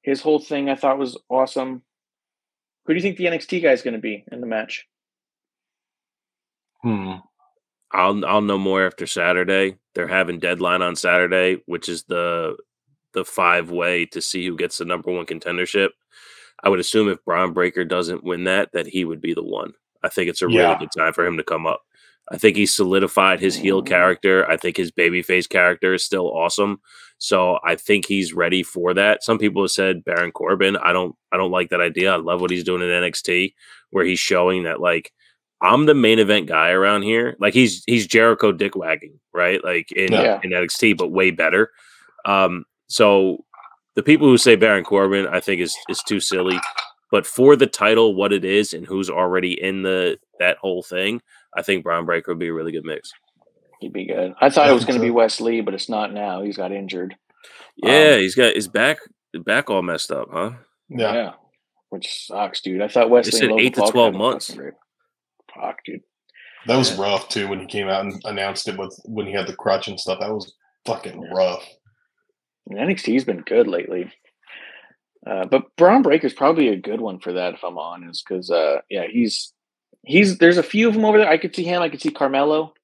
his 0.03 0.21
whole 0.21 0.39
thing 0.39 0.69
I 0.69 0.77
thought 0.77 0.99
was 0.99 1.19
awesome. 1.29 1.83
Who 2.87 2.93
do 2.93 2.97
you 2.97 3.03
think 3.03 3.17
the 3.17 3.25
NXT 3.25 3.63
guy 3.63 3.73
is 3.73 3.83
going 3.83 3.95
to 3.95 4.01
be 4.01 4.25
in 4.31 4.41
the 4.41 4.47
match? 4.47 4.87
Hmm. 6.83 7.15
I'll 7.91 8.25
I'll 8.25 8.41
know 8.41 8.59
more 8.59 8.87
after 8.87 9.07
Saturday. 9.07 9.79
They're 9.95 10.09
having 10.09 10.41
deadline 10.41 10.83
on 10.83 10.97
Saturday, 10.97 11.63
which 11.67 11.89
is 11.89 12.05
the 12.05 12.57
the 13.15 13.25
five 13.25 13.71
way 13.71 14.05
to 14.07 14.21
see 14.21 14.47
who 14.47 14.57
gets 14.57 14.79
the 14.79 14.85
number 14.85 15.11
one 15.13 15.27
contendership. 15.27 15.91
I 16.63 16.69
would 16.69 16.81
assume 16.81 17.09
if 17.09 17.25
Bron 17.25 17.53
Breakker 17.53 17.85
doesn't 17.85 18.25
win 18.25 18.45
that, 18.45 18.73
that 18.73 18.87
he 18.87 19.05
would 19.05 19.21
be 19.21 19.35
the 19.35 19.43
one. 19.45 19.73
I 20.03 20.09
think 20.09 20.29
it's 20.29 20.43
a 20.43 20.47
really 20.47 20.77
good 20.79 20.91
time 20.97 21.13
for 21.13 21.25
him 21.27 21.37
to 21.37 21.43
come 21.45 21.67
up. 21.67 21.81
I 22.31 22.39
think 22.39 22.57
he's 22.57 22.75
solidified 22.75 23.41
his 23.41 23.55
heel 23.55 23.83
character. 23.83 24.49
I 24.51 24.57
think 24.57 24.77
his 24.77 24.91
babyface 24.91 25.49
character 25.49 25.93
is 25.95 26.05
still 26.05 26.27
awesome. 26.31 26.81
So 27.19 27.59
I 27.65 27.77
think 27.77 28.07
he's 28.07 28.33
ready 28.33 28.63
for 28.63 28.95
that. 28.95 29.23
Some 29.23 29.39
people 29.39 29.63
have 29.63 29.71
said 29.71 30.05
Baron 30.05 30.33
Corbin. 30.33 30.77
I 30.79 30.93
don't 30.93 31.15
I 31.33 31.37
don't 31.37 31.51
like 31.51 31.69
that 31.71 31.81
idea. 31.83 32.13
I 32.13 32.17
love 32.17 32.41
what 32.41 32.51
he's 32.51 32.65
doing 32.65 32.83
in 32.83 32.89
NXT, 32.89 33.53
where 33.91 34.05
he's 34.07 34.19
showing 34.19 34.63
that 34.65 34.81
like 34.81 35.13
I'm 35.61 35.87
the 35.87 35.95
main 35.95 36.19
event 36.19 36.47
guy 36.47 36.71
around 36.71 37.03
here. 37.03 37.37
Like 37.41 37.53
he's 37.55 37.83
he's 37.87 38.07
Jericho 38.07 38.53
dick 38.53 38.75
wagging, 38.75 39.21
right? 39.35 39.63
Like 39.63 39.93
in, 39.93 40.13
Yeah. 40.13 40.41
in 40.43 40.51
NXT, 40.51 40.97
but 40.97 41.13
way 41.13 41.31
better. 41.31 41.71
Um, 42.25 42.65
so 42.95 43.45
the 43.97 44.03
people 44.03 44.29
who 44.29 44.39
say 44.39 44.55
Baron 44.57 44.85
Corbin, 44.85 45.27
I 45.27 45.41
think 45.41 45.61
is 45.61 45.77
is 45.89 46.01
too 46.07 46.21
silly. 46.21 46.59
But 47.11 47.27
for 47.27 47.55
the 47.57 47.67
title, 47.67 48.15
what 48.15 48.33
it 48.33 48.45
is, 48.45 48.73
and 48.73 48.87
who's 48.87 49.11
already 49.11 49.53
in 49.61 49.83
the 49.83 50.19
that 50.39 50.57
whole 50.59 50.83
thing, 50.83 51.21
I 51.57 51.63
think 51.63 51.83
Bron 51.85 52.07
Breakker 52.07 52.31
would 52.33 52.39
be 52.39 52.49
a 52.49 52.53
really 52.53 52.73
good 52.73 52.85
mix. 52.85 53.11
He'd 53.81 53.93
be 53.93 54.07
good. 54.07 54.33
I 54.41 54.51
thought 54.51 54.69
it 54.71 54.73
was 54.73 54.85
going 54.85 54.99
to 54.99 55.03
be 55.03 55.09
so. 55.11 55.15
Wes 55.15 55.41
Lee, 55.41 55.61
but 55.61 55.75
it's 55.75 55.89
not 55.89 56.13
now. 56.13 56.43
He's 56.43 56.57
got 56.57 56.73
injured. 56.73 57.15
Yeah, 57.77 58.15
Um, 58.15 58.19
he's 58.21 58.35
got 58.35 58.55
his 58.55 58.69
back 58.69 58.99
back 59.45 59.69
all 59.71 59.83
messed 59.83 60.11
up, 60.13 60.29
huh? 60.33 60.53
Yeah. 60.89 61.33
Which 61.91 62.27
sucks, 62.27 62.61
dude. 62.63 62.83
I 62.83 62.89
thought 62.89 63.11
Wes 63.11 63.27
Lee 63.27 63.31
said 63.33 63.43
and 63.43 63.51
Logan 63.53 63.67
eight 63.67 63.75
to 63.75 63.87
12 63.91 64.15
months. 64.15 64.57
Fuck, 65.55 65.77
dude. 65.85 66.01
That 66.67 66.77
was 66.77 66.97
rough 66.99 67.29
too 67.29 67.47
when 67.49 67.61
he 67.61 67.67
came 67.67 67.89
out 67.89 68.05
and 68.05 68.21
announced 68.25 68.67
it 68.69 68.79
with 68.79 68.99
when 69.05 69.27
he 69.27 69.33
had 69.33 69.47
the 69.47 69.55
crutch 69.57 69.87
and 69.87 70.01
stuff. 70.01 70.19
That 70.21 70.33
was 70.33 70.53
fucking 70.87 71.21
Yeah. 71.23 71.29
rough. 71.37 71.65
And 72.69 72.79
NXT's 72.79 73.25
been 73.25 73.41
good 73.43 73.67
lately. 73.67 74.13
Uh, 75.27 75.47
but 75.47 75.75
Bron 75.77 76.03
Breakker's 76.03 76.35
probably 76.35 76.69
a 76.69 76.77
good 76.77 77.01
one 77.01 77.19
for 77.19 77.33
that, 77.33 77.55
if 77.55 77.65
I'm 77.65 77.79
honest, 77.79 78.25
because 78.29 78.51
uh, 78.51 78.81
yeah, 78.91 79.07
he's 79.11 79.53
he's 80.03 80.39
there's 80.39 80.59
a 80.59 80.63
few 80.63 80.87
of 80.89 80.95
them 80.95 81.05
over 81.05 81.19
there. 81.19 81.29
I 81.29 81.39
could 81.39 81.55
see 81.57 81.65
him. 81.65 81.81
I 81.83 81.89
could 81.89 82.01
see 82.03 82.11
Carmelo. 82.11 82.75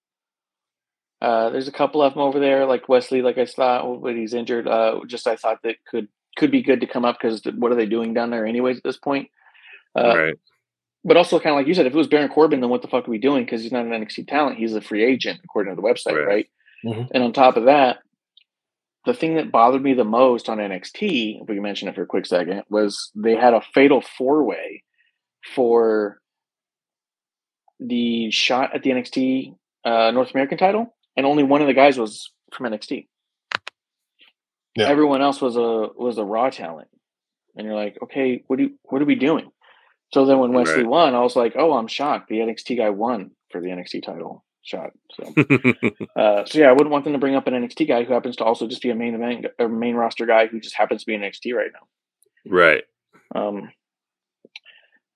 Uh, 1.21 1.51
there's 1.51 1.69
a 1.69 1.73
couple 1.73 2.01
of 2.01 2.15
them 2.15 2.23
over 2.23 2.41
there, 2.41 2.65
like 2.65 2.89
Wes 2.89 3.11
Lee, 3.11 3.21
like 3.21 3.37
I 3.37 3.45
thought, 3.45 4.01
but 4.03 4.15
he's 4.17 4.33
injured. 4.33 4.67
Uh, 4.67 5.01
just 5.07 5.27
I 5.27 5.37
thought 5.37 5.63
that 5.65 5.77
could 5.85 6.09
could 6.37 6.51
be 6.51 6.63
good 6.63 6.81
to 6.81 6.87
come 6.87 7.05
up 7.05 7.19
because 7.21 7.43
what 7.57 7.73
are 7.73 7.75
they 7.77 7.85
doing 7.87 8.15
down 8.15 8.31
there 8.31 8.47
anyways 8.47 8.79
at 8.79 8.85
this 8.85 8.97
point? 8.97 9.29
Uh, 9.99 10.17
right. 10.17 10.35
But 11.05 11.17
also, 11.19 11.39
kind 11.41 11.53
of 11.55 11.57
like 11.59 11.67
you 11.67 11.75
said, 11.75 11.87
if 11.87 11.93
it 11.95 11.97
was 11.97 12.09
Baron 12.09 12.29
Corbin, 12.31 12.61
then 12.61 12.71
what 12.71 12.81
the 12.83 12.89
fuck 12.89 13.07
are 13.07 13.11
we 13.11 13.19
doing? 13.19 13.45
Because 13.45 13.63
he's 13.63 13.73
not 13.73 13.85
an 13.85 13.91
NXT 13.93 14.29
talent; 14.29 14.57
he's 14.57 14.75
a 14.75 14.81
free 14.81 15.05
agent, 15.05 15.41
according 15.45 15.75
to 15.75 15.81
the 15.81 15.87
website, 15.87 16.15
Right. 16.15 16.27
right? 16.27 16.49
Mhm. 16.87 17.09
And 17.13 17.23
on 17.23 17.33
top 17.35 17.57
of 17.59 17.65
that, 17.67 17.99
the 19.07 19.15
thing 19.15 19.37
that 19.37 19.51
bothered 19.51 19.83
me 19.83 19.95
the 19.95 20.05
most 20.05 20.49
on 20.49 20.59
NXT, 20.59 21.43
if 21.43 21.49
we 21.49 21.55
can 21.55 21.63
mention 21.63 21.89
it 21.89 21.95
for 21.95 22.03
a 22.03 22.07
quick 22.07 22.27
second, 22.27 22.63
was 22.69 23.11
they 23.15 23.35
had 23.35 23.55
a 23.55 23.63
fatal 23.73 24.03
four 24.03 24.45
way 24.45 24.83
for 25.55 26.21
the 27.79 28.31
shot 28.31 28.75
at 28.75 28.83
the 28.83 28.91
NXT 28.91 29.55
uh, 29.85 30.11
North 30.11 30.33
American 30.33 30.59
title, 30.59 30.95
and 31.17 31.25
only 31.25 31.43
one 31.43 31.63
of 31.63 31.67
the 31.67 31.75
guys 31.75 31.99
was 31.99 32.31
from 32.53 32.71
NXT. 32.71 33.07
Yeah. 34.77 34.89
Everyone 34.89 35.23
else 35.23 35.41
was 35.41 35.57
a 35.57 35.89
was 35.97 36.19
a 36.19 36.25
Raw 36.25 36.51
talent, 36.51 36.89
and 37.57 37.67
you're 37.67 37.75
like, 37.77 37.97
okay, 38.03 38.45
what 38.47 38.57
do 38.57 38.65
you, 38.65 38.79
what 38.85 39.01
are 39.01 39.07
we 39.07 39.15
doing? 39.15 39.51
So 40.13 40.27
then 40.27 40.39
when 40.39 40.53
Wes 40.53 40.69
Lee 40.69 40.83
Right. 40.83 40.87
won, 40.87 41.15
I 41.15 41.21
was 41.21 41.37
like, 41.37 41.55
oh, 41.57 41.73
I'm 41.73 41.87
shocked. 41.87 42.29
The 42.29 42.39
NXT 42.39 42.77
guy 42.77 42.91
won 42.91 43.31
for 43.51 43.61
the 43.61 43.69
NXT 43.69 44.03
title 44.03 44.45
shot. 44.63 44.91
So. 45.15 45.35
Uh, 46.17 46.45
so 46.45 46.59
yeah, 46.59 46.69
I 46.69 46.73
wouldn't 46.73 46.91
want 46.91 47.05
them 47.05 47.15
to 47.15 47.19
bring 47.19 47.35
up 47.35 47.47
an 47.47 47.55
NXT 47.55 47.89
guy 47.89 48.05
who 48.05 48.13
happens 48.13 48.37
to 48.37 48.45
also 48.45 48.67
just 48.67 48.83
be 48.83 48.91
a 48.91 48.95
main 48.95 49.15
event, 49.15 49.47
a 49.59 49.69
main 49.69 49.95
roster 49.95 50.27
guy 50.27 50.49
who 50.49 50.61
just 50.61 50.77
happens 50.77 51.01
to 51.01 51.07
be 51.07 51.15
in 51.15 51.23
NXT 51.23 51.55
right 51.55 51.71
now. 51.73 52.51
right. 52.51 52.85
Um, 53.35 53.71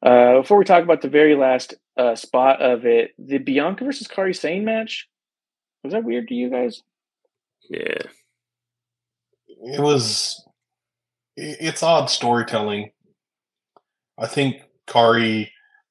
uh, 0.02 0.40
before 0.40 0.56
we 0.56 0.64
talk 0.64 0.82
about 0.82 1.02
the 1.02 1.08
very 1.08 1.34
last 1.34 1.74
uh, 1.98 2.14
spot 2.14 2.62
of 2.62 2.86
it, 2.86 3.10
the 3.18 3.38
Bianca 3.38 3.84
versus 3.84 4.08
Kairi 4.08 4.34
Sane 4.34 4.64
match 4.64 5.08
was 5.84 5.92
that 5.92 6.04
weird 6.04 6.28
to 6.28 6.34
you 6.34 6.50
guys? 6.50 6.82
Yeah. 7.68 7.98
It 9.46 9.80
was. 9.80 10.42
It's 11.36 11.82
odd 11.82 12.06
storytelling. 12.06 12.90
I 14.18 14.26
think 14.26 14.62
Kairi 14.86 15.50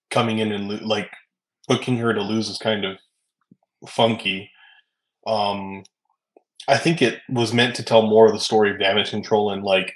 coming 0.10 0.40
in 0.40 0.52
and 0.52 0.70
lo- 0.70 0.80
like 0.82 1.12
booking 1.68 1.98
her 1.98 2.14
to 2.14 2.22
lose 2.22 2.50
is 2.50 2.58
kind 2.58 2.86
of 2.86 2.98
funky. 3.88 4.50
Um, 5.28 5.84
I 6.68 6.78
think 6.78 7.02
it 7.02 7.20
was 7.30 7.54
meant 7.54 7.76
to 7.76 7.84
tell 7.84 8.04
more 8.04 8.26
of 8.28 8.34
the 8.34 8.40
story 8.40 8.72
of 8.72 8.80
Damage 8.80 9.12
CTRL 9.12 9.54
and 9.54 9.64
like, 9.64 9.94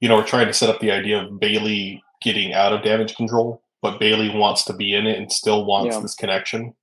you 0.00 0.08
know, 0.08 0.16
we're 0.16 0.26
trying 0.26 0.46
to 0.48 0.52
set 0.52 0.68
up 0.70 0.80
the 0.80 0.90
idea 0.90 1.22
of 1.22 1.38
Bayley 1.40 2.02
getting 2.22 2.52
out 2.52 2.72
of 2.72 2.82
Damage 2.82 3.14
CTRL, 3.14 3.60
but 3.82 4.00
Bayley 4.00 4.28
wants 4.30 4.64
to 4.64 4.72
be 4.72 4.94
in 4.94 5.06
it 5.06 5.18
and 5.18 5.30
still 5.30 5.64
wants 5.64 5.94
Yeah. 5.96 6.02
this 6.02 6.14
connection. 6.14 6.74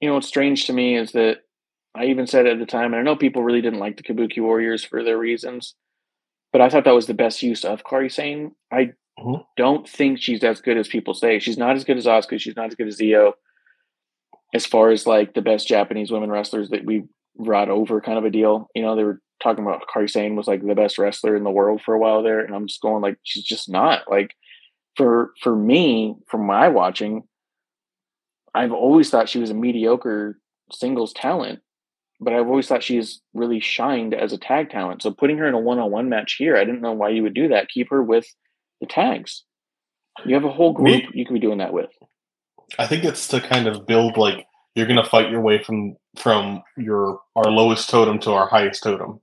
You 0.00 0.08
know 0.08 0.14
what's 0.14 0.28
strange 0.28 0.66
to 0.66 0.72
me 0.72 0.96
is 0.96 1.12
that 1.12 1.38
I 1.94 2.06
even 2.06 2.26
said 2.26 2.46
at 2.46 2.58
the 2.58 2.66
time, 2.66 2.86
and 2.92 2.96
I 2.96 3.02
know 3.02 3.16
people 3.16 3.42
really 3.42 3.60
didn't 3.60 3.78
like 3.78 3.96
the 3.96 4.02
Kabuki 4.02 4.40
Warriors 4.40 4.84
for 4.84 5.02
their 5.04 5.18
reasons, 5.18 5.74
but 6.52 6.60
I 6.60 6.68
thought 6.68 6.84
that 6.84 6.94
was 6.94 7.06
the 7.06 7.14
best 7.14 7.42
use 7.42 7.64
of 7.64 7.84
Kairi 7.84 8.10
Sane. 8.10 8.54
I 8.72 8.92
Mhm. 9.18 9.44
don't 9.56 9.88
think 9.88 10.20
she's 10.20 10.42
as 10.42 10.60
good 10.60 10.78
as 10.78 10.88
people 10.88 11.12
say. 11.14 11.38
She's 11.38 11.58
not 11.58 11.76
as 11.76 11.84
good 11.84 11.98
as 11.98 12.06
Asuka. 12.06 12.40
She's 12.40 12.56
not 12.56 12.66
as 12.68 12.74
good 12.74 12.88
as 12.88 13.00
Io. 13.00 13.34
As 14.54 14.66
far 14.66 14.90
as 14.90 15.06
like 15.06 15.34
the 15.34 15.42
best 15.42 15.66
Japanese 15.66 16.10
women 16.10 16.30
wrestlers 16.30 16.70
that 16.70 16.84
we 16.84 17.04
brought 17.36 17.68
over, 17.68 18.00
kind 18.00 18.18
of 18.18 18.24
a 18.24 18.30
deal. 18.30 18.68
You 18.74 18.82
know, 18.82 18.96
they 18.96 19.04
were 19.04 19.20
talking 19.42 19.64
about 19.64 19.84
Kairi 19.94 20.10
Sane 20.10 20.36
was 20.36 20.46
like 20.46 20.64
the 20.64 20.74
best 20.74 20.98
wrestler 20.98 21.36
in 21.36 21.44
the 21.44 21.50
world 21.50 21.82
for 21.82 21.94
a 21.94 21.98
while 21.98 22.22
there, 22.22 22.40
and 22.40 22.54
I'm 22.54 22.66
just 22.66 22.82
going 22.82 23.02
like 23.02 23.18
she's 23.22 23.44
just 23.44 23.68
not. 23.70 24.10
Like 24.10 24.34
for 24.96 25.32
for 25.40 25.56
me, 25.56 26.16
from 26.28 26.46
my 26.46 26.68
watching, 26.68 27.22
I've 28.54 28.72
always 28.72 29.10
thought 29.10 29.28
she 29.28 29.38
was 29.38 29.50
a 29.50 29.54
mediocre 29.54 30.38
singles 30.70 31.12
talent, 31.12 31.60
but 32.20 32.32
I've 32.32 32.46
always 32.46 32.68
thought 32.68 32.82
she's 32.82 33.20
really 33.34 33.60
shined 33.60 34.14
as 34.14 34.32
a 34.32 34.38
tag 34.38 34.70
talent. 34.70 35.02
So 35.02 35.10
putting 35.10 35.38
her 35.38 35.48
in 35.48 35.54
a 35.54 35.60
one-on-one 35.60 36.08
match 36.08 36.36
here, 36.38 36.56
I 36.56 36.64
didn't 36.64 36.82
know 36.82 36.92
why 36.92 37.10
you 37.10 37.22
would 37.22 37.34
do 37.34 37.48
that. 37.48 37.68
Keep 37.68 37.90
her 37.90 38.02
with 38.02 38.26
the 38.80 38.86
tags. 38.86 39.44
You 40.24 40.34
have 40.34 40.44
a 40.44 40.52
whole 40.52 40.72
group 40.72 40.86
Me- 40.86 41.08
you 41.14 41.24
could 41.24 41.34
be 41.34 41.40
doing 41.40 41.58
that 41.58 41.72
with. 41.72 41.90
I 42.78 42.86
think 42.86 43.04
it's 43.04 43.28
to 43.28 43.40
kind 43.40 43.66
of 43.66 43.86
build 43.86 44.16
like 44.16 44.46
you're 44.74 44.86
gonna 44.86 45.04
fight 45.04 45.30
your 45.30 45.40
way 45.40 45.62
from 45.62 45.96
from 46.18 46.62
your 46.76 47.20
our 47.36 47.50
lowest 47.50 47.90
totem 47.90 48.18
to 48.20 48.32
our 48.32 48.48
highest 48.48 48.82
totem. 48.82 49.20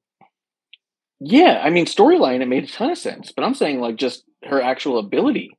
Yeah, 1.19 1.61
I 1.63 1.69
mean 1.69 1.85
storyline, 1.85 2.41
it 2.41 2.47
made 2.47 2.63
a 2.63 2.67
ton 2.67 2.91
of 2.91 2.97
sense, 2.97 3.31
but 3.31 3.43
I'm 3.43 3.53
saying 3.53 3.81
like 3.81 3.97
just 3.97 4.23
her 4.45 4.61
actual 4.61 4.97
ability. 4.97 5.57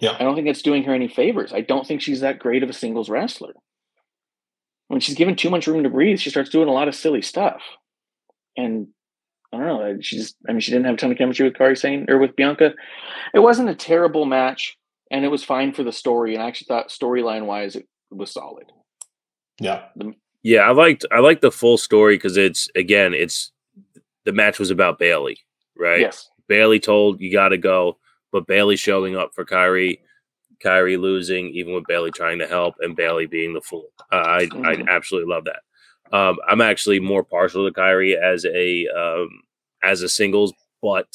Yeah. 0.00 0.16
I 0.18 0.24
don't 0.24 0.34
think 0.34 0.48
it's 0.48 0.62
doing 0.62 0.84
her 0.84 0.94
any 0.94 1.08
favors. 1.08 1.52
I 1.52 1.60
don't 1.60 1.86
think 1.86 2.00
she's 2.00 2.20
that 2.20 2.38
great 2.38 2.62
of 2.62 2.70
a 2.70 2.72
singles 2.72 3.08
wrestler. 3.08 3.52
When 4.88 5.00
she's 5.00 5.14
given 5.14 5.36
too 5.36 5.50
much 5.50 5.66
room 5.66 5.82
to 5.84 5.90
breathe, 5.90 6.18
she 6.18 6.30
starts 6.30 6.50
doing 6.50 6.68
a 6.68 6.72
lot 6.72 6.88
of 6.88 6.94
silly 6.94 7.22
stuff. 7.22 7.62
And 8.56 8.88
I 9.52 9.58
don't 9.58 9.66
know. 9.66 9.96
She 10.00 10.16
just, 10.16 10.36
I 10.48 10.52
mean, 10.52 10.60
she 10.60 10.70
didn't 10.70 10.86
have 10.86 10.94
a 10.94 10.98
ton 10.98 11.12
of 11.12 11.18
chemistry 11.18 11.46
with 11.46 11.58
Kairi 11.58 11.78
Sane 11.78 12.06
or 12.08 12.18
with 12.18 12.36
Bianca. 12.36 12.72
It 13.34 13.40
wasn't 13.40 13.68
a 13.68 13.74
terrible 13.74 14.24
match, 14.24 14.76
and 15.12 15.24
it 15.24 15.28
was 15.28 15.44
fine 15.44 15.72
for 15.72 15.84
the 15.84 15.92
story. 15.92 16.34
And 16.34 16.42
I 16.42 16.48
actually 16.48 16.66
thought 16.66 16.88
storyline 16.88 17.46
wise, 17.46 17.76
it 17.76 17.86
was 18.10 18.32
solid. 18.32 18.72
Yeah. 19.60 19.84
Yeah, 20.42 20.62
I 20.62 20.72
liked 20.72 21.04
I 21.12 21.20
liked 21.20 21.42
the 21.42 21.52
full 21.52 21.78
story 21.78 22.16
because 22.16 22.36
it's 22.36 22.68
again, 22.74 23.14
it's 23.14 23.52
the 24.24 24.32
match 24.32 24.58
was 24.58 24.70
about 24.72 24.98
Bayley, 24.98 25.38
right? 25.78 26.00
Yes. 26.00 26.28
Bayley 26.48 26.80
told 26.80 27.20
you 27.20 27.30
got 27.32 27.50
to 27.50 27.58
go, 27.58 27.98
but 28.32 28.46
Bayley 28.48 28.74
showing 28.76 29.16
up 29.16 29.30
for 29.34 29.44
Kairi, 29.44 30.00
Kairi 30.64 30.98
losing, 30.98 31.48
even 31.50 31.74
with 31.74 31.84
Bayley 31.86 32.10
trying 32.10 32.38
to 32.40 32.46
help, 32.48 32.74
and 32.80 32.96
Bayley 32.96 33.26
being 33.26 33.52
the 33.54 33.60
fool. 33.60 33.86
Uh, 34.10 34.16
I 34.16 34.38
I 34.42 34.46
Mhm. 34.76 34.88
absolutely 34.88 35.32
love 35.32 35.44
that. 35.44 35.60
Um, 36.16 36.38
I'm 36.48 36.60
actually 36.60 36.98
more 36.98 37.22
partial 37.22 37.66
to 37.68 37.72
Kairi 37.80 38.16
as 38.16 38.44
a 38.44 38.88
um, 38.88 39.28
as 39.84 40.02
a 40.02 40.08
singles, 40.08 40.52
but 40.82 41.06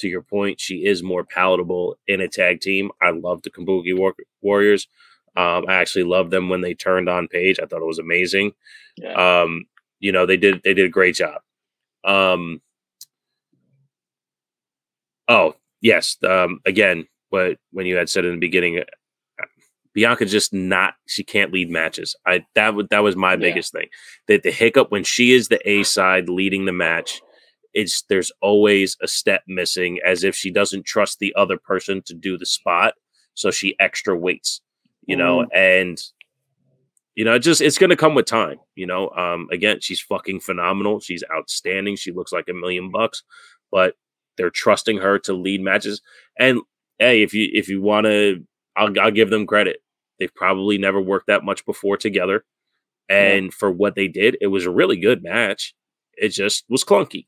to 0.00 0.08
your 0.08 0.22
point, 0.22 0.60
she 0.60 0.84
is 0.86 1.02
more 1.02 1.24
palatable 1.24 1.98
in 2.06 2.20
a 2.20 2.28
tag 2.28 2.60
team. 2.60 2.90
I 3.00 3.10
love 3.10 3.42
the 3.42 3.50
Kabuki 3.50 3.96
War- 3.96 4.14
Warriors. 4.42 4.88
Um, 5.36 5.64
I 5.68 5.74
actually 5.74 6.04
loved 6.04 6.30
them 6.30 6.48
when 6.48 6.60
they 6.60 6.74
turned 6.74 7.08
on 7.08 7.28
Paige. 7.28 7.60
I 7.62 7.66
thought 7.66 7.82
it 7.82 7.86
was 7.86 7.98
amazing. 8.00 8.52
Yeah. 8.96 9.42
Um, 9.42 9.66
you 10.00 10.12
know, 10.12 10.26
they 10.26 10.36
did 10.36 10.60
they 10.64 10.74
did 10.74 10.86
a 10.86 10.90
great 10.90 11.14
job. 11.14 11.40
Um, 12.04 12.60
oh 15.28 15.54
yes. 15.80 16.16
Um, 16.26 16.60
again, 16.66 17.06
what 17.30 17.58
when 17.72 17.86
you 17.86 17.96
had 17.96 18.08
said 18.08 18.24
in 18.24 18.32
the 18.32 18.38
beginning, 18.38 18.78
uh, 18.80 19.44
Bianca's 19.94 20.30
just 20.32 20.52
not. 20.52 20.94
She 21.06 21.24
can't 21.24 21.52
lead 21.52 21.70
matches. 21.70 22.16
I 22.26 22.44
that 22.54 22.74
was 22.74 22.86
that 22.90 23.00
was 23.02 23.16
my 23.16 23.32
Yeah. 23.32 23.36
biggest 23.36 23.72
thing. 23.72 23.88
That 24.28 24.42
the 24.42 24.50
hiccup 24.50 24.90
when 24.90 25.04
she 25.04 25.32
is 25.32 25.48
the 25.48 25.60
A 25.68 25.82
side 25.84 26.28
leading 26.28 26.64
the 26.64 26.72
match, 26.72 27.20
it's 27.74 28.02
there's 28.02 28.32
always 28.40 28.96
a 29.02 29.08
step 29.08 29.42
missing, 29.46 29.98
as 30.04 30.24
if 30.24 30.34
she 30.34 30.50
doesn't 30.50 30.84
trust 30.86 31.18
the 31.18 31.34
other 31.36 31.56
person 31.56 32.02
to 32.06 32.14
do 32.14 32.36
the 32.36 32.46
spot, 32.46 32.94
so 33.34 33.50
she 33.50 33.76
extra 33.78 34.16
waits. 34.16 34.60
You 35.06 35.16
know, 35.16 35.46
and 35.52 36.00
you 37.16 37.24
know, 37.24 37.34
it 37.34 37.40
just 37.40 37.60
it's 37.60 37.78
gonna 37.78 37.96
come 37.96 38.14
with 38.14 38.26
time. 38.26 38.58
You 38.74 38.86
know, 38.86 39.10
um, 39.10 39.48
again, 39.50 39.80
she's 39.80 40.00
fucking 40.00 40.40
phenomenal. 40.40 41.00
She's 41.00 41.24
outstanding. 41.32 41.96
She 41.96 42.12
looks 42.12 42.32
like 42.32 42.48
a 42.48 42.54
million 42.54 42.90
bucks, 42.90 43.22
but 43.70 43.94
they're 44.36 44.50
trusting 44.50 44.98
her 44.98 45.18
to 45.20 45.32
lead 45.32 45.60
matches. 45.60 46.00
And 46.38 46.60
hey, 46.98 47.22
if 47.22 47.34
you 47.34 47.48
if 47.52 47.68
you 47.68 47.80
want 47.80 48.06
to, 48.06 48.44
I'll 48.76 48.98
I'll 49.00 49.10
give 49.10 49.30
them 49.30 49.46
credit. 49.46 49.82
They've 50.18 50.34
probably 50.34 50.78
never 50.78 51.00
worked 51.00 51.26
that 51.26 51.44
much 51.44 51.64
before 51.66 51.96
together, 51.96 52.44
and 53.08 53.52
for 53.52 53.70
what 53.70 53.96
they 53.96 54.08
did, 54.08 54.36
it 54.40 54.48
was 54.48 54.64
a 54.64 54.70
really 54.70 54.96
good 54.96 55.22
match. 55.22 55.74
It 56.16 56.28
just 56.28 56.64
was 56.68 56.84
clunky. 56.84 57.26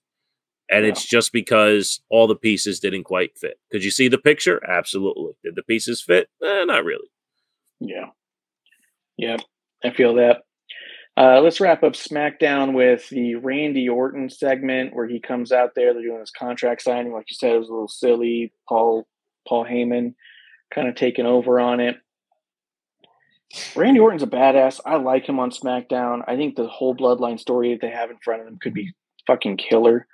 And 0.72 0.86
it's 0.86 1.04
just 1.04 1.32
because 1.32 2.00
all 2.08 2.26
the 2.26 2.34
pieces 2.34 2.80
didn't 2.80 3.04
quite 3.04 3.36
fit. 3.36 3.58
Could 3.70 3.84
you 3.84 3.90
see 3.90 4.08
the 4.08 4.18
picture? 4.18 4.60
Absolutely. 4.68 5.32
Did 5.44 5.54
the 5.54 5.62
pieces 5.62 6.00
fit? 6.00 6.28
Eh, 6.42 6.64
not 6.64 6.84
really. 6.84 7.08
Yeah. 7.80 8.06
Yeah, 9.16 9.36
I 9.84 9.90
feel 9.90 10.14
that. 10.14 10.42
Uh, 11.16 11.40
let's 11.42 11.60
wrap 11.60 11.82
up 11.82 11.92
SmackDown 11.92 12.72
with 12.72 13.08
the 13.10 13.34
Randy 13.34 13.88
Orton 13.88 14.30
segment 14.30 14.94
where 14.94 15.06
he 15.06 15.20
comes 15.20 15.52
out 15.52 15.74
there. 15.74 15.92
They're 15.92 16.02
doing 16.02 16.20
his 16.20 16.30
contract 16.30 16.82
signing, 16.82 17.12
like 17.12 17.26
you 17.28 17.36
said, 17.36 17.54
it 17.54 17.58
was 17.58 17.68
a 17.68 17.72
little 17.72 17.88
silly. 17.88 18.52
Paul 18.66 19.06
Paul 19.46 19.66
Heyman 19.66 20.14
kind 20.74 20.88
of 20.88 20.94
taking 20.94 21.26
over 21.26 21.60
on 21.60 21.80
it. 21.80 21.96
Randy 23.76 24.00
Orton's 24.00 24.22
a 24.22 24.26
badass. 24.26 24.80
I 24.86 24.96
like 24.96 25.28
him 25.28 25.38
on 25.38 25.50
SmackDown. 25.50 26.22
I 26.26 26.36
think 26.36 26.56
the 26.56 26.66
whole 26.66 26.96
bloodline 26.96 27.38
story 27.38 27.72
that 27.72 27.82
they 27.82 27.90
have 27.90 28.10
in 28.10 28.16
front 28.24 28.40
of 28.40 28.46
them 28.46 28.58
could 28.58 28.72
be 28.72 28.94
fucking 29.26 29.58
killer. 29.58 30.06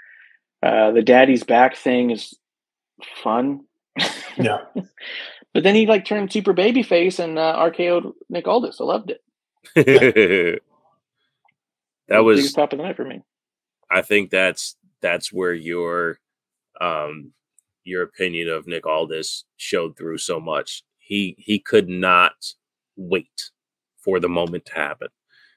Uh, 0.62 0.90
the 0.92 1.02
daddy's 1.02 1.44
back 1.44 1.76
thing 1.76 2.10
is 2.10 2.34
fun. 3.22 3.64
Yeah. 4.40 4.58
But 5.52 5.64
then 5.64 5.74
he 5.74 5.86
like 5.86 6.04
turned 6.04 6.32
super 6.32 6.52
baby 6.52 6.84
face 6.84 7.18
and 7.18 7.36
uh, 7.40 7.56
RKO'd 7.58 8.12
Nick 8.28 8.46
Aldis. 8.46 8.80
I 8.80 8.84
loved 8.84 9.10
it. 9.10 9.20
that 12.08 12.18
was 12.20 12.38
biggest 12.38 12.54
pop 12.56 12.72
of 12.72 12.78
the 12.78 12.84
night 12.84 12.94
for 12.96 13.04
me. 13.04 13.22
I 13.90 14.02
think 14.02 14.30
that's 14.30 14.76
that's 15.00 15.32
where 15.32 15.52
your 15.54 16.20
um 16.80 17.32
your 17.84 18.02
opinion 18.02 18.48
of 18.48 18.68
Nick 18.68 18.86
Aldis 18.86 19.44
showed 19.56 19.96
through 19.96 20.18
so 20.18 20.38
much. 20.38 20.84
He 20.98 21.34
he 21.38 21.58
could 21.58 21.88
not 21.88 22.34
wait 22.96 23.50
for 23.98 24.20
the 24.20 24.28
moment 24.28 24.66
to 24.66 24.74
happen. 24.74 25.08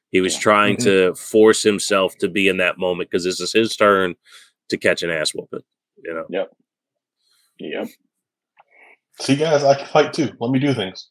He 0.10 0.22
was 0.22 0.36
trying 0.38 0.78
Mhm. 0.78 0.84
to 0.86 1.16
force 1.16 1.62
himself 1.62 2.18
to 2.18 2.28
be 2.28 2.48
in 2.48 2.58
that 2.58 2.80
moment 2.80 3.12
because 3.12 3.26
this 3.26 3.40
is 3.40 3.54
his 3.54 3.76
turn 3.76 4.16
to 4.72 4.78
catch 4.78 5.04
an 5.04 5.12
ass 5.12 5.34
whooping. 5.34 5.62
You 6.04 6.14
know. 6.14 6.26
Yep. 6.30 6.52
Yep. 7.60 7.88
See, 9.20 9.36
guys, 9.36 9.64
I 9.64 9.76
can 9.76 9.88
fight 9.88 10.14
too. 10.14 10.32
Let 10.40 10.52
me 10.52 10.60
do 10.60 10.74
things. 10.74 11.10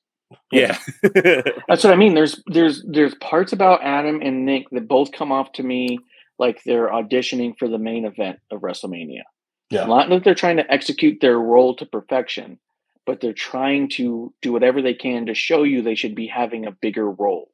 Yeah. 0.52 0.76
That's 1.02 1.84
what 1.84 1.92
I 1.92 1.96
mean. 1.96 2.14
There's 2.14 2.42
there's 2.46 2.84
there's 2.86 3.14
parts 3.16 3.52
about 3.52 3.82
Adam 3.82 4.20
and 4.22 4.44
Nick 4.44 4.68
that 4.70 4.88
both 4.88 5.12
come 5.12 5.32
off 5.32 5.52
to 5.52 5.62
me 5.62 5.98
like 6.38 6.62
they're 6.64 6.88
auditioning 6.88 7.54
for 7.58 7.68
the 7.68 7.78
main 7.78 8.04
event 8.04 8.38
of 8.50 8.62
WrestleMania. 8.62 9.22
Yeah. 9.70 9.86
Not 9.86 10.08
that 10.08 10.24
they're 10.24 10.34
trying 10.34 10.56
to 10.56 10.70
execute 10.72 11.20
their 11.20 11.38
role 11.38 11.76
to 11.76 11.86
perfection, 11.86 12.58
but 13.06 13.20
they're 13.20 13.32
trying 13.32 13.88
to 13.90 14.34
do 14.42 14.52
whatever 14.52 14.82
they 14.82 14.94
can 14.94 15.26
to 15.26 15.34
show 15.34 15.62
you 15.62 15.82
they 15.82 15.94
should 15.94 16.14
be 16.14 16.26
having 16.26 16.66
a 16.66 16.72
bigger 16.72 17.08
role. 17.08 17.52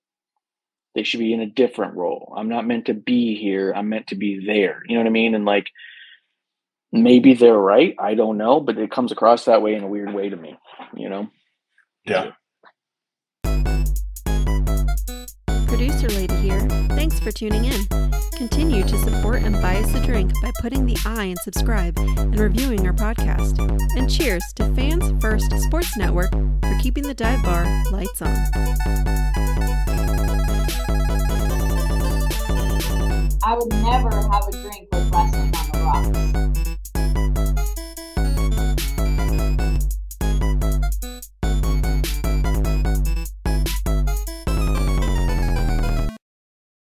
They 0.95 1.03
should 1.03 1.21
be 1.21 1.35
in 1.35 1.41
a 1.41 1.47
different 1.47 1.95
role. 1.95 2.33
I'm 2.37 2.49
not 2.49 2.67
meant 2.67 2.87
to 2.87 2.95
be 2.95 3.35
here. 3.35 3.73
I'm 3.77 3.91
meant 3.91 4.07
to 4.09 4.15
be 4.15 4.47
there. 4.47 4.83
You 4.89 4.95
know 4.95 5.01
what 5.01 5.09
I 5.09 5.11
mean? 5.11 5.35
And 5.35 5.45
like 5.45 5.69
maybe 6.93 7.35
they're 7.35 7.59
right. 7.59 7.95
I 7.99 8.15
don't 8.15 8.39
know, 8.39 8.61
but 8.61 8.79
it 8.79 8.91
comes 8.91 9.13
across 9.13 9.45
that 9.45 9.63
way 9.63 9.75
in 9.75 9.85
a 9.85 9.89
weird 9.89 10.13
way 10.13 10.29
to 10.29 10.37
me, 10.37 10.57
you 10.97 11.09
know? 11.09 11.29
Yeah. 12.05 12.33
Producer 15.67 16.09
Lady 16.09 16.37
here. 16.37 16.61
Thanks 16.91 17.19
for 17.21 17.31
tuning 17.31 17.65
in. 17.67 17.87
Continue 18.37 18.83
to 18.85 18.99
support 18.99 19.43
and 19.43 19.61
buy 19.61 19.77
us 19.77 19.95
a 19.95 20.05
drink 20.07 20.33
by 20.43 20.51
putting 20.61 20.87
the 20.87 20.97
I 21.05 21.25
in 21.25 21.37
subscribe 21.39 21.99
and 21.99 22.39
reviewing 22.39 22.87
our 22.87 22.93
podcast. 22.93 23.59
And 23.97 24.11
cheers 24.11 24.43
to 24.55 24.75
Fans 24.75 25.13
First 25.21 25.51
Sports 25.59 25.97
Network 25.97 26.31
for 26.31 26.79
keeping 26.81 27.05
the 27.05 27.15
dive 27.15 27.43
bar 27.43 27.65
lights 27.91 28.23
on. 28.23 28.37
I 33.43 33.55
would 33.55 33.73
never 33.73 34.11
have 34.29 34.49
a 34.49 34.53
drink 34.53 34.89
with 34.93 35.13
wrestling 35.13 35.55
on 35.55 35.76
は。 35.87 37.06